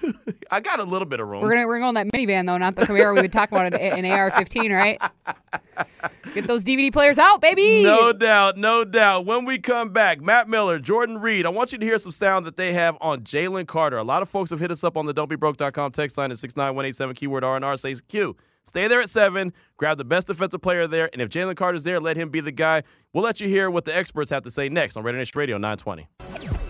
I 0.50 0.61
got 0.61 0.80
a 0.80 0.84
little 0.84 1.06
bit 1.06 1.20
of 1.20 1.28
room. 1.28 1.42
We're 1.42 1.50
gonna 1.50 1.66
we're 1.66 1.78
gonna 1.78 1.92
go 1.92 2.00
in 2.00 2.08
that 2.08 2.12
minivan 2.12 2.46
though, 2.46 2.56
not 2.56 2.76
the 2.76 2.82
Camaro 2.82 3.14
we 3.14 3.22
would 3.22 3.32
talk 3.32 3.50
about 3.50 3.72
in, 3.74 4.04
in 4.04 4.11
AR-15, 4.11 4.74
right? 4.74 5.00
Get 6.34 6.46
those 6.46 6.64
DVD 6.64 6.92
players 6.92 7.18
out, 7.18 7.40
baby. 7.40 7.82
No 7.82 8.12
doubt, 8.12 8.56
no 8.56 8.84
doubt. 8.84 9.26
When 9.26 9.44
we 9.44 9.58
come 9.58 9.90
back, 9.90 10.20
Matt 10.20 10.48
Miller, 10.48 10.78
Jordan 10.78 11.18
Reid, 11.18 11.46
I 11.46 11.50
want 11.50 11.72
you 11.72 11.78
to 11.78 11.87
hear 11.87 11.98
some 11.98 12.12
sound 12.12 12.46
that 12.46 12.56
they 12.56 12.72
have 12.72 12.96
on 13.00 13.20
Jalen 13.20 13.66
Carter. 13.66 13.98
A 13.98 14.04
lot 14.04 14.22
of 14.22 14.28
folks 14.28 14.50
have 14.50 14.61
hit 14.61 14.70
us 14.70 14.84
up 14.84 14.96
on 14.96 15.06
the 15.06 15.14
don'tbebroke.com 15.14 15.92
text 15.92 16.18
line 16.18 16.30
at 16.30 16.38
69187 16.38 17.14
keyword 17.14 17.42
RNR 17.44 17.78
says 17.78 18.00
Q. 18.00 18.37
Stay 18.64 18.87
there 18.87 19.00
at 19.00 19.08
seven, 19.08 19.54
grab 19.78 19.96
the 19.96 20.04
best 20.04 20.26
defensive 20.26 20.61
player 20.61 20.87
there, 20.87 21.08
and 21.14 21.22
if 21.22 21.30
Jalen 21.30 21.56
Carter's 21.56 21.84
there, 21.84 21.98
let 21.98 22.18
him 22.18 22.28
be 22.28 22.40
the 22.40 22.52
guy. 22.52 22.82
We'll 23.14 23.24
let 23.24 23.40
you 23.40 23.48
hear 23.48 23.70
what 23.70 23.87
the 23.87 23.96
experts 23.96 24.30
have 24.30 24.42
to 24.42 24.50
say 24.50 24.68
next 24.68 24.98
on 24.98 25.04
Raider 25.04 25.16
Nation 25.16 25.38
Radio 25.38 25.56
920. 25.56 26.67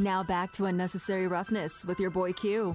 Now 0.00 0.22
back 0.22 0.50
to 0.52 0.64
unnecessary 0.64 1.26
roughness 1.28 1.84
with 1.84 2.00
your 2.00 2.08
boy 2.08 2.32
Q. 2.32 2.72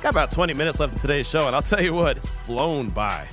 Got 0.00 0.10
about 0.10 0.30
20 0.30 0.54
minutes 0.54 0.80
left 0.80 0.94
in 0.94 0.98
today's 0.98 1.28
show, 1.28 1.46
and 1.46 1.54
I'll 1.54 1.60
tell 1.60 1.82
you 1.82 1.92
what, 1.92 2.16
it's 2.16 2.28
flown 2.30 2.88
by. 2.88 3.28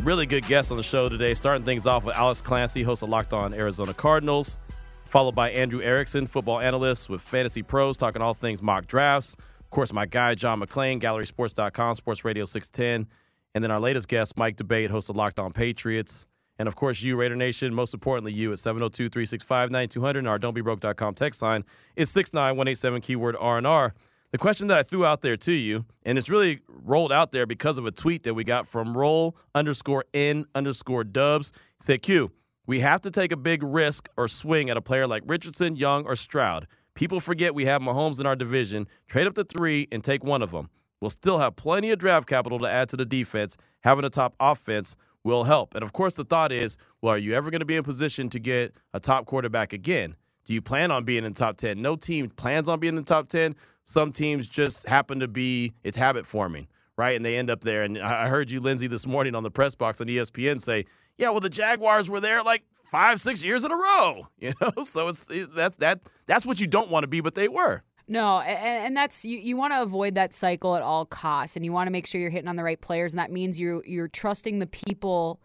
Really 0.00 0.26
good 0.26 0.46
guests 0.46 0.72
on 0.72 0.76
the 0.76 0.82
show 0.82 1.08
today. 1.08 1.32
Starting 1.34 1.62
things 1.62 1.86
off 1.86 2.04
with 2.04 2.16
Alex 2.16 2.42
Clancy, 2.42 2.82
host 2.82 3.04
of 3.04 3.08
Locked 3.08 3.32
On 3.32 3.54
Arizona 3.54 3.94
Cardinals, 3.94 4.58
followed 5.04 5.36
by 5.36 5.50
Andrew 5.50 5.80
Erickson, 5.80 6.26
football 6.26 6.58
analyst 6.58 7.08
with 7.08 7.20
Fantasy 7.20 7.62
Pros, 7.62 7.96
talking 7.96 8.20
all 8.20 8.34
things 8.34 8.62
mock 8.62 8.86
drafts. 8.86 9.36
Of 9.60 9.70
course, 9.70 9.92
my 9.92 10.06
guy, 10.06 10.34
John 10.34 10.60
McClain, 10.60 10.98
GallerySports.com, 11.00 11.94
Sports 11.94 12.24
Radio 12.24 12.46
610. 12.46 13.06
And 13.54 13.62
then 13.62 13.70
our 13.70 13.78
latest 13.78 14.08
guest, 14.08 14.36
Mike 14.36 14.56
D'Abate, 14.56 14.90
host 14.90 15.08
of 15.08 15.14
Locked 15.14 15.38
On 15.38 15.52
Patriots. 15.52 16.26
And 16.60 16.68
of 16.68 16.76
course, 16.76 17.00
you, 17.00 17.16
Raider 17.16 17.36
Nation, 17.36 17.72
most 17.72 17.94
importantly, 17.94 18.34
you 18.34 18.52
at 18.52 18.58
702 18.58 19.08
365 19.08 19.70
9200. 19.70 20.18
And 20.18 20.28
our 20.28 20.38
don'tbebroke.com 20.38 21.14
text 21.14 21.40
line 21.40 21.64
is 21.96 22.10
69187 22.10 23.00
keyword 23.00 23.34
RNR. 23.36 23.92
The 24.30 24.36
question 24.36 24.66
that 24.66 24.76
I 24.76 24.82
threw 24.82 25.06
out 25.06 25.22
there 25.22 25.38
to 25.38 25.52
you, 25.52 25.86
and 26.04 26.18
it's 26.18 26.28
really 26.28 26.60
rolled 26.68 27.12
out 27.12 27.32
there 27.32 27.46
because 27.46 27.78
of 27.78 27.86
a 27.86 27.90
tweet 27.90 28.24
that 28.24 28.34
we 28.34 28.44
got 28.44 28.66
from 28.66 28.94
roll 28.94 29.38
underscore 29.54 30.04
n 30.12 30.44
underscore 30.54 31.02
dubs. 31.02 31.50
Said, 31.78 32.02
Q, 32.02 32.30
we 32.66 32.80
have 32.80 33.00
to 33.00 33.10
take 33.10 33.32
a 33.32 33.38
big 33.38 33.62
risk 33.62 34.10
or 34.18 34.28
swing 34.28 34.68
at 34.68 34.76
a 34.76 34.82
player 34.82 35.06
like 35.06 35.22
Richardson, 35.24 35.76
Young, 35.76 36.04
or 36.04 36.14
Stroud. 36.14 36.66
People 36.94 37.20
forget 37.20 37.54
we 37.54 37.64
have 37.64 37.80
Mahomes 37.80 38.20
in 38.20 38.26
our 38.26 38.36
division. 38.36 38.86
Trade 39.08 39.26
up 39.26 39.34
to 39.36 39.44
three 39.44 39.88
and 39.90 40.04
take 40.04 40.22
one 40.22 40.42
of 40.42 40.50
them. 40.50 40.68
We'll 41.00 41.08
still 41.08 41.38
have 41.38 41.56
plenty 41.56 41.90
of 41.90 41.98
draft 41.98 42.28
capital 42.28 42.58
to 42.58 42.68
add 42.68 42.90
to 42.90 42.98
the 42.98 43.06
defense. 43.06 43.56
Having 43.80 44.04
a 44.04 44.10
top 44.10 44.34
offense 44.38 44.94
will 45.24 45.44
help. 45.44 45.74
And 45.74 45.82
of 45.82 45.92
course, 45.92 46.14
the 46.14 46.24
thought 46.24 46.52
is, 46.52 46.76
well, 47.00 47.14
are 47.14 47.18
you 47.18 47.34
ever 47.34 47.50
going 47.50 47.60
to 47.60 47.66
be 47.66 47.76
in 47.76 47.82
position 47.82 48.28
to 48.30 48.38
get 48.38 48.74
a 48.94 49.00
top 49.00 49.26
quarterback 49.26 49.72
again? 49.72 50.16
Do 50.44 50.54
you 50.54 50.62
plan 50.62 50.90
on 50.90 51.04
being 51.04 51.24
in 51.24 51.32
the 51.32 51.38
top 51.38 51.56
10? 51.56 51.80
No 51.80 51.96
team 51.96 52.28
plans 52.30 52.68
on 52.68 52.80
being 52.80 52.96
in 52.96 52.96
the 52.96 53.02
top 53.02 53.28
10. 53.28 53.54
Some 53.82 54.12
teams 54.12 54.48
just 54.48 54.88
happen 54.88 55.20
to 55.20 55.28
be, 55.28 55.74
it's 55.84 55.96
habit 55.96 56.26
forming, 56.26 56.68
right? 56.96 57.14
And 57.14 57.24
they 57.24 57.36
end 57.36 57.50
up 57.50 57.60
there. 57.60 57.82
And 57.82 57.98
I 57.98 58.28
heard 58.28 58.50
you, 58.50 58.60
Lindsay, 58.60 58.86
this 58.86 59.06
morning 59.06 59.34
on 59.34 59.42
the 59.42 59.50
press 59.50 59.74
box 59.74 60.00
on 60.00 60.06
ESPN 60.06 60.60
say, 60.60 60.86
yeah, 61.18 61.30
well, 61.30 61.40
the 61.40 61.50
Jaguars 61.50 62.08
were 62.08 62.20
there 62.20 62.42
like 62.42 62.64
five, 62.82 63.20
six 63.20 63.44
years 63.44 63.64
in 63.64 63.70
a 63.70 63.76
row, 63.76 64.26
you 64.38 64.52
know? 64.60 64.82
So 64.82 65.08
it's 65.08 65.26
that, 65.26 65.74
that, 65.78 66.00
that's 66.26 66.46
what 66.46 66.60
you 66.60 66.66
don't 66.66 66.90
want 66.90 67.04
to 67.04 67.08
be, 67.08 67.20
but 67.20 67.34
they 67.34 67.48
were. 67.48 67.82
No, 68.10 68.40
and, 68.40 68.86
and 68.86 68.96
that's 68.96 69.24
you, 69.24 69.38
you 69.38 69.56
want 69.56 69.72
to 69.72 69.80
avoid 69.82 70.16
that 70.16 70.34
cycle 70.34 70.74
at 70.74 70.82
all 70.82 71.06
costs, 71.06 71.54
and 71.54 71.64
you 71.64 71.72
want 71.72 71.86
to 71.86 71.92
make 71.92 72.06
sure 72.08 72.20
you're 72.20 72.28
hitting 72.28 72.48
on 72.48 72.56
the 72.56 72.64
right 72.64 72.80
players, 72.80 73.12
and 73.12 73.20
that 73.20 73.30
means 73.30 73.58
you're 73.60 73.84
you're 73.86 74.08
trusting 74.08 74.58
the 74.58 74.66
people, 74.66 75.40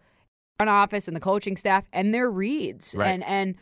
front 0.58 0.71
office, 0.71 1.08
and 1.08 1.15
the 1.15 1.21
coaching 1.21 1.58
staff 1.58 1.86
and 1.93 2.12
their 2.12 2.30
reads, 2.30 2.95
Right. 2.97 3.10
and 3.10 3.23
and 3.23 3.56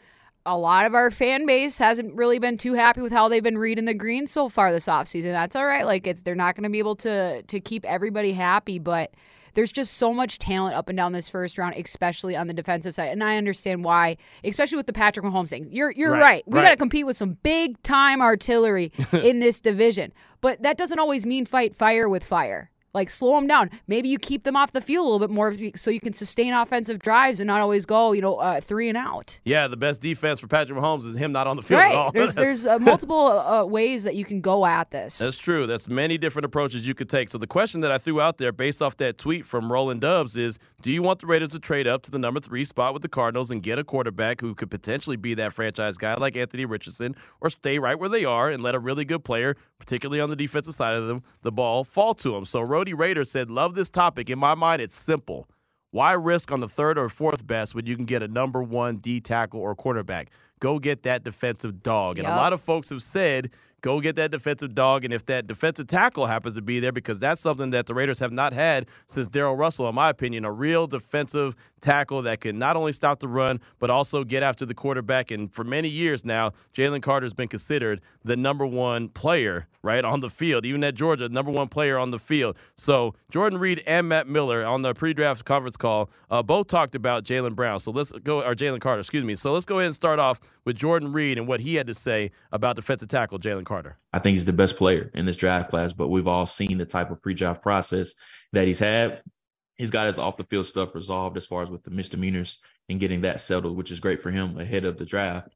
a 0.46 0.58
lot 0.58 0.86
of 0.86 0.96
our 0.96 1.12
fan 1.12 1.46
base 1.46 1.78
hasn't 1.78 2.14
really 2.16 2.40
been 2.40 2.58
too 2.58 2.74
happy 2.74 3.02
with 3.02 3.12
how 3.12 3.28
they've 3.28 3.44
been 3.44 3.58
reading 3.58 3.86
the 3.86 3.94
green 3.94 4.26
so 4.26 4.48
far 4.50 4.72
this 4.72 4.88
offseason. 4.88 5.32
That's 5.34 5.56
all 5.56 5.66
right. 5.66 5.86
Like 5.86 6.08
it's 6.08 6.24
they're 6.24 6.34
not 6.36 6.56
going 6.56 6.64
to 6.64 6.70
be 6.70 6.80
able 6.80 6.96
to 6.98 7.42
to 7.44 7.60
keep 7.60 7.84
everybody 7.86 8.32
happy, 8.32 8.80
but 8.80 9.12
there's 9.54 9.72
just 9.72 9.94
so 9.96 10.14
much 10.14 10.40
talent 10.40 10.76
up 10.76 10.90
and 10.90 10.98
down 10.98 11.12
this 11.12 11.30
first 11.30 11.58
round, 11.58 11.76
especially 11.76 12.36
on 12.36 12.48
the 12.48 12.54
defensive 12.54 12.94
side. 12.94 13.10
And 13.10 13.24
I 13.24 13.38
understand 13.38 13.84
why, 13.84 14.18
especially 14.44 14.78
with 14.78 14.88
the 14.88 14.94
Patrick 14.94 15.26
Mahomes 15.26 15.50
thing. 15.50 15.68
You're 15.72 15.92
you're 15.92 16.12
Right, 16.12 16.22
right. 16.22 16.44
We 16.48 16.58
right. 16.60 16.66
got 16.66 16.70
to 16.72 16.78
compete 16.78 17.06
with 17.06 17.18
some 17.18 17.38
big 17.44 17.82
time 17.84 18.22
artillery 18.22 18.92
in 19.12 19.40
this 19.40 19.60
division. 19.60 20.14
But 20.42 20.62
that 20.64 20.78
doesn't 20.78 21.00
always 21.00 21.26
mean 21.26 21.46
fight 21.46 21.76
fire 21.76 22.10
with 22.10 22.24
fire. 22.24 22.70
Like 22.94 23.10
slow 23.10 23.36
them 23.36 23.48
down. 23.48 23.72
Maybe 23.88 24.10
you 24.10 24.20
keep 24.20 24.44
them 24.44 24.56
off 24.56 24.72
the 24.72 24.82
field 24.82 25.04
a 25.04 25.10
little 25.10 25.28
bit 25.28 25.34
more 25.34 25.56
so 25.76 25.90
you 25.90 26.00
can 26.00 26.14
sustain 26.14 26.54
offensive 26.54 27.00
drives 27.00 27.40
and 27.40 27.48
not 27.48 27.60
always 27.60 27.88
go, 27.88 28.12
you 28.12 28.22
know, 28.22 28.36
uh, 28.36 28.62
three 28.62 28.88
and 28.88 28.98
out. 28.98 29.40
Yeah, 29.46 29.68
the 29.68 29.78
best 29.78 30.00
defense 30.00 30.40
for 30.40 30.48
Patrick 30.48 30.78
Mahomes 30.78 31.06
is 31.06 31.16
him 31.16 31.32
not 31.32 31.48
on 31.48 31.56
the 31.56 31.64
field 31.64 31.82
at 31.82 31.92
all. 31.96 32.06
Right. 32.06 32.14
There's 32.14 32.36
there's 32.44 32.68
uh, 32.68 32.78
multiple 32.78 33.28
uh, 33.28 33.66
ways 33.66 34.04
that 34.04 34.16
you 34.16 34.26
can 34.26 34.42
go 34.42 34.64
at 34.66 34.92
this. 34.92 35.18
That's 35.18 35.40
true. 35.40 35.66
That's 35.66 35.90
many 35.90 36.20
different 36.20 36.46
approaches 36.46 36.88
you 36.88 36.94
could 36.94 37.10
take. 37.10 37.30
So 37.30 37.40
the 37.40 37.48
question 37.48 37.82
that 37.82 37.92
I 37.92 37.98
threw 37.98 38.22
out 38.22 38.38
there 38.38 38.52
based 38.52 38.84
off 38.84 38.98
that 38.98 39.18
tweet 39.18 39.44
from 39.44 39.72
Roland 39.72 40.02
Dubs 40.02 40.38
is 40.38 40.60
do 40.84 40.92
you 40.92 41.02
want 41.02 41.20
the 41.20 41.28
Raiders 41.28 41.50
to 41.50 41.60
trade 41.60 41.88
up 41.88 42.04
to 42.04 42.12
the 42.12 42.20
number 42.20 42.40
three 42.40 42.64
spot 42.64 42.94
with 42.94 43.02
the 43.02 43.10
Cardinals 43.10 43.50
and 43.50 43.64
get 43.64 43.80
a 43.80 43.84
quarterback 43.84 44.42
who 44.42 44.54
could 44.54 44.70
potentially 44.70 45.16
be 45.16 45.34
that 45.36 45.54
franchise 45.54 45.98
guy 45.98 46.14
like 46.16 46.36
Anthony 46.36 46.66
Richardson 46.66 47.16
or 47.42 47.50
stay 47.50 47.80
right 47.80 47.98
where 47.98 48.10
they 48.10 48.26
are 48.26 48.50
and 48.50 48.62
let 48.62 48.76
a 48.76 48.80
really 48.80 49.06
good 49.06 49.24
player, 49.24 49.56
particularly 49.80 50.22
on 50.22 50.30
the 50.30 50.36
defensive 50.36 50.76
side 50.76 50.96
of 50.96 51.08
them, 51.08 51.24
the 51.42 51.52
ball 51.52 51.84
fall 51.84 52.14
to 52.16 52.36
him? 52.36 52.46
So 52.46 52.62
Rody 52.84 52.94
Raider 52.94 53.24
said, 53.24 53.50
Love 53.50 53.76
this 53.76 53.90
topic. 53.90 54.30
In 54.30 54.38
my 54.38 54.56
mind, 54.56 54.82
it's 54.82 54.94
simple. 54.94 55.48
Why 55.92 56.12
risk 56.12 56.52
on 56.52 56.60
the 56.60 56.68
third 56.68 56.98
or 56.98 57.08
fourth 57.08 57.48
best 57.48 57.74
when 57.74 57.86
you 57.86 57.96
can 57.96 58.04
get 58.04 58.22
a 58.22 58.28
number 58.28 58.62
one 58.62 58.98
D 58.98 59.22
tackle 59.22 59.62
or 59.62 59.74
quarterback? 59.74 60.32
Go 60.60 60.80
get 60.80 61.04
that 61.04 61.24
defensive 61.24 61.82
dog. 61.82 62.18
And 62.20 62.28
a 62.28 62.32
lot 62.32 62.52
of 62.52 62.60
folks 62.60 62.90
have 62.90 63.02
said, 63.02 63.52
go 63.84 64.00
get 64.00 64.16
that 64.16 64.32
defensive 64.32 64.74
dog. 64.74 65.04
And 65.04 65.14
if 65.14 65.26
that 65.28 65.46
defensive 65.46 65.86
tackle 65.86 66.26
happens 66.26 66.56
to 66.56 66.62
be 66.64 66.80
there, 66.80 66.92
because 66.92 67.20
that's 67.20 67.40
something 67.40 67.70
that 67.70 67.86
the 67.86 67.94
Raiders 67.94 68.18
have 68.20 68.32
not 68.32 68.54
had 68.54 68.88
since 69.06 69.28
Darrell 69.28 69.56
Russell, 69.56 69.88
in 69.88 69.94
my 69.94 70.10
opinion, 70.10 70.46
a 70.46 70.52
real 70.52 70.88
defensive 70.88 71.56
tackle 71.82 72.22
that 72.24 72.40
can 72.40 72.58
not 72.58 72.78
only 72.78 72.94
stop 72.94 73.20
the 73.20 73.28
run, 73.28 73.60
but 73.80 73.90
also 73.92 74.24
get 74.24 74.42
after 74.42 74.66
the 74.66 74.74
quarterback. 74.74 75.30
And 75.30 75.54
for 75.54 75.64
many 75.64 75.90
years 75.90 76.26
now, 76.26 76.54
Jalen 76.74 77.04
Carter's 77.04 77.34
been 77.34 77.50
considered 77.50 78.02
the 78.24 78.38
number 78.38 78.66
one 78.66 79.10
player, 79.10 79.68
right, 79.82 80.06
on 80.06 80.22
the 80.22 80.30
field. 80.30 80.66
Even 80.66 80.82
at 80.86 80.96
Georgia, 80.96 81.28
number 81.28 81.52
one 81.52 81.68
player 81.68 81.98
on 82.00 82.12
the 82.12 82.20
field. 82.20 82.58
So 82.78 83.14
Jordan 83.30 83.60
Reid 83.60 83.84
and 83.86 84.08
Matt 84.08 84.28
Miller 84.28 84.64
on 84.64 84.82
the 84.82 84.94
pre-draft 84.94 85.44
conference 85.44 85.76
call 85.76 86.10
uh, 86.32 86.42
both 86.42 86.68
talked 86.68 86.96
about 86.96 87.26
Jalen 87.26 87.54
Brown. 87.54 87.80
So 87.80 87.92
let's 87.92 88.14
go, 88.14 88.42
or 88.42 88.56
Jalen 88.56 88.80
Carter, 88.80 89.02
excuse 89.02 89.26
me. 89.26 89.36
So 89.36 89.52
let's 89.52 89.66
go 89.66 89.80
ahead 89.80 89.88
and 89.88 89.96
start 89.96 90.20
off 90.20 90.40
with 90.64 90.78
Jordan 90.78 91.12
Reid 91.12 91.38
and 91.38 91.50
what 91.50 91.60
he 91.60 91.76
had 91.76 91.88
to 91.88 91.94
say 91.94 92.32
about 92.54 92.78
defensive 92.78 93.10
tackle 93.10 93.40
Jalen 93.40 93.66
Carter. 93.66 93.73
I 94.12 94.20
think 94.20 94.36
he's 94.36 94.46
the 94.46 94.54
best 94.54 94.78
player 94.78 95.12
in 95.14 95.26
this 95.26 95.36
draft 95.36 95.70
class, 95.70 95.94
but 95.94 96.10
we've 96.10 96.28
all 96.28 96.46
seen 96.46 96.78
the 96.78 96.86
type 96.86 97.12
of 97.12 97.22
pre-draft 97.22 97.62
process 97.62 98.14
that 98.52 98.68
he's 98.68 98.80
had. 98.80 99.22
He's 99.76 99.92
got 99.92 100.06
his 100.06 100.20
off 100.20 100.38
the 100.38 100.44
field 100.44 100.68
stuff 100.68 100.94
resolved 100.94 101.38
as 101.38 101.48
far 101.48 101.64
as 101.64 101.70
with 101.70 101.84
the 101.84 101.92
misdemeanors 101.92 102.60
and 102.90 103.00
getting 103.00 103.22
that 103.22 103.40
settled, 103.40 103.76
which 103.76 103.92
is 103.92 104.00
great 104.00 104.22
for 104.22 104.32
him 104.32 104.60
ahead 104.60 104.86
of 104.86 104.98
the 104.98 105.06
draft. 105.06 105.56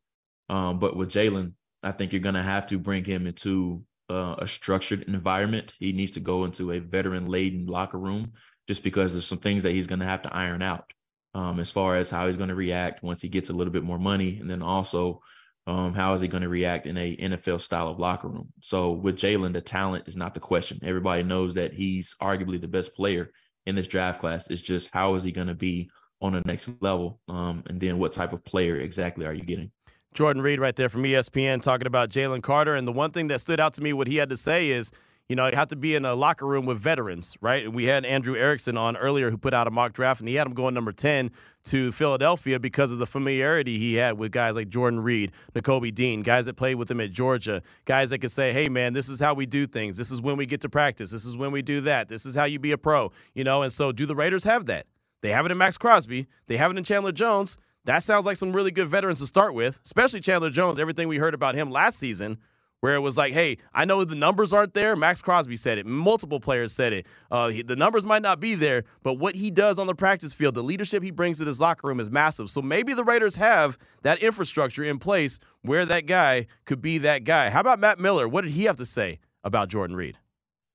Um, 0.50 0.80
but 0.80 0.96
with 0.96 1.10
Jalen, 1.10 1.54
I 1.84 1.92
think 1.92 2.12
you're 2.12 2.22
going 2.22 2.36
to 2.36 2.42
have 2.42 2.68
to 2.68 2.80
bring 2.80 3.04
him 3.04 3.28
into 3.28 3.84
uh, 4.10 4.36
a 4.40 4.48
structured 4.48 5.04
environment. 5.04 5.76
He 5.80 5.92
needs 5.92 6.12
to 6.12 6.20
go 6.20 6.46
into 6.46 6.72
a 6.72 6.80
veteran 6.80 7.28
laden 7.28 7.68
locker 7.68 8.00
room 8.00 8.34
just 8.68 8.84
because 8.84 9.14
there's 9.14 9.28
some 9.28 9.38
things 9.38 9.64
that 9.64 9.74
he's 9.74 9.88
going 9.88 10.00
to 10.00 10.06
have 10.06 10.24
to 10.24 10.36
iron 10.36 10.62
out 10.62 10.92
um, 11.34 11.60
as 11.60 11.72
far 11.72 11.96
as 11.96 12.10
how 12.10 12.28
he's 12.28 12.38
going 12.38 12.50
to 12.50 12.56
react 12.56 13.04
once 13.04 13.22
he 13.22 13.30
gets 13.30 13.50
a 13.50 13.54
little 13.54 13.74
bit 13.74 13.84
more 13.84 14.00
money. 14.00 14.38
And 14.40 14.50
then 14.50 14.62
also, 14.62 15.22
um, 15.68 15.94
how 15.94 16.14
is 16.14 16.22
he 16.22 16.30
going 16.30 16.44
to 16.44 16.50
react 16.50 16.86
in 16.86 16.98
a 16.98 17.16
NFL 17.18 17.60
style 17.60 17.90
of 17.90 18.00
locker 18.00 18.30
room? 18.30 18.48
So 18.62 18.92
with 18.92 19.18
Jalen, 19.18 19.52
the 19.52 19.62
talent 19.62 20.08
is 20.08 20.16
not 20.16 20.34
the 20.34 20.40
question. 20.40 20.80
Everybody 20.82 21.24
knows 21.24 21.56
that 21.56 21.74
he's 21.74 22.16
arguably 22.22 22.60
the 22.60 22.70
best 22.70 22.96
player 22.96 23.32
in 23.66 23.76
this 23.76 23.90
draft 23.90 24.22
class. 24.22 24.50
It's 24.50 24.62
just 24.62 24.90
how 24.94 25.16
is 25.16 25.24
he 25.24 25.34
going 25.34 25.48
to 25.50 25.54
be 25.54 25.90
on 26.22 26.34
the 26.34 26.42
next 26.46 26.72
level? 26.82 27.20
Um, 27.28 27.64
and 27.68 27.82
then 27.82 28.00
what 28.00 28.14
type 28.14 28.32
of 28.32 28.46
player 28.46 28.78
exactly 28.78 29.26
are 29.26 29.34
you 29.34 29.44
getting? 29.44 29.72
Jordan 30.14 30.42
Reid 30.42 30.62
right 30.62 30.76
there 30.76 30.90
from 30.90 31.04
ESPN 31.04 31.62
talking 31.62 31.86
about 31.86 32.10
Jalen 32.10 32.42
Carter. 32.42 32.74
And 32.74 32.88
the 32.88 32.94
one 32.94 33.12
thing 33.12 33.28
that 33.28 33.42
stood 33.42 33.60
out 33.60 33.74
to 33.74 33.84
me, 33.84 33.92
what 33.92 34.08
he 34.08 34.16
had 34.16 34.30
to 34.30 34.38
say 34.38 34.70
is, 34.70 34.92
you 35.30 35.36
know, 35.36 35.46
you 35.48 35.56
have 35.56 35.68
to 35.68 35.76
be 35.76 35.94
in 35.94 36.06
a 36.06 36.16
locker 36.16 36.46
room 36.46 36.66
with 36.66 36.78
veterans, 36.78 37.38
right? 37.42 37.66
And 37.66 37.76
we 37.76 37.86
had 37.86 38.06
Andrew 38.06 38.36
Erickson 38.36 38.78
on 38.78 38.96
earlier 38.96 39.30
who 39.30 39.38
put 39.38 39.54
out 39.54 39.68
a 39.68 39.72
mock 39.72 39.92
draft, 39.92 40.22
and 40.22 40.30
he 40.30 40.36
had 40.36 40.48
him 40.48 40.54
going 40.54 40.74
number 40.74 40.94
10 40.94 41.32
to 41.66 41.92
Philadelphia 41.92 42.60
because 42.60 42.94
of 42.94 43.00
the 43.00 43.06
familiarity 43.06 43.78
he 43.78 43.96
had 43.96 44.18
with 44.18 44.32
guys 44.32 44.56
like 44.56 44.70
Jordan 44.70 45.02
Reed, 45.02 45.34
Nakobe 45.54 45.94
Dean, 45.94 46.22
guys 46.22 46.46
that 46.46 46.56
played 46.56 46.76
with 46.76 46.90
him 46.90 47.02
at 47.02 47.12
Georgia, 47.12 47.62
guys 47.84 48.12
that 48.12 48.20
could 48.20 48.32
say, 48.32 48.54
hey, 48.54 48.70
man, 48.70 48.94
this 48.94 49.10
is 49.10 49.20
how 49.20 49.34
we 49.34 49.46
do 49.46 49.68
things. 49.68 49.98
This 49.98 50.12
is 50.12 50.22
when 50.22 50.38
we 50.38 50.46
get 50.46 50.62
to 50.62 50.70
practice. 50.70 51.12
This 51.12 51.26
is 51.26 51.36
when 51.36 51.52
we 51.52 51.62
do 51.62 51.82
that. 51.82 52.08
This 52.08 52.26
is 52.26 52.34
how 52.34 52.46
you 52.46 52.58
be 52.58 52.72
a 52.72 52.78
pro, 52.78 53.12
you 53.34 53.44
know? 53.44 53.64
And 53.64 53.74
so 53.74 53.92
do 53.92 54.06
the 54.06 54.16
Raiders 54.16 54.46
have 54.46 54.66
that? 54.68 54.86
They 55.22 55.32
have 55.32 55.46
it 55.46 55.52
in 55.52 55.58
Maxx 55.58 55.78
Crosby. 55.78 56.28
They 56.46 56.56
have 56.56 56.72
it 56.72 56.78
in 56.78 56.86
Chandler 56.86 57.12
Jones. 57.12 57.58
That 57.84 58.04
sounds 58.04 58.26
like 58.26 58.38
some 58.38 58.54
really 58.54 58.72
good 58.72 58.88
veterans 58.88 59.20
to 59.20 59.28
start 59.28 59.54
with, 59.54 59.82
especially 59.84 60.22
Chandler 60.22 60.50
Jones. 60.50 60.80
Everything 60.80 61.10
we 61.10 61.18
heard 61.18 61.34
about 61.34 61.56
him 61.56 61.70
last 61.70 62.00
season 62.00 62.38
where 62.82 62.96
it 62.96 63.00
was 63.00 63.18
like, 63.18 63.34
hey, 63.34 63.58
I 63.74 63.86
know 63.86 64.04
the 64.04 64.16
numbers 64.16 64.54
aren't 64.54 64.74
there. 64.74 64.96
Maxx 64.96 65.22
Crosby 65.22 65.56
said 65.56 65.78
it. 65.78 65.86
Multiple 65.86 66.40
players 66.40 66.72
said 66.72 66.94
it. 66.94 67.08
Uh, 67.32 67.50
he, 67.50 67.62
the 67.62 67.76
numbers 67.76 68.06
might 68.06 68.22
not 68.22 68.40
be 68.40 68.56
there, 68.56 68.84
but 69.04 69.16
what 69.16 69.36
he 69.36 69.50
does 69.50 69.80
on 69.80 69.88
the 69.88 69.96
practice 69.96 70.34
field, 70.34 70.56
the 70.56 70.64
leadership 70.64 71.02
he 71.02 71.12
brings 71.12 71.40
to 71.40 71.46
this 71.46 71.60
locker 71.60 71.88
room 71.88 72.00
is 72.00 72.12
massive. 72.12 72.50
So 72.50 72.62
maybe 72.62 72.94
the 72.94 73.04
Raiders 73.04 73.36
have 73.38 73.78
that 74.04 74.20
infrastructure 74.20 74.84
in 74.84 75.00
place 75.00 75.40
where 75.62 75.86
that 75.86 76.06
guy 76.06 76.46
could 76.66 76.82
be 76.82 77.00
that 77.00 77.24
guy. 77.24 77.50
How 77.50 77.62
about 77.62 77.80
Matt 77.80 78.00
Miller? 78.00 78.28
What 78.28 78.44
did 78.44 78.52
he 78.52 78.66
have 78.66 78.78
to 78.78 78.86
say 78.86 79.20
about 79.44 79.70
Jordan 79.70 79.96
Reid? 79.96 80.20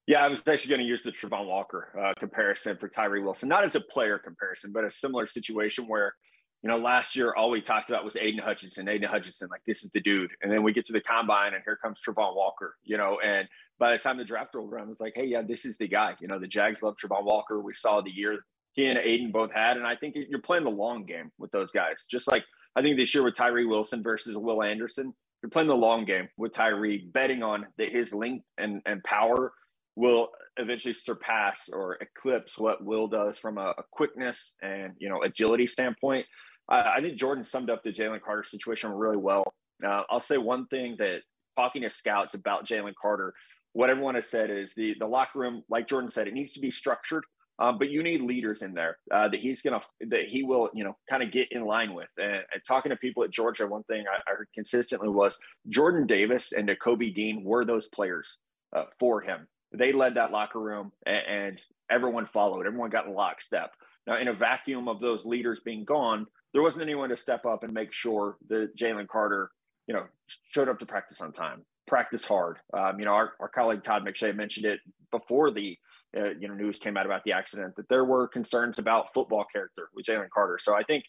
Yeah, 0.09 0.25
I 0.25 0.29
was 0.29 0.43
actually 0.49 0.71
going 0.71 0.81
to 0.81 0.87
use 0.87 1.05
the 1.05 1.13
Travon 1.13 1.47
Walker 1.47 1.89
uh, 1.97 2.13
comparison 2.19 2.77
for 2.77 2.89
Tyree 2.89 3.23
Wilson, 3.23 3.49
not 3.49 3.63
as 3.63 3.77
a 3.77 3.81
player 3.81 4.19
comparison, 4.19 4.73
but 4.73 4.85
a 4.85 4.91
similar 4.91 5.27
situation 5.27 5.85
where– 5.87 6.15
you 6.63 6.69
know, 6.69 6.77
last 6.77 7.17
year 7.17 7.35
all 7.35 7.51
we 7.51 7.61
talked 7.61 7.91
about 7.91 8.05
was 8.05 8.17
Aidan 8.17 8.41
Hutchinson, 8.41 8.89
Aidan 8.89 9.11
Hutchinson, 9.11 9.49
like 9.51 9.63
this 9.67 9.83
is 9.83 9.91
the 9.91 10.01
dude. 10.01 10.31
And 10.43 10.51
then 10.51 10.63
we 10.63 10.73
get 10.73 10.85
to 10.87 10.93
the 10.93 11.01
combine 11.01 11.55
and 11.55 11.63
here 11.65 11.77
comes 11.77 12.01
Travon 12.01 12.37
Walker, 12.37 12.77
you 12.85 12.97
know, 12.97 13.19
and 13.25 13.49
by 13.79 13.93
the 13.93 13.99
time 13.99 14.17
the 14.17 14.25
draft 14.25 14.55
rolled 14.55 14.73
around, 14.73 14.87
it 14.87 14.91
was 14.91 15.01
like, 15.01 15.15
hey, 15.17 15.27
yeah, 15.27 15.43
this 15.43 15.65
is 15.65 15.77
the 15.77 15.89
guy. 15.89 16.15
You 16.21 16.29
know, 16.29 16.39
the 16.39 16.47
Jags 16.47 16.83
love 16.83 16.97
Travon 16.97 17.25
Walker. 17.25 17.61
We 17.61 17.75
saw 17.75 18.01
the 18.01 18.13
year 18.13 18.45
he 18.75 18.87
and 18.87 18.99
Aidan 18.99 19.33
both 19.33 19.53
had. 19.53 19.77
And 19.77 19.87
I 19.87 19.97
think 19.97 20.17
you're 20.29 20.41
playing 20.41 20.65
the 20.65 20.71
long 20.71 21.05
game 21.05 21.31
with 21.39 21.51
those 21.51 21.73
guys. 21.73 22.07
Just 22.09 22.29
like 22.29 22.45
I 22.77 22.83
think 22.83 22.97
this 22.97 23.15
year 23.15 23.25
with 23.25 23.35
Tyree 23.35 23.67
Wilson 23.67 24.03
versus 24.03 24.37
Will 24.37 24.63
Anderson, 24.63 25.13
you're 25.43 25.51
playing 25.51 25.69
the 25.69 25.77
long 25.77 26.05
game 26.05 26.29
with 26.37 26.53
Tyree, 26.53 27.09
betting 27.13 27.43
on 27.43 27.67
that 27.77 27.91
his 27.91 28.15
length 28.15 28.45
and, 28.57 28.81
and 28.87 29.03
power 29.05 29.53
will 29.97 30.31
eventually 30.57 30.95
surpass 30.95 31.69
or 31.71 31.99
eclipse 32.01 32.59
what 32.59 32.85
Will 32.85 33.09
does 33.09 33.37
from 33.37 33.59
a, 33.59 33.75
a 33.77 33.83
quickness 33.91 34.55
and, 34.63 34.95
you 34.99 35.09
know, 35.09 35.23
agility 35.23 35.67
standpoint. 35.67 36.25
I 36.73 37.01
think 37.03 37.19
Jordan 37.19 37.45
summed 37.45 37.71
up 37.71 37.83
the 37.83 37.91
Jalen 37.91 38.23
Carter 38.23 38.43
situation 38.43 38.91
really 38.91 39.19
well. 39.19 39.45
Uh, 39.85 40.03
I'll 40.11 40.21
say 40.21 40.39
one 40.39 40.67
thing 40.67 40.97
that 40.99 41.23
talking 41.57 41.83
to 41.83 41.91
scouts 41.91 42.35
about 42.35 42.67
Jalen 42.67 42.95
Carter, 43.01 43.35
what 43.75 43.91
everyone 43.91 44.15
has 44.15 44.29
said 44.29 44.51
is 44.51 44.75
the 44.75 44.95
the 44.99 45.07
locker 45.07 45.39
room, 45.39 45.63
like 45.69 45.89
Jordan 45.89 46.11
said, 46.11 46.29
it 46.29 46.35
needs 46.35 46.53
to 46.53 46.61
be 46.61 46.71
structured, 46.71 47.25
um, 47.59 47.79
but 47.79 47.91
you 47.91 48.03
need 48.03 48.23
leaders 48.23 48.63
in 48.63 48.75
there 48.75 48.99
uh, 49.11 49.29
that 49.29 49.41
he's 49.41 49.61
gonna 49.63 49.81
that 50.09 50.25
he 50.25 50.43
will 50.43 50.71
you 50.75 50.85
know 50.85 50.97
kind 51.09 51.23
of 51.23 51.31
get 51.31 51.53
in 51.53 51.65
line 51.65 51.95
with. 51.95 52.09
And, 52.19 52.43
and, 52.53 52.63
talking 52.67 52.91
to 52.91 52.97
people 52.97 53.25
at 53.25 53.31
Georgia, 53.31 53.67
one 53.67 53.85
thing 53.85 54.05
I, 54.11 54.17
I, 54.31 54.35
heard 54.35 54.49
consistently 54.55 55.09
was 55.09 55.39
Jordan 55.69 56.07
Davis 56.07 56.53
and 56.53 56.71
Kobe 56.81 57.11
Dean 57.11 57.45
were 57.45 57.65
those 57.65 57.89
players 57.89 58.39
uh, 58.75 58.85
for 58.99 59.21
him. 59.21 59.47
They 59.75 59.93
led 59.93 60.15
that 60.15 60.33
locker 60.33 60.61
room, 60.61 60.93
and, 61.07 61.23
and 61.27 61.63
everyone 61.91 62.27
followed. 62.27 62.67
Everyone 62.67 62.91
got 62.91 63.07
in 63.07 63.15
lockstep. 63.15 63.73
Now, 64.07 64.19
in 64.19 64.29
a 64.29 64.35
vacuum 64.35 64.89
of 64.89 65.01
those 65.01 65.25
leaders 65.25 65.61
being 65.61 65.85
gone, 65.85 66.27
there 66.53 66.63
wasn't 66.63 66.83
anyone 66.83 67.11
to 67.11 67.17
step 67.17 67.47
up 67.47 67.63
and 67.63 67.73
make 67.73 67.93
sure 67.93 68.37
that 68.49 68.77
Jalen 68.77 69.09
Carter, 69.09 69.51
you 69.87 69.95
know, 69.95 70.05
showed 70.51 70.69
up 70.69 70.79
to 70.81 70.87
practice 70.87 71.21
on 71.21 71.33
time, 71.33 71.65
practice 71.87 72.25
hard. 72.25 72.59
Um, 72.77 72.99
you 72.99 73.05
know, 73.05 73.13
our, 73.13 73.33
our 73.41 73.49
colleague 73.49 73.83
Todd 73.83 74.05
McShay 74.05 74.35
mentioned 74.35 74.67
it 74.67 74.81
before 75.11 75.51
the 75.51 75.77
uh, 76.17 76.31
you 76.39 76.47
know 76.47 76.55
news 76.55 76.79
came 76.79 76.97
out 76.97 77.07
about 77.07 77.25
the 77.25 77.33
accident 77.33 77.75
that 77.77 77.89
there 77.89 78.05
were 78.05 78.29
concerns 78.29 78.79
about 78.79 79.13
football 79.15 79.47
character 79.51 79.89
with 79.95 80.05
Jalen 80.05 80.29
Carter. 80.31 80.59
So 80.61 80.75
I 80.75 80.83
think 80.83 81.05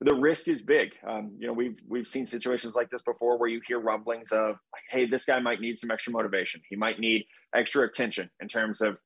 the 0.00 0.14
risk 0.14 0.46
is 0.46 0.62
big. 0.62 0.92
Um, 1.06 1.32
you 1.38 1.48
know, 1.48 1.52
we've 1.52 1.78
we've 1.88 2.06
seen 2.06 2.24
situations 2.24 2.76
like 2.76 2.88
this 2.90 3.02
before 3.02 3.36
where 3.36 3.48
you 3.48 3.60
hear 3.66 3.80
rumblings 3.80 4.30
of 4.30 4.56
hey, 4.90 5.06
this 5.06 5.24
guy 5.24 5.40
might 5.40 5.60
need 5.60 5.78
some 5.78 5.90
extra 5.90 6.12
motivation. 6.12 6.60
He 6.68 6.76
might 6.76 7.00
need 7.00 7.24
extra 7.54 7.84
attention 7.84 8.30
in 8.40 8.48
terms 8.48 8.80
of 8.80 8.98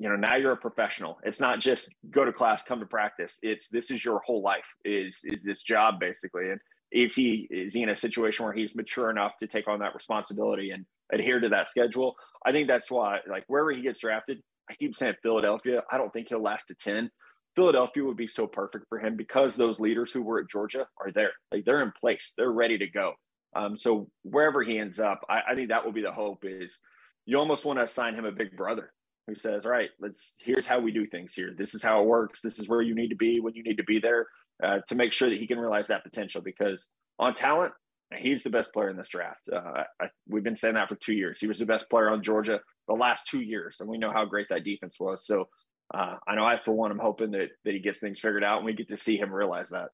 you 0.00 0.08
know 0.08 0.16
now 0.16 0.34
you're 0.36 0.52
a 0.52 0.56
professional. 0.56 1.18
It's 1.24 1.40
not 1.40 1.60
just 1.60 1.94
go 2.10 2.24
to 2.24 2.32
class 2.32 2.64
come 2.64 2.80
to 2.80 2.86
practice. 2.86 3.38
It's 3.42 3.68
this 3.68 3.90
is 3.90 4.02
your 4.02 4.20
whole 4.24 4.40
life 4.40 4.74
is 4.82 5.20
is 5.24 5.42
this 5.42 5.62
job 5.62 6.00
basically. 6.00 6.50
And 6.50 6.60
is 6.90 7.14
he 7.14 7.46
is 7.50 7.74
he 7.74 7.82
in 7.82 7.90
a 7.90 7.94
situation 7.94 8.46
where 8.46 8.54
he's 8.54 8.74
mature 8.74 9.10
enough 9.10 9.36
to 9.40 9.46
take 9.46 9.68
on 9.68 9.80
that 9.80 9.94
responsibility 9.94 10.70
and 10.70 10.86
adhere 11.12 11.38
to 11.38 11.50
that 11.50 11.68
schedule? 11.68 12.16
I 12.46 12.50
think 12.50 12.66
that's 12.66 12.90
why 12.90 13.18
like 13.28 13.44
wherever 13.46 13.70
he 13.72 13.82
gets 13.82 14.00
drafted 14.00 14.40
i 14.70 14.74
keep 14.74 14.96
saying 14.96 15.16
philadelphia. 15.22 15.82
I 15.90 15.98
don't 15.98 16.12
think 16.14 16.30
he'll 16.30 16.40
last 16.40 16.68
to 16.68 16.74
10 16.74 17.10
philadelphia 17.54 18.02
would 18.02 18.16
be 18.16 18.26
so 18.26 18.46
perfect 18.46 18.86
for 18.88 18.98
him 18.98 19.16
because 19.16 19.54
those 19.54 19.80
leaders 19.80 20.10
who 20.10 20.22
were 20.22 20.40
at 20.40 20.48
georgia 20.48 20.86
are 20.98 21.12
there. 21.12 21.32
Like 21.52 21.66
they're 21.66 21.82
in 21.82 21.92
place. 22.00 22.32
They're 22.38 22.50
ready 22.50 22.78
to 22.78 22.86
go. 22.86 23.12
Um, 23.54 23.76
so 23.76 24.08
wherever 24.22 24.62
he 24.62 24.78
ends 24.78 24.98
up 24.98 25.26
I, 25.28 25.42
I 25.50 25.54
think 25.54 25.68
that 25.68 25.84
will 25.84 25.92
be 25.92 26.00
the 26.00 26.12
hope 26.12 26.44
is 26.46 26.80
you 27.26 27.38
almost 27.38 27.66
want 27.66 27.78
to 27.78 27.82
assign 27.82 28.14
him 28.14 28.24
a 28.24 28.32
big 28.32 28.56
brother 28.56 28.92
who 29.26 29.34
says, 29.34 29.66
"All 29.66 29.72
right, 29.72 29.90
let's 30.00 30.36
here's 30.40 30.66
how 30.66 30.80
we 30.80 30.92
do 30.92 31.06
things 31.06 31.34
here. 31.34 31.54
This 31.56 31.74
is 31.74 31.82
how 31.82 32.02
it 32.02 32.06
works. 32.06 32.40
This 32.40 32.58
is 32.58 32.68
where 32.68 32.82
you 32.82 32.94
need 32.94 33.08
to 33.08 33.16
be 33.16 33.40
when 33.40 33.54
you 33.54 33.62
need 33.62 33.76
to 33.76 33.84
be 33.84 33.98
there 33.98 34.26
uh, 34.62 34.78
to 34.88 34.94
make 34.94 35.12
sure 35.12 35.30
that 35.30 35.38
he 35.38 35.46
can 35.46 35.58
realize 35.58 35.88
that 35.88 36.04
potential." 36.04 36.40
Because 36.42 36.88
on 37.18 37.34
talent, 37.34 37.72
he's 38.16 38.42
the 38.42 38.50
best 38.50 38.72
player 38.72 38.90
in 38.90 38.96
this 38.96 39.08
draft. 39.08 39.48
Uh, 39.52 39.84
I, 40.00 40.06
we've 40.28 40.44
been 40.44 40.56
saying 40.56 40.74
that 40.74 40.88
for 40.88 40.96
two 40.96 41.14
years. 41.14 41.38
He 41.40 41.46
was 41.46 41.58
the 41.58 41.66
best 41.66 41.88
player 41.90 42.10
on 42.10 42.22
Georgia 42.22 42.60
the 42.88 42.94
last 42.94 43.26
two 43.26 43.40
years, 43.40 43.76
and 43.80 43.88
we 43.88 43.98
know 43.98 44.12
how 44.12 44.24
great 44.24 44.48
that 44.50 44.64
defense 44.64 44.96
was. 44.98 45.26
So 45.26 45.48
uh, 45.92 46.16
I 46.26 46.34
know 46.34 46.44
I, 46.44 46.56
for 46.56 46.72
one, 46.72 46.90
am 46.90 46.98
hoping 46.98 47.32
that 47.32 47.50
that 47.64 47.74
he 47.74 47.80
gets 47.80 48.00
things 48.00 48.20
figured 48.20 48.44
out, 48.44 48.58
and 48.58 48.66
we 48.66 48.72
get 48.72 48.88
to 48.88 48.96
see 48.96 49.16
him 49.16 49.32
realize 49.32 49.70
that. 49.70 49.90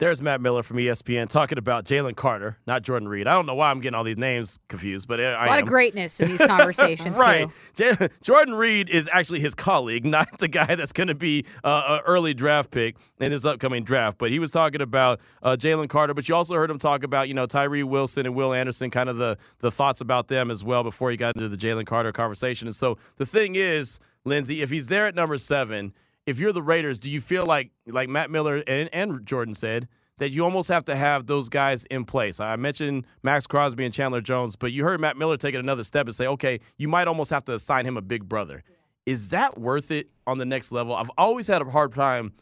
There's 0.00 0.22
Matt 0.22 0.40
Miller 0.40 0.62
from 0.62 0.78
ESPN 0.78 1.28
talking 1.28 1.58
about 1.58 1.84
Jalen 1.84 2.16
Carter, 2.16 2.56
not 2.66 2.80
Jordan 2.80 3.06
Reid. 3.06 3.26
I 3.26 3.34
don't 3.34 3.44
know 3.44 3.54
why 3.54 3.70
I'm 3.70 3.82
getting 3.82 3.94
all 3.94 4.02
these 4.02 4.16
names 4.16 4.58
confused, 4.68 5.06
but 5.06 5.18
There's 5.18 5.36
I 5.38 5.44
a 5.44 5.48
lot 5.50 5.58
am. 5.58 5.64
of 5.64 5.68
greatness 5.68 6.18
in 6.20 6.30
these 6.30 6.40
conversations. 6.46 7.18
right. 7.18 7.48
J- 7.74 8.08
Jordan 8.22 8.54
Reid 8.54 8.88
is 8.88 9.10
actually 9.12 9.40
his 9.40 9.54
colleague, 9.54 10.06
not 10.06 10.38
the 10.38 10.48
guy 10.48 10.74
that's 10.74 10.94
going 10.94 11.08
to 11.08 11.14
be 11.14 11.44
uh, 11.62 11.98
an 11.98 12.00
early 12.06 12.32
draft 12.32 12.70
pick 12.70 12.96
in 13.20 13.30
his 13.30 13.44
upcoming 13.44 13.84
draft. 13.84 14.16
But 14.16 14.30
he 14.30 14.38
was 14.38 14.50
talking 14.50 14.80
about 14.80 15.20
uh, 15.42 15.56
Jalen 15.60 15.90
Carter, 15.90 16.14
but 16.14 16.26
you 16.30 16.34
also 16.34 16.54
heard 16.54 16.70
him 16.70 16.78
talk 16.78 17.02
about, 17.02 17.28
you 17.28 17.34
know, 17.34 17.44
Tyree 17.44 17.82
Wilson 17.82 18.24
and 18.24 18.34
Will 18.34 18.54
Anderson, 18.54 18.88
kind 18.88 19.10
of 19.10 19.18
the, 19.18 19.36
the 19.58 19.70
thoughts 19.70 20.00
about 20.00 20.28
them 20.28 20.50
as 20.50 20.64
well 20.64 20.82
before 20.82 21.10
he 21.10 21.18
got 21.18 21.36
into 21.36 21.50
the 21.50 21.58
Jalen 21.58 21.84
Carter 21.84 22.10
conversation. 22.10 22.66
And 22.68 22.74
so 22.74 22.96
the 23.16 23.26
thing 23.26 23.54
is, 23.54 23.98
Lindsay, 24.24 24.62
if 24.62 24.70
he's 24.70 24.86
there 24.86 25.06
at 25.06 25.14
number 25.14 25.36
seven, 25.36 25.92
if 26.30 26.38
you're 26.38 26.52
the 26.52 26.62
Raiders, 26.62 26.98
do 26.98 27.10
you 27.10 27.20
feel 27.20 27.44
like, 27.44 27.72
like 27.86 28.08
Matt 28.08 28.30
Miller 28.30 28.62
and, 28.66 28.88
and 28.92 29.26
Jordan 29.26 29.54
said, 29.54 29.88
that 30.18 30.30
you 30.30 30.44
almost 30.44 30.68
have 30.68 30.84
to 30.84 30.94
have 30.94 31.26
those 31.26 31.48
guys 31.48 31.86
in 31.86 32.04
place. 32.04 32.40
I 32.40 32.54
mentioned 32.56 33.06
Maxx 33.22 33.46
Crosby 33.46 33.86
and 33.86 33.92
Chandler 33.92 34.20
Jones, 34.20 34.54
but 34.54 34.70
you 34.70 34.84
heard 34.84 35.00
Matt 35.00 35.16
Miller 35.16 35.38
take 35.38 35.54
it 35.54 35.58
another 35.58 35.82
step 35.82 36.06
and 36.06 36.14
say, 36.14 36.26
okay, 36.26 36.60
you 36.76 36.88
might 36.88 37.08
almost 37.08 37.30
have 37.30 37.42
to 37.46 37.54
assign 37.54 37.86
him 37.86 37.96
a 37.96 38.02
big 38.02 38.28
brother. 38.28 38.62
Is 39.06 39.30
that 39.30 39.58
worth 39.58 39.90
it 39.90 40.10
on 40.26 40.36
the 40.36 40.44
next 40.44 40.72
level? 40.72 40.94
I've 40.94 41.10
always 41.16 41.46
had 41.46 41.62
a 41.62 41.64
hard 41.64 41.94
time 41.94 42.34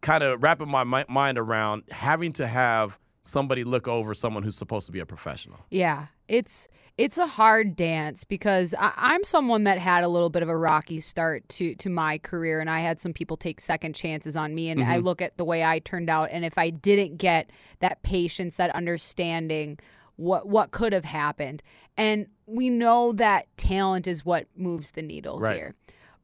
kind 0.00 0.24
of 0.24 0.42
wrapping 0.42 0.68
my 0.68 0.82
mind 0.82 1.38
around 1.38 1.84
having 1.92 2.32
to 2.34 2.46
have 2.46 2.98
somebody 3.22 3.64
look 3.64 3.88
over 3.88 4.14
someone 4.14 4.42
who's 4.42 4.56
supposed 4.56 4.86
to 4.86 4.92
be 4.92 5.00
a 5.00 5.06
professional. 5.06 5.60
Yeah, 5.70 6.06
it's 6.28 6.68
it's 6.98 7.18
a 7.18 7.26
hard 7.26 7.74
dance 7.74 8.22
because 8.24 8.74
I, 8.78 9.14
am 9.14 9.24
someone 9.24 9.64
that 9.64 9.78
had 9.78 10.04
a 10.04 10.08
little 10.08 10.28
bit 10.28 10.42
of 10.42 10.48
a 10.48 10.56
rocky 10.56 11.00
start 11.00 11.48
to 11.50 11.74
to 11.76 11.88
my 11.88 12.18
career, 12.18 12.60
and 12.60 12.68
I 12.68 12.80
had 12.80 13.00
some 13.00 13.12
people 13.12 13.36
take 13.36 13.60
second 13.60 13.94
chances 13.94 14.36
on 14.36 14.54
me. 14.54 14.68
And 14.68 14.80
mm-hmm. 14.80 14.90
I 14.90 14.98
look 14.98 15.22
at 15.22 15.36
the 15.36 15.44
way 15.44 15.64
I 15.64 15.78
turned 15.78 16.10
out, 16.10 16.28
and 16.30 16.44
if 16.44 16.58
I 16.58 16.70
didn't 16.70 17.16
get 17.16 17.50
that 17.78 18.02
patience, 18.02 18.56
that 18.56 18.70
understanding, 18.74 19.78
what 20.16 20.48
what 20.48 20.72
could 20.72 20.92
have 20.92 21.04
happened, 21.04 21.62
and 21.96 22.26
we 22.46 22.68
know 22.68 23.12
that 23.12 23.46
talent 23.56 24.06
is 24.06 24.24
what 24.24 24.46
moves 24.56 24.90
the 24.90 25.02
needle 25.02 25.38
right. 25.40 25.56
here. 25.56 25.74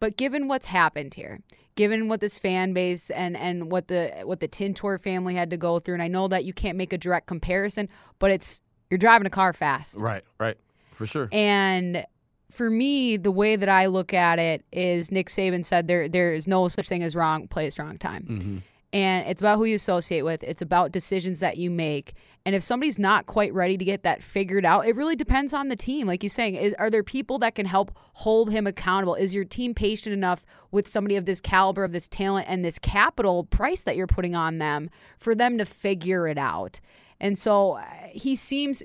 But 0.00 0.16
given 0.16 0.48
what's 0.48 0.66
happened 0.66 1.14
here, 1.14 1.40
given 1.74 2.08
what 2.08 2.20
this 2.20 2.38
fan 2.38 2.72
base 2.72 3.10
and 3.10 3.36
and 3.36 3.70
what 3.70 3.88
the 3.88 4.22
what 4.24 4.40
the 4.40 4.48
Tintor 4.48 5.00
family 5.00 5.34
had 5.34 5.50
to 5.50 5.56
go 5.56 5.78
through, 5.78 5.94
and 5.94 6.02
I 6.02 6.08
know 6.08 6.28
that 6.28 6.44
you 6.44 6.52
can't 6.52 6.76
make 6.76 6.92
a 6.92 6.98
direct 6.98 7.26
comparison, 7.26 7.88
but 8.18 8.30
it's 8.30 8.62
you're 8.90 8.98
driving 8.98 9.26
a 9.26 9.30
car 9.30 9.52
fast. 9.52 9.98
Right, 9.98 10.24
right. 10.38 10.56
For 10.92 11.06
sure. 11.06 11.28
And 11.30 12.04
for 12.50 12.70
me, 12.70 13.16
the 13.16 13.30
way 13.30 13.56
that 13.56 13.68
I 13.68 13.86
look 13.86 14.14
at 14.14 14.38
it 14.38 14.64
is 14.72 15.12
Nick 15.12 15.28
Saban 15.28 15.64
said 15.64 15.86
there 15.86 16.08
there 16.08 16.32
is 16.32 16.46
no 16.46 16.68
such 16.68 16.88
thing 16.88 17.02
as 17.02 17.14
wrong 17.14 17.48
place, 17.48 17.78
wrong 17.78 17.98
time. 17.98 18.24
Mm-hmm. 18.24 18.58
And 18.92 19.28
it's 19.28 19.42
about 19.42 19.58
who 19.58 19.66
you 19.66 19.74
associate 19.74 20.22
with. 20.22 20.42
It's 20.42 20.62
about 20.62 20.92
decisions 20.92 21.40
that 21.40 21.58
you 21.58 21.70
make. 21.70 22.14
And 22.46 22.54
if 22.54 22.62
somebody's 22.62 22.98
not 22.98 23.26
quite 23.26 23.52
ready 23.52 23.76
to 23.76 23.84
get 23.84 24.04
that 24.04 24.22
figured 24.22 24.64
out, 24.64 24.86
it 24.86 24.96
really 24.96 25.16
depends 25.16 25.52
on 25.52 25.68
the 25.68 25.76
team. 25.76 26.06
Like 26.06 26.22
you're 26.22 26.30
saying, 26.30 26.54
is 26.54 26.72
are 26.74 26.88
there 26.88 27.02
people 27.02 27.38
that 27.40 27.54
can 27.54 27.66
help 27.66 27.92
hold 28.14 28.50
him 28.50 28.66
accountable? 28.66 29.14
Is 29.14 29.34
your 29.34 29.44
team 29.44 29.74
patient 29.74 30.14
enough 30.14 30.46
with 30.70 30.88
somebody 30.88 31.16
of 31.16 31.26
this 31.26 31.42
caliber, 31.42 31.84
of 31.84 31.92
this 31.92 32.08
talent, 32.08 32.46
and 32.48 32.64
this 32.64 32.78
capital 32.78 33.44
price 33.44 33.82
that 33.82 33.96
you're 33.96 34.06
putting 34.06 34.34
on 34.34 34.56
them 34.56 34.88
for 35.18 35.34
them 35.34 35.58
to 35.58 35.66
figure 35.66 36.26
it 36.26 36.38
out? 36.38 36.80
And 37.20 37.36
so 37.36 37.72
uh, 37.72 37.84
he 38.10 38.34
seems 38.36 38.82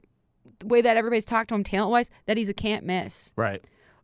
the 0.59 0.67
way 0.67 0.81
that 0.81 0.97
everybody's 0.97 1.25
talked 1.25 1.49
to 1.49 1.55
him 1.55 1.63
talent 1.63 1.91
wise 1.91 2.11
that 2.25 2.37
he's 2.37 2.49
a 2.49 2.53
can't 2.53 2.85
miss. 2.85 3.31
Right. 3.37 3.63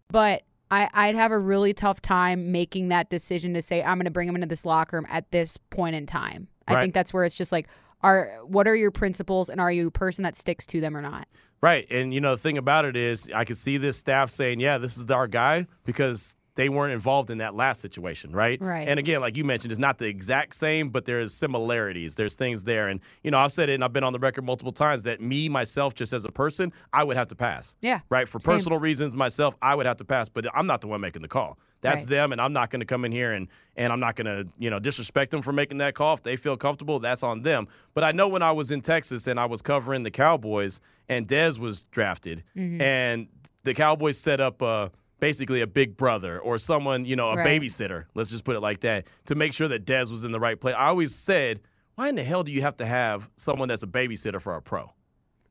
But 0.10 0.44
I, 0.72 0.90
I'd 0.94 1.16
have 1.16 1.32
a 1.32 1.40
really 1.40 1.74
tough 1.74 2.02
time 2.02 2.52
making 2.52 2.90
that 2.90 3.10
decision 3.10 3.54
to 3.56 3.62
say 3.62 3.82
I'm 3.84 3.98
going 3.98 4.06
to 4.06 4.12
bring 4.12 4.28
him 4.30 4.36
into 4.36 4.48
this 4.48 4.66
locker 4.66 4.98
room 4.98 5.08
at 5.10 5.32
this 5.32 5.58
point 5.58 5.96
in 5.96 6.06
time. 6.06 6.48
I 6.68 6.76
Right. 6.76 6.82
think 6.82 6.94
that's 6.94 7.14
where 7.14 7.26
it's 7.26 7.36
just 7.36 7.52
like, 7.52 7.68
are 8.02 8.40
what 8.46 8.68
are 8.68 8.76
your 8.76 8.92
principles 8.92 9.50
and 9.50 9.60
are 9.60 9.72
you 9.72 9.88
a 9.88 9.92
person 9.92 10.24
that 10.24 10.36
sticks 10.36 10.66
to 10.68 10.80
them 10.80 10.96
or 10.96 11.02
not? 11.02 11.28
Right. 11.62 11.86
And, 11.92 12.14
you 12.14 12.22
know, 12.22 12.36
the 12.36 12.42
thing 12.42 12.58
about 12.58 12.86
it 12.86 12.96
is, 12.96 13.30
I 13.36 13.44
can 13.44 13.56
see 13.56 13.78
this 13.78 13.98
staff 13.98 14.30
saying, 14.30 14.60
yeah, 14.62 14.78
this 14.78 14.98
is 14.98 15.10
our 15.10 15.28
guy 15.28 15.68
because 15.84 16.38
they 16.60 16.68
weren't 16.70 16.92
involved 16.94 17.30
in 17.30 17.38
that 17.38 17.56
last 17.56 17.80
situation, 17.80 18.34
right? 18.34 18.60
Right. 18.62 18.86
And 18.88 19.00
again, 19.00 19.22
like 19.22 19.38
you 19.38 19.46
mentioned, 19.46 19.72
it's 19.72 19.80
not 19.80 19.98
the 19.98 20.08
exact 20.08 20.54
same, 20.56 20.90
but 20.90 21.06
there's 21.06 21.34
similarities. 21.34 22.16
There's 22.16 22.36
things 22.36 22.66
there. 22.66 22.88
And, 22.90 23.00
you 23.24 23.32
know, 23.32 23.40
I've 23.40 23.54
said 23.54 23.70
it 23.70 23.76
and 23.76 23.84
I've 23.84 23.94
been 23.94 24.04
on 24.04 24.12
the 24.14 24.20
record 24.20 24.44
multiple 24.44 24.72
times 24.74 25.04
that 25.04 25.22
me, 25.22 25.48
myself, 25.48 25.96
just 25.96 26.12
as 26.12 26.26
a 26.26 26.32
person, 26.32 26.74
I 26.92 27.06
would 27.06 27.16
have 27.16 27.28
to 27.30 27.36
pass. 27.36 27.78
Yeah. 27.82 28.02
Right. 28.10 28.28
For 28.28 28.40
Same. 28.42 28.56
personal 28.56 28.78
reasons, 28.80 29.16
myself, 29.16 29.56
I 29.62 29.74
would 29.76 29.86
have 29.86 29.98
to 29.98 30.06
pass, 30.06 30.28
but 30.30 30.46
I'm 30.54 30.68
not 30.68 30.82
the 30.82 30.88
one 30.88 31.00
making 31.02 31.22
the 31.22 31.28
call. 31.30 31.58
That's 31.82 32.02
Right. 32.02 32.10
them, 32.10 32.32
and 32.34 32.42
I'm 32.42 32.52
not 32.52 32.72
going 32.72 32.82
to 32.82 32.86
come 32.86 33.06
in 33.06 33.14
here 33.14 33.32
and 33.32 33.48
and 33.78 33.94
I'm 33.94 34.02
not 34.02 34.18
going 34.18 34.26
to 34.26 34.46
you 34.60 34.70
know 34.70 34.80
disrespect 34.80 35.32
them 35.32 35.42
for 35.42 35.54
making 35.54 35.78
that 35.78 35.94
call. 35.96 36.14
If 36.16 36.24
they 36.24 36.36
feel 36.36 36.58
comfortable, 36.58 37.00
that's 37.00 37.24
on 37.24 37.42
them. 37.44 37.70
But 37.94 38.04
I 38.04 38.12
know 38.12 38.28
when 38.28 38.42
I 38.44 38.52
was 38.52 38.70
in 38.70 38.82
Texas 38.82 39.28
and 39.28 39.40
I 39.40 39.46
was 39.46 39.62
covering 39.62 40.04
the 40.04 40.12
Cowboys 40.12 40.82
and 41.08 41.26
Dez 41.26 41.58
was 41.58 41.84
drafted, 41.84 42.44
Mhm. 42.58 42.82
and 42.82 43.28
the 43.64 43.74
Cowboys 43.74 44.18
set 44.18 44.42
up 44.42 44.62
uh, 44.62 44.90
basically 45.20 45.62
a 45.62 45.68
big 45.68 45.98
brother 45.98 46.40
or 46.40 46.58
someone 46.58 47.06
you 47.06 47.16
know 47.16 47.30
a 47.30 47.36
Right. 47.38 47.62
babysitter. 47.62 48.06
Let's 48.16 48.30
just 48.30 48.46
put 48.46 48.56
it 48.56 48.60
like 48.62 48.82
that 48.82 49.08
to 49.26 49.36
make 49.36 49.54
sure 49.54 49.68
that 49.68 49.86
Dez 49.86 50.12
was 50.12 50.24
in 50.24 50.32
the 50.32 50.40
right 50.40 50.60
place. 50.60 50.76
I 50.78 50.88
always 50.88 51.14
said, 51.16 51.62
why 51.96 52.10
in 52.10 52.16
the 52.16 52.24
hell 52.24 52.44
do 52.44 52.52
you 52.52 52.62
have 52.62 52.78
to 52.78 52.86
have 52.86 53.30
someone 53.36 53.68
that's 53.68 53.84
a 53.84 53.88
babysitter 53.88 54.42
for 54.42 54.56
a 54.56 54.62
pro? 54.62 54.92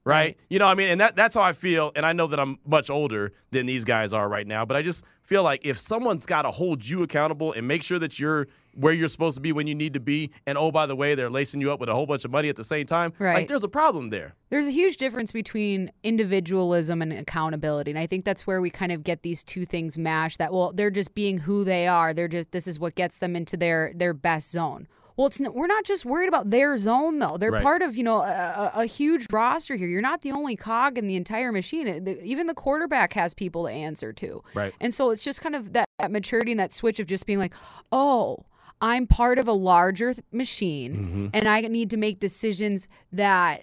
Right? 0.08 0.36
You 0.50 0.58
know, 0.58 0.64
what 0.66 0.72
I 0.72 0.74
mean, 0.74 0.88
and 0.88 1.00
that 1.00 1.16
that's 1.16 1.36
how 1.36 1.42
I 1.42 1.52
feel. 1.52 1.92
And 1.94 2.04
I 2.06 2.12
know 2.12 2.26
that 2.28 2.40
I'm 2.40 2.58
much 2.66 2.90
older 2.90 3.32
than 3.50 3.66
these 3.66 3.84
guys 3.84 4.12
are 4.12 4.28
right 4.28 4.46
now, 4.46 4.64
but 4.64 4.76
I 4.76 4.82
just 4.82 5.04
feel 5.22 5.42
like 5.42 5.64
if 5.64 5.78
someone's 5.78 6.26
got 6.26 6.42
to 6.42 6.50
hold 6.50 6.86
you 6.88 7.02
accountable 7.02 7.52
and 7.52 7.68
make 7.68 7.82
sure 7.82 7.98
that 7.98 8.18
you're 8.18 8.46
where 8.74 8.92
you're 8.92 9.08
supposed 9.08 9.36
to 9.36 9.40
be 9.40 9.50
when 9.50 9.66
you 9.66 9.74
need 9.74 9.92
to 9.94 10.00
be, 10.00 10.30
and 10.46 10.56
oh 10.56 10.70
by 10.70 10.86
the 10.86 10.94
way, 10.94 11.14
they're 11.16 11.30
lacing 11.30 11.60
you 11.60 11.72
up 11.72 11.80
with 11.80 11.88
a 11.88 11.94
whole 11.94 12.06
bunch 12.06 12.24
of 12.24 12.30
money 12.30 12.48
at 12.48 12.54
the 12.56 12.62
same 12.64 12.86
time, 12.86 13.12
Right. 13.18 13.34
like 13.34 13.48
there's 13.48 13.64
a 13.64 13.68
problem 13.68 14.10
there. 14.10 14.34
There's 14.50 14.66
a 14.68 14.70
huge 14.70 14.96
difference 14.98 15.32
between 15.32 15.90
individualism 16.04 17.02
and 17.02 17.12
accountability. 17.12 17.90
And 17.90 17.98
I 17.98 18.06
think 18.06 18.24
that's 18.24 18.46
where 18.46 18.60
we 18.60 18.70
kind 18.70 18.92
of 18.92 19.02
get 19.02 19.22
these 19.22 19.42
two 19.42 19.64
things 19.64 19.98
mashed 19.98 20.38
that 20.38 20.52
well, 20.52 20.72
they're 20.72 20.90
just 20.90 21.14
being 21.14 21.38
who 21.38 21.64
they 21.64 21.86
are. 21.88 22.14
They're 22.14 22.28
just 22.28 22.52
this 22.52 22.66
is 22.66 22.78
what 22.78 22.94
gets 22.94 23.18
them 23.18 23.34
into 23.36 23.56
their 23.56 23.92
their 23.94 24.14
best 24.14 24.50
zone. 24.50 24.86
Well, 25.18 25.26
it's 25.26 25.40
we're 25.40 25.66
not 25.66 25.84
just 25.84 26.04
worried 26.06 26.28
about 26.28 26.48
their 26.50 26.78
zone 26.78 27.18
though. 27.18 27.36
They're 27.36 27.50
Right. 27.50 27.62
part 27.62 27.82
of, 27.82 27.96
you 27.96 28.04
know, 28.04 28.18
a, 28.18 28.70
a, 28.76 28.82
a 28.82 28.86
huge 28.86 29.26
roster 29.32 29.74
here. 29.74 29.88
You're 29.88 30.00
not 30.00 30.22
the 30.22 30.30
only 30.30 30.54
cog 30.54 30.96
in 30.96 31.08
the 31.08 31.16
entire 31.16 31.50
machine. 31.50 32.04
The- 32.04 32.22
even 32.24 32.46
the 32.46 32.54
quarterback 32.54 33.12
has 33.14 33.34
people 33.34 33.64
to 33.66 33.70
answer 33.72 34.12
to. 34.12 34.42
Right. 34.54 34.72
And 34.80 34.94
so 34.94 35.10
it's 35.10 35.22
just 35.22 35.42
kind 35.42 35.56
of 35.56 35.72
that, 35.72 35.86
that 35.98 36.12
maturity 36.12 36.52
and 36.52 36.60
that 36.60 36.70
switch 36.72 37.00
of 37.00 37.06
just 37.08 37.26
being 37.26 37.40
like, 37.40 37.52
"Oh, 37.90 38.44
I'm 38.80 39.08
part 39.08 39.40
of 39.40 39.48
a 39.48 39.52
larger 39.52 40.14
th- 40.14 40.24
machine 40.30 40.94
Mm-hmm. 40.94 41.26
and 41.34 41.48
I 41.48 41.62
need 41.62 41.90
to 41.90 41.96
make 41.96 42.20
decisions 42.20 42.86
that 43.12 43.62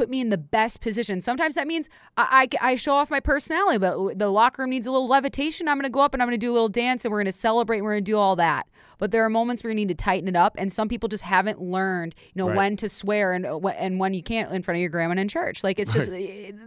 put 0.00 0.08
me 0.08 0.18
in 0.22 0.30
the 0.30 0.38
best 0.38 0.80
position. 0.80 1.20
Sometimes 1.20 1.56
that 1.56 1.66
means 1.66 1.90
I, 2.16 2.48
I, 2.62 2.70
I 2.70 2.74
show 2.76 2.94
off 2.94 3.10
my 3.10 3.20
personality, 3.20 3.76
but 3.76 4.18
the 4.18 4.30
locker 4.30 4.62
room 4.62 4.70
needs 4.70 4.86
a 4.86 4.90
little 4.90 5.08
levitation. 5.08 5.68
I'm 5.68 5.76
going 5.76 5.84
to 5.84 5.90
go 5.90 6.00
up 6.00 6.14
and 6.14 6.22
I'm 6.22 6.28
going 6.28 6.40
to 6.40 6.46
do 6.46 6.50
a 6.50 6.54
little 6.54 6.70
dance 6.70 7.04
and 7.04 7.12
we're 7.12 7.18
going 7.18 7.26
to 7.26 7.32
celebrate 7.32 7.78
and 7.78 7.84
we're 7.84 7.92
going 7.92 8.04
to 8.04 8.10
do 8.10 8.16
all 8.16 8.34
that. 8.36 8.66
But 8.96 9.10
there 9.12 9.24
are 9.24 9.30
moments 9.30 9.62
where 9.64 9.70
you 9.70 9.74
need 9.74 9.88
to 9.88 9.94
tighten 9.94 10.28
it 10.28 10.36
up, 10.36 10.56
and 10.58 10.70
some 10.70 10.86
people 10.86 11.08
just 11.08 11.24
haven't 11.24 11.58
learned, 11.58 12.14
you 12.34 12.42
know, 12.42 12.48
Right. 12.48 12.56
when 12.56 12.76
to 12.76 12.88
swear 12.90 13.32
and 13.32 13.46
uh, 13.46 13.56
and 13.68 13.98
when 13.98 14.12
you 14.12 14.22
can't 14.22 14.50
in 14.52 14.62
front 14.62 14.76
of 14.76 14.82
your 14.82 14.90
grandma 14.90 15.18
in 15.18 15.26
church. 15.26 15.64
Like 15.64 15.78
it's 15.78 15.90
just 15.90 16.10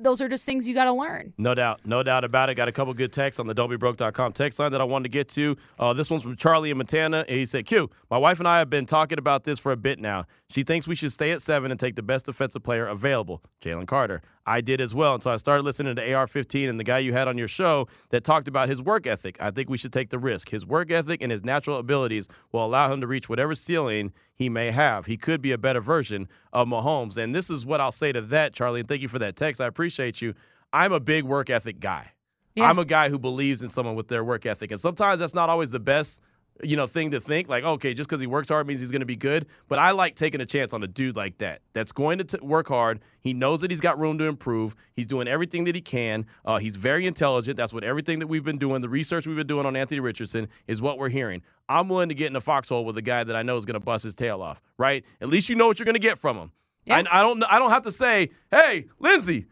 those 0.01 0.19
are 0.19 0.27
just 0.27 0.43
things 0.43 0.67
you 0.67 0.73
got 0.73 0.85
to 0.85 0.93
learn. 0.93 1.33
No 1.37 1.53
doubt, 1.53 1.81
no 1.85 2.01
doubt 2.01 2.23
about 2.23 2.49
it. 2.49 2.55
Got 2.55 2.67
a 2.67 2.71
couple 2.71 2.91
good 2.95 3.13
texts 3.13 3.39
on 3.39 3.45
the 3.45 3.53
don'tbebroke.com 3.53 4.33
text 4.33 4.57
line 4.57 4.71
that 4.71 4.81
I 4.81 4.83
wanted 4.83 5.03
to 5.03 5.09
get 5.09 5.29
to. 5.29 5.55
Uh, 5.77 5.93
this 5.93 6.09
one's 6.09 6.23
from 6.23 6.35
Charlie 6.35 6.71
in 6.71 6.77
Montana. 6.77 7.19
And 7.27 7.37
he 7.37 7.45
said, 7.45 7.67
Q, 7.67 7.91
my 8.09 8.17
wife 8.17 8.39
and 8.39 8.47
I 8.47 8.57
have 8.57 8.69
been 8.69 8.87
talking 8.87 9.19
about 9.19 9.43
this 9.43 9.59
for 9.59 9.71
a 9.71 9.77
bit 9.77 9.99
now. 9.99 10.25
She 10.49 10.63
thinks 10.63 10.87
we 10.87 10.95
should 10.95 11.11
stay 11.11 11.29
at 11.31 11.41
seven 11.41 11.69
and 11.69 11.79
take 11.79 11.95
the 11.95 12.01
best 12.03 12.25
defensive 12.25 12.63
player 12.63 12.87
available, 12.87 13.22
Jalen 13.61 13.87
Carter. 13.87 14.21
I 14.45 14.61
did 14.61 14.81
as 14.81 14.93
well. 14.93 15.13
And 15.13 15.23
so 15.23 15.31
I 15.31 15.37
started 15.37 15.63
listening 15.63 15.95
to 15.95 16.13
AR 16.13 16.27
15 16.27 16.69
and 16.69 16.79
the 16.79 16.83
guy 16.83 16.99
you 16.99 17.13
had 17.13 17.27
on 17.27 17.37
your 17.37 17.47
show 17.47 17.87
that 18.09 18.23
talked 18.23 18.47
about 18.47 18.69
his 18.69 18.81
work 18.81 19.07
ethic. 19.07 19.37
I 19.41 19.51
think 19.51 19.69
we 19.69 19.77
should 19.77 19.93
take 19.93 20.09
the 20.09 20.19
risk. 20.19 20.49
His 20.49 20.65
work 20.65 20.91
ethic 20.91 21.21
and 21.21 21.31
his 21.31 21.43
natural 21.43 21.77
abilities 21.77 22.27
will 22.51 22.65
allow 22.65 22.91
him 22.91 23.01
to 23.01 23.07
reach 23.07 23.29
whatever 23.29 23.55
ceiling 23.55 24.11
he 24.35 24.49
may 24.49 24.71
have. 24.71 25.05
He 25.05 25.17
could 25.17 25.41
be 25.41 25.51
a 25.51 25.57
better 25.57 25.81
version 25.81 26.27
of 26.51 26.67
Mahomes. 26.67 27.17
And 27.17 27.33
this 27.33 27.49
is 27.49 27.65
what 27.65 27.79
I'll 27.79 27.91
say 27.91 28.11
to 28.11 28.21
that, 28.21 28.53
Charlie. 28.53 28.81
And 28.81 28.89
thank 28.89 29.01
you 29.01 29.07
for 29.07 29.19
that 29.19 29.35
text. 29.35 29.61
I 29.61 29.67
appreciate 29.67 30.21
you. 30.21 30.33
I'm 30.71 30.91
a 30.91 30.99
big 30.99 31.23
work 31.23 31.49
ethic 31.49 31.79
guy. 31.79 32.11
Yeah. 32.55 32.69
I'm 32.69 32.77
a 32.79 32.85
guy 32.85 33.09
who 33.09 33.17
believes 33.17 33.61
in 33.61 33.69
someone 33.69 33.95
with 33.95 34.09
their 34.09 34.23
work 34.23 34.45
ethic. 34.45 34.71
And 34.71 34.79
sometimes 34.79 35.19
that's 35.19 35.33
not 35.33 35.49
always 35.49 35.71
the 35.71 35.79
best, 35.79 36.21
you 36.61 36.75
know, 36.75 36.87
thing 36.87 37.11
to 37.11 37.19
think. 37.19 37.49
Like, 37.49 37.63
okay, 37.63 37.93
just 37.93 38.09
because 38.09 38.21
he 38.21 38.27
works 38.27 38.49
hard 38.49 38.67
means 38.67 38.79
he's 38.79 38.91
going 38.91 39.01
to 39.01 39.05
be 39.05 39.15
good. 39.15 39.47
But 39.67 39.79
I 39.79 39.91
like 39.91 40.15
taking 40.15 40.41
a 40.41 40.45
chance 40.45 40.73
on 40.73 40.83
a 40.83 40.87
dude 40.87 41.15
like 41.15 41.39
that. 41.39 41.61
That's 41.73 41.91
going 41.91 42.19
to 42.19 42.23
t- 42.23 42.37
work 42.45 42.67
hard. 42.67 42.99
He 43.21 43.33
knows 43.33 43.61
that 43.61 43.71
he's 43.71 43.81
got 43.81 43.99
room 43.99 44.17
to 44.19 44.25
improve. 44.25 44.75
He's 44.95 45.07
doing 45.07 45.27
everything 45.27 45.63
that 45.63 45.75
he 45.75 45.81
can. 45.81 46.25
Uh, 46.45 46.59
he's 46.59 46.75
very 46.75 47.05
intelligent. 47.05 47.57
That's 47.57 47.73
what 47.73 47.83
everything 47.83 48.19
that 48.19 48.27
we've 48.27 48.43
been 48.43 48.57
doing, 48.57 48.81
the 48.81 48.89
research 48.89 49.25
we've 49.25 49.37
been 49.37 49.47
doing 49.47 49.65
on 49.65 49.75
Anthony 49.75 49.99
Richardson, 49.99 50.47
is 50.67 50.81
what 50.81 50.97
we're 50.97 51.09
hearing. 51.09 51.41
I'm 51.69 51.89
willing 51.89 52.09
to 52.09 52.15
get 52.15 52.27
in 52.27 52.35
a 52.35 52.41
foxhole 52.41 52.85
with 52.85 52.97
a 52.97 53.01
guy 53.01 53.23
that 53.23 53.35
I 53.35 53.41
know 53.41 53.57
is 53.57 53.65
going 53.65 53.79
to 53.79 53.85
bust 53.85 54.03
his 54.03 54.15
tail 54.15 54.41
off. 54.41 54.61
Right? 54.77 55.05
At 55.21 55.29
least 55.29 55.49
you 55.49 55.55
know 55.55 55.67
what 55.67 55.79
you're 55.79 55.85
going 55.85 55.93
to 55.95 55.99
get 55.99 56.17
from 56.17 56.37
him. 56.37 56.51
I, 56.89 57.05
I 57.11 57.21
don't. 57.21 57.41
I 57.43 57.59
don't 57.59 57.69
have 57.71 57.83
to 57.83 57.91
say, 57.91 58.31
"Hey, 58.51 58.87
Lindsay, 58.99 59.45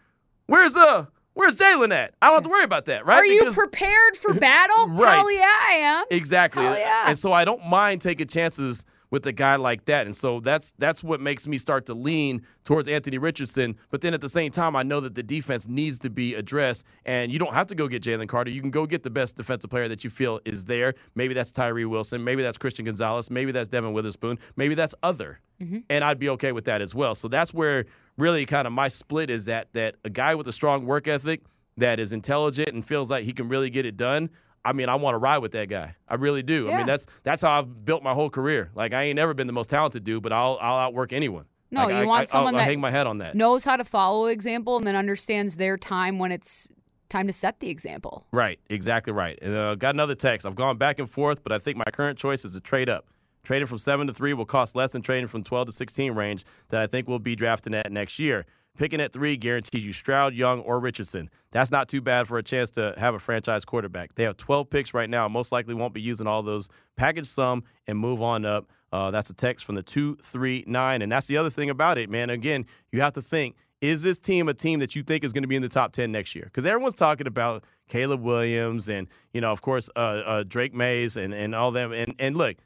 where's 0.48 0.76
uh, 0.76 1.06
where's 1.34 1.56
Jalen 1.56 1.94
at?" 1.94 2.14
I 2.22 2.28
don't 2.28 2.36
have 2.36 2.44
to 2.44 2.50
worry 2.50 2.64
about 2.64 2.86
that, 2.86 3.06
right? 3.06 3.18
Are 3.18 3.26
you 3.26 3.52
prepared 3.52 4.18
for 4.18 4.34
battle? 4.40 4.88
Right. 4.88 5.16
Hell 5.16 5.32
yeah, 5.32 5.58
I 5.70 5.74
am. 5.82 6.06
Exactly. 6.12 6.64
Yeah. 6.64 7.06
And 7.08 7.18
so 7.18 7.32
I 7.32 7.46
don't 7.46 7.66
mind 7.68 8.02
taking 8.02 8.28
chances 8.28 8.86
with 9.12 9.28
a 9.28 9.34
guy 9.34 9.58
like 9.58 9.86
that. 9.86 10.08
And 10.08 10.16
so 10.16 10.40
that's 10.40 10.74
that's 10.80 11.04
what 11.04 11.22
makes 11.22 11.46
me 11.46 11.58
start 11.58 11.86
to 11.88 11.94
lean 11.94 12.42
towards 12.64 12.88
Anthony 12.88 13.18
Richardson. 13.18 13.76
But 13.92 14.02
then 14.02 14.14
at 14.14 14.22
the 14.22 14.30
same 14.30 14.52
time, 14.52 14.76
I 14.76 14.84
know 14.84 15.02
that 15.02 15.14
the 15.14 15.22
defense 15.22 15.68
needs 15.68 16.00
to 16.00 16.10
be 16.10 16.34
addressed. 16.34 16.86
And 17.06 17.32
you 17.32 17.38
don't 17.38 17.54
have 17.54 17.68
to 17.68 17.76
go 17.76 17.88
get 17.88 18.02
Jalen 18.02 18.30
Carter. 18.30 18.50
You 18.50 18.62
can 18.62 18.72
go 18.72 18.88
get 18.88 19.04
the 19.04 19.10
best 19.10 19.36
defensive 19.36 19.70
player 19.70 19.88
that 19.90 20.04
you 20.04 20.10
feel 20.10 20.40
is 20.46 20.66
there. 20.66 20.96
Maybe 21.14 21.34
that's 21.34 21.52
Tyree 21.52 21.86
Wilson. 21.86 22.24
Maybe 22.24 22.42
that's 22.42 22.58
Christian 22.58 22.86
Gonzalez. 22.86 23.30
Maybe 23.30 23.52
that's 23.52 23.68
Devon 23.68 23.94
Witherspoon. 23.94 24.40
Maybe 24.56 24.76
that's 24.76 24.96
other. 25.04 25.42
Mm-hmm. 25.62 25.80
And 25.90 26.04
I'd 26.04 26.18
be 26.18 26.30
okay 26.30 26.54
with 26.54 26.66
that 26.66 26.82
as 26.82 26.96
well. 26.96 27.14
So 27.14 27.28
that's 27.28 27.54
where 27.54 27.86
really 28.18 28.46
kind 28.46 28.68
of 28.68 28.74
my 28.74 28.88
split 28.88 29.30
is 29.30 29.46
that 29.46 29.72
that 29.74 29.96
a 30.04 30.10
guy 30.10 30.36
with 30.36 30.48
a 30.48 30.52
strong 30.52 30.86
work 30.86 31.08
ethic 31.08 31.42
that 31.78 32.00
is 32.00 32.14
intelligent 32.14 32.70
and 32.70 32.86
feels 32.86 33.10
like 33.10 33.24
he 33.24 33.34
can 33.34 33.48
really 33.50 33.70
get 33.70 33.86
it 33.86 33.98
done. 33.98 34.30
I 34.64 34.74
mean, 34.74 34.90
I 34.90 34.96
want 34.96 35.16
to 35.16 35.18
ride 35.18 35.40
with 35.40 35.54
that 35.54 35.70
guy. 35.70 35.96
I 36.08 36.16
really 36.16 36.44
do. 36.44 36.70
I 36.72 36.78
mean, 36.78 36.86
that's 36.86 37.08
that's 37.24 37.42
how 37.42 37.60
I've 37.60 37.84
built 37.86 38.04
my 38.04 38.14
whole 38.14 38.30
career. 38.30 38.70
Like 38.76 38.94
I 38.94 39.04
ain't 39.04 39.16
never 39.16 39.34
been 39.34 39.48
the 39.48 39.54
most 39.54 39.70
talented 39.70 40.04
dude, 40.04 40.22
but 40.22 40.32
I'll 40.32 40.58
I'll 40.62 40.78
outwork 40.78 41.14
anyone. 41.14 41.46
No, 41.72 41.86
Like, 41.86 41.90
you 41.90 41.96
I- 42.02 42.06
want 42.06 42.22
I, 42.22 42.26
someone 42.26 42.54
I'll, 42.54 42.60
that 42.60 42.64
I'll 42.64 42.70
hang 42.70 42.82
my 42.82 42.92
head 42.92 43.08
on 43.08 43.20
that. 43.20 43.34
knows 43.34 43.64
how 43.66 43.78
to 43.78 43.86
follow 43.86 44.26
example 44.28 44.78
and 44.78 44.86
then 44.86 44.96
understands 44.96 45.56
their 45.56 45.78
time 45.78 46.20
when 46.20 46.32
it's 46.32 46.68
time 47.10 47.28
to 47.28 47.34
set 47.34 47.60
the 47.62 47.70
example. 47.70 48.28
Right, 48.32 48.60
exactly 48.70 49.14
right. 49.14 49.40
And 49.42 49.56
uh, 49.56 49.76
got 49.76 49.96
another 49.96 50.16
text. 50.16 50.46
I've 50.46 50.56
gone 50.56 50.78
back 50.78 51.00
and 51.00 51.10
forth, 51.10 51.44
but 51.44 51.52
I 51.54 51.58
think 51.60 51.78
my 51.78 51.86
current 51.92 52.20
choice 52.20 52.44
is 52.46 52.54
to 52.54 52.60
trade 52.62 52.90
up. 52.90 53.06
Trading 53.44 53.68
from 53.68 53.78
seven 53.78 54.08
to 54.08 54.14
three 54.14 54.34
will 54.34 54.46
cost 54.46 54.76
less 54.76 54.92
than 54.92 55.02
trading 55.02 55.28
from 55.28 55.44
12 55.44 55.68
to 55.68 55.74
16 55.74 56.14
range 56.14 56.46
that 56.70 56.82
I 56.82 56.88
think 56.88 57.08
we'll 57.08 57.20
be 57.20 57.36
drafting 57.36 57.74
at 57.74 57.92
next 57.92 58.20
year. 58.20 58.46
Picking 58.78 59.02
at 59.02 59.12
three 59.12 59.36
guarantees 59.36 59.86
you 59.86 59.92
Stroud, 59.92 60.34
Young, 60.34 60.62
or 60.62 60.80
Richardson. 60.80 61.30
That's 61.52 61.72
not 61.72 61.90
too 61.90 62.00
bad 62.00 62.28
for 62.28 62.38
a 62.38 62.44
chance 62.44 62.72
to 62.72 62.94
have 62.98 63.14
a 63.14 63.20
franchise 63.20 63.66
quarterback. 63.66 64.16
They 64.16 64.24
have 64.24 64.38
12 64.38 64.70
picks 64.70 64.94
right 64.94 65.10
now. 65.10 65.28
Most 65.28 65.52
likely 65.52 65.74
won't 65.74 65.94
be 65.94 66.02
using 66.02 66.26
all 66.26 66.42
those. 66.42 66.70
Package 66.96 67.28
some 67.28 67.64
and 67.86 67.98
move 67.98 68.22
on 68.22 68.46
up. 68.46 68.70
Uh, 68.94 69.12
that's 69.12 69.30
a 69.30 69.34
text 69.34 69.66
from 69.66 69.76
the 69.76 69.84
239. 69.84 71.02
And 71.02 71.12
that's 71.12 71.28
the 71.28 71.38
other 71.38 71.50
thing 71.50 71.70
about 71.70 71.98
it, 71.98 72.10
man. 72.10 72.30
Again, 72.30 72.66
you 72.92 73.02
have 73.02 73.14
to 73.14 73.22
think 73.22 73.56
is 73.82 74.04
this 74.04 74.20
team 74.20 74.48
a 74.48 74.54
team 74.54 74.80
that 74.80 74.96
you 74.96 75.02
think 75.02 75.24
is 75.24 75.34
going 75.34 75.42
to 75.42 75.48
be 75.48 75.56
in 75.56 75.64
the 75.64 75.70
top 75.70 75.92
10 75.92 76.12
next 76.12 76.36
year? 76.36 76.46
Because 76.46 76.68
everyone's 76.68 76.94
talking 76.94 77.26
about 77.26 77.64
Caleb 77.90 78.22
Williams 78.22 78.88
and, 78.88 79.08
you 79.34 79.42
know, 79.42 79.52
of 79.52 79.62
course, 79.62 79.90
uh, 79.96 80.00
uh, 80.00 80.44
Drake 80.48 80.74
Mays 80.74 81.18
and, 81.18 81.34
and 81.34 81.56
all 81.56 81.72
them. 81.72 81.92
And, 81.92 82.14
and 82.20 82.38
look, 82.38 82.58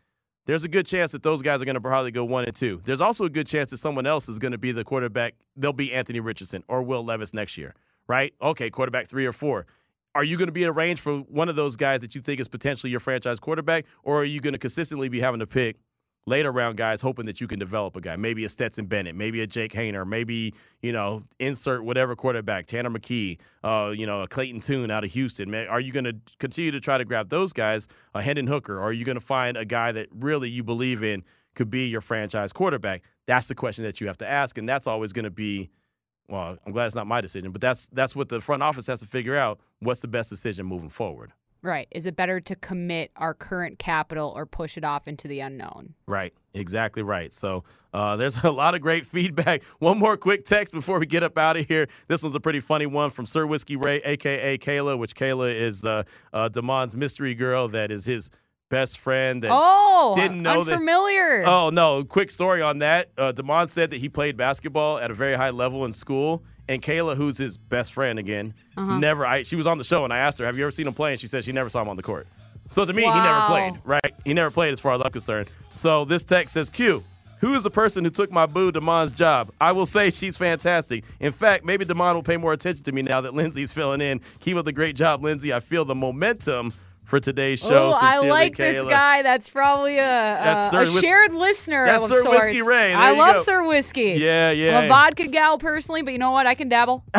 there's 0.45 0.63
a 0.63 0.69
good 0.69 0.85
chance 0.85 1.11
that 1.11 1.23
those 1.23 1.41
guys 1.41 1.61
are 1.61 1.65
going 1.65 1.75
to 1.75 1.81
probably 1.81 2.11
go 2.11 2.23
one 2.23 2.45
and 2.45 2.55
two. 2.55 2.81
There's 2.85 3.01
also 3.01 3.25
a 3.25 3.29
good 3.29 3.47
chance 3.47 3.71
that 3.71 3.77
someone 3.77 4.05
else 4.05 4.29
is 4.29 4.39
going 4.39 4.51
to 4.51 4.57
be 4.57 4.71
the 4.71 4.83
quarterback. 4.83 5.35
They'll 5.55 5.73
be 5.73 5.93
Anthony 5.93 6.19
Richardson 6.19 6.63
or 6.67 6.83
Will 6.83 7.03
Levis 7.03 7.33
next 7.33 7.57
year, 7.57 7.73
right? 8.07 8.33
Okay, 8.41 8.69
quarterback 8.69 9.07
three 9.07 9.25
or 9.25 9.31
four. 9.31 9.65
Are 10.13 10.23
you 10.23 10.37
going 10.37 10.47
to 10.47 10.53
be 10.53 10.63
in 10.63 10.69
a 10.69 10.71
range 10.71 11.01
for 11.01 11.17
one 11.17 11.49
of 11.49 11.57
those 11.57 11.75
guys 11.75 11.99
that 12.01 12.15
you 12.15 12.21
think 12.21 12.39
is 12.39 12.47
potentially 12.47 12.89
your 12.89 13.01
franchise 13.01 13.39
quarterback, 13.39 13.85
or 14.03 14.21
are 14.21 14.25
you 14.25 14.39
going 14.39 14.53
to 14.53 14.59
consistently 14.59 15.09
be 15.09 15.19
having 15.19 15.41
to 15.41 15.47
pick 15.47 15.77
later 16.25 16.51
round 16.51 16.77
guys, 16.77 17.01
hoping 17.01 17.25
that 17.25 17.39
you 17.39 17.47
can 17.47 17.59
develop 17.59 17.95
a 17.95 18.01
guy? 18.01 18.15
Maybe 18.15 18.43
a 18.45 18.49
Stetson 18.49 18.85
Bennett, 18.85 19.15
maybe 19.15 19.41
a 19.41 19.47
Jake 19.47 19.73
Haener, 19.73 20.07
maybe 20.07 20.53
you 20.81 20.91
know 20.91 21.23
insert 21.39 21.83
whatever 21.83 22.15
quarterback, 22.15 22.65
Tanner 22.65 22.89
McKee, 22.89 23.39
uh, 23.63 23.91
you 23.95 24.05
know 24.05 24.21
a 24.21 24.27
Clayton 24.27 24.59
Tune 24.59 24.91
out 24.91 25.03
of 25.03 25.11
Houston. 25.11 25.53
Are 25.53 25.79
you 25.79 25.91
going 25.91 26.05
to 26.05 26.15
continue 26.39 26.71
to 26.71 26.79
try 26.79 26.97
to 26.97 27.05
grab 27.05 27.29
those 27.29 27.53
guys, 27.53 27.87
a 28.13 28.21
Hendon 28.21 28.47
Hooker, 28.47 28.77
or 28.77 28.83
are 28.83 28.93
you 28.93 29.05
going 29.05 29.17
to 29.17 29.25
find 29.25 29.57
a 29.57 29.65
guy 29.65 29.91
that 29.91 30.07
really 30.11 30.49
you 30.49 30.63
believe 30.63 31.03
in 31.03 31.23
could 31.53 31.69
be 31.69 31.87
your 31.87 32.01
franchise 32.01 32.51
quarterback? 32.51 33.03
That's 33.27 33.47
the 33.47 33.55
question 33.55 33.83
that 33.85 34.01
you 34.01 34.07
have 34.07 34.17
to 34.17 34.29
ask, 34.29 34.57
and 34.57 34.67
that's 34.67 34.87
always 34.87 35.13
going 35.13 35.25
to 35.25 35.31
be. 35.31 35.69
Well, 36.27 36.57
I'm 36.65 36.71
glad 36.71 36.87
it's 36.87 36.95
not 36.95 37.05
my 37.05 37.21
decision, 37.21 37.51
but 37.51 37.61
that's 37.61 37.87
that's 37.89 38.15
what 38.15 38.29
the 38.29 38.41
front 38.41 38.63
office 38.63 38.87
has 38.87 38.99
to 39.01 39.05
figure 39.05 39.35
out. 39.35 39.59
What's 39.79 40.01
the 40.01 40.07
best 40.07 40.31
decision 40.31 40.65
moving 40.65 40.89
forward? 40.89 41.33
Right. 41.65 41.87
Is 41.89 42.05
it 42.05 42.15
better 42.15 42.39
to 42.41 42.55
commit 42.55 43.09
our 43.15 43.33
current 43.33 43.79
capital 43.79 44.31
or 44.35 44.45
push 44.45 44.77
it 44.77 44.83
off 44.83 45.07
into 45.07 45.27
the 45.27 45.39
unknown? 45.39 45.95
Right. 46.05 46.31
Exactly 46.53 47.01
right. 47.01 47.33
So 47.33 47.63
uh, 47.91 48.15
there's 48.17 48.43
a 48.43 48.51
lot 48.51 48.75
of 48.75 48.81
great 48.81 49.03
feedback. 49.03 49.63
One 49.79 49.97
more 49.97 50.15
quick 50.15 50.45
text 50.45 50.75
before 50.75 50.99
we 50.99 51.07
get 51.07 51.23
up 51.23 51.39
out 51.39 51.57
of 51.57 51.67
here. 51.67 51.87
This 52.07 52.21
one's 52.21 52.35
a 52.35 52.39
pretty 52.39 52.59
funny 52.59 52.85
one 52.85 53.09
from 53.09 53.25
Sir 53.25 53.47
Whiskey 53.47 53.77
Ray, 53.77 53.97
aka 54.05 54.59
Kayla, 54.59 54.99
which 54.99 55.15
Kayla 55.15 55.55
is 55.55 55.83
uh, 55.83 56.03
uh, 56.31 56.49
Damon's 56.49 56.95
mystery 56.95 57.33
girl 57.33 57.67
that 57.69 57.91
is 57.91 58.05
his 58.05 58.29
best 58.69 58.99
friend 58.99 59.43
that 59.43 59.51
oh, 59.53 60.13
didn't 60.15 60.41
know 60.41 60.61
unfamiliar. 60.61 61.43
that. 61.43 61.47
Oh 61.47 61.69
no! 61.69 62.03
Quick 62.03 62.31
story 62.31 62.61
on 62.61 62.79
that. 62.79 63.09
Uh, 63.17 63.31
Damon 63.31 63.67
said 63.67 63.91
that 63.91 63.97
he 63.97 64.09
played 64.09 64.37
basketball 64.37 64.97
at 64.99 65.11
a 65.11 65.13
very 65.13 65.35
high 65.35 65.51
level 65.51 65.85
in 65.85 65.91
school, 65.91 66.43
and 66.67 66.81
Kayla, 66.81 67.15
who's 67.15 67.37
his 67.37 67.57
best 67.57 67.93
friend 67.93 68.19
again, 68.19 68.53
Uh-huh. 68.77 68.97
never. 68.99 69.25
I 69.25 69.43
she 69.43 69.55
was 69.55 69.67
on 69.67 69.77
the 69.77 69.83
show, 69.83 70.03
and 70.03 70.11
I 70.13 70.19
asked 70.19 70.39
her, 70.39 70.45
"Have 70.45 70.57
you 70.57 70.63
ever 70.63 70.71
seen 70.71 70.87
him 70.87 70.93
play?" 70.93 71.11
And 71.11 71.19
she 71.19 71.27
said 71.27 71.43
she 71.43 71.51
never 71.51 71.69
saw 71.69 71.81
him 71.81 71.89
on 71.89 71.95
the 71.95 72.03
court. 72.03 72.27
So 72.69 72.83
to 72.83 72.93
me, 72.93 73.03
he 73.03 73.09
never 73.09 73.41
played. 73.45 73.73
Right? 73.83 74.15
He 74.23 74.33
never 74.33 74.49
played, 74.49 74.73
as 74.73 74.79
far 74.79 74.93
as 74.93 75.01
I'm 75.03 75.11
concerned. 75.11 75.51
So 75.73 76.05
this 76.05 76.23
text 76.23 76.53
says, 76.53 76.69
"Q." 76.69 77.03
Who 77.41 77.53
is 77.53 77.63
the 77.63 77.69
person 77.69 78.03
who 78.05 78.09
took 78.09 78.31
my 78.31 78.45
boo 78.45 78.71
Damon's 78.71 79.11
job? 79.11 79.51
I 79.59 79.73
will 79.73 79.85
say 79.85 80.09
she's 80.09 80.37
fantastic. 80.37 81.03
In 81.19 81.33
fact, 81.33 81.65
maybe 81.65 81.83
Damon 81.83 82.15
will 82.15 82.23
pay 82.23 82.37
more 82.37 82.53
attention 82.53 82.83
to 82.85 82.91
me 82.93 83.01
now 83.01 83.19
that 83.21 83.33
Lindsay's 83.33 83.73
filling 83.73 83.99
in. 83.99 84.21
Keep 84.39 84.55
up 84.55 84.65
the 84.65 84.71
great 84.71 84.95
job, 84.95 85.21
Lindsay. 85.21 85.53
I 85.53 85.59
feel 85.59 85.83
the 85.83 85.93
momentum 85.93 86.73
for 87.05 87.19
today's 87.19 87.61
show. 87.61 87.91
Oh, 87.93 87.99
I 87.99 88.19
like 88.19 88.57
this 88.57 88.83
guy. 88.83 89.21
That's 89.21 89.49
probably 89.49 89.97
a, 89.99 90.03
a, 90.03 90.69
a 90.73 90.79
Whis- 90.79 90.99
shared 90.99 91.33
listener 91.33 91.85
That's 91.85 92.03
of 92.03 92.09
Sir 92.09 92.23
sorts. 92.23 92.39
Whiskey 92.47 92.61
Ray. 92.61 92.89
There 92.89 92.97
I 92.97 93.11
love 93.11 93.37
go. 93.37 93.41
Sir 93.43 93.67
Whiskey. 93.67 94.15
Yeah, 94.17 94.51
yeah. 94.51 94.77
I'm 94.79 94.85
a 94.85 94.87
vodka 94.87 95.27
gal 95.27 95.57
personally, 95.57 96.01
but 96.01 96.11
you 96.13 96.19
know 96.19 96.31
what? 96.31 96.47
I 96.47 96.55
can 96.55 96.67
dabble. 96.67 97.03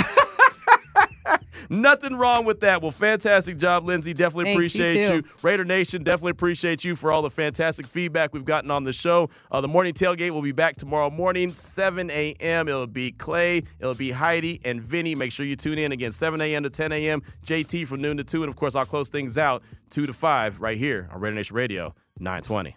Nothing 1.70 2.16
wrong 2.16 2.44
with 2.44 2.60
that. 2.60 2.82
Well, 2.82 2.90
fantastic 2.90 3.58
job, 3.58 3.84
Lindsay. 3.84 4.14
Definitely 4.14 4.54
Thanks, 4.54 4.74
you 4.74 4.84
appreciate 4.84 5.06
too. 5.08 5.14
you. 5.16 5.24
Raider 5.42 5.64
Nation, 5.64 6.02
definitely 6.02 6.32
appreciate 6.32 6.84
you 6.84 6.96
for 6.96 7.10
all 7.12 7.22
the 7.22 7.30
fantastic 7.30 7.86
feedback 7.86 8.32
we've 8.32 8.44
gotten 8.44 8.70
on 8.70 8.84
the 8.84 8.92
show. 8.92 9.30
Uh, 9.50 9.60
the 9.60 9.68
morning 9.68 9.92
tailgate 9.92 10.30
will 10.30 10.42
be 10.42 10.52
back 10.52 10.76
tomorrow 10.76 11.10
morning, 11.10 11.54
7 11.54 12.10
a.m. 12.10 12.68
It'll 12.68 12.86
be 12.86 13.12
Clay, 13.12 13.62
it'll 13.80 13.94
be 13.94 14.10
Heidi, 14.10 14.60
and 14.64 14.80
Vinny. 14.80 15.14
Make 15.14 15.32
sure 15.32 15.46
you 15.46 15.56
tune 15.56 15.78
in 15.78 15.92
again, 15.92 16.12
7 16.12 16.40
a.m. 16.40 16.62
to 16.62 16.70
10 16.70 16.92
a.m. 16.92 17.22
JT 17.44 17.86
from 17.86 18.00
noon 18.00 18.16
to 18.16 18.24
2. 18.24 18.42
And 18.42 18.50
of 18.50 18.56
course, 18.56 18.76
I'll 18.76 18.86
close 18.86 19.08
things 19.08 19.38
out 19.38 19.62
2 19.90 20.06
to 20.06 20.12
5 20.12 20.60
right 20.60 20.76
here 20.76 21.08
on 21.12 21.20
Raider 21.20 21.36
Nation 21.36 21.56
Radio 21.56 21.94
920. 22.18 22.76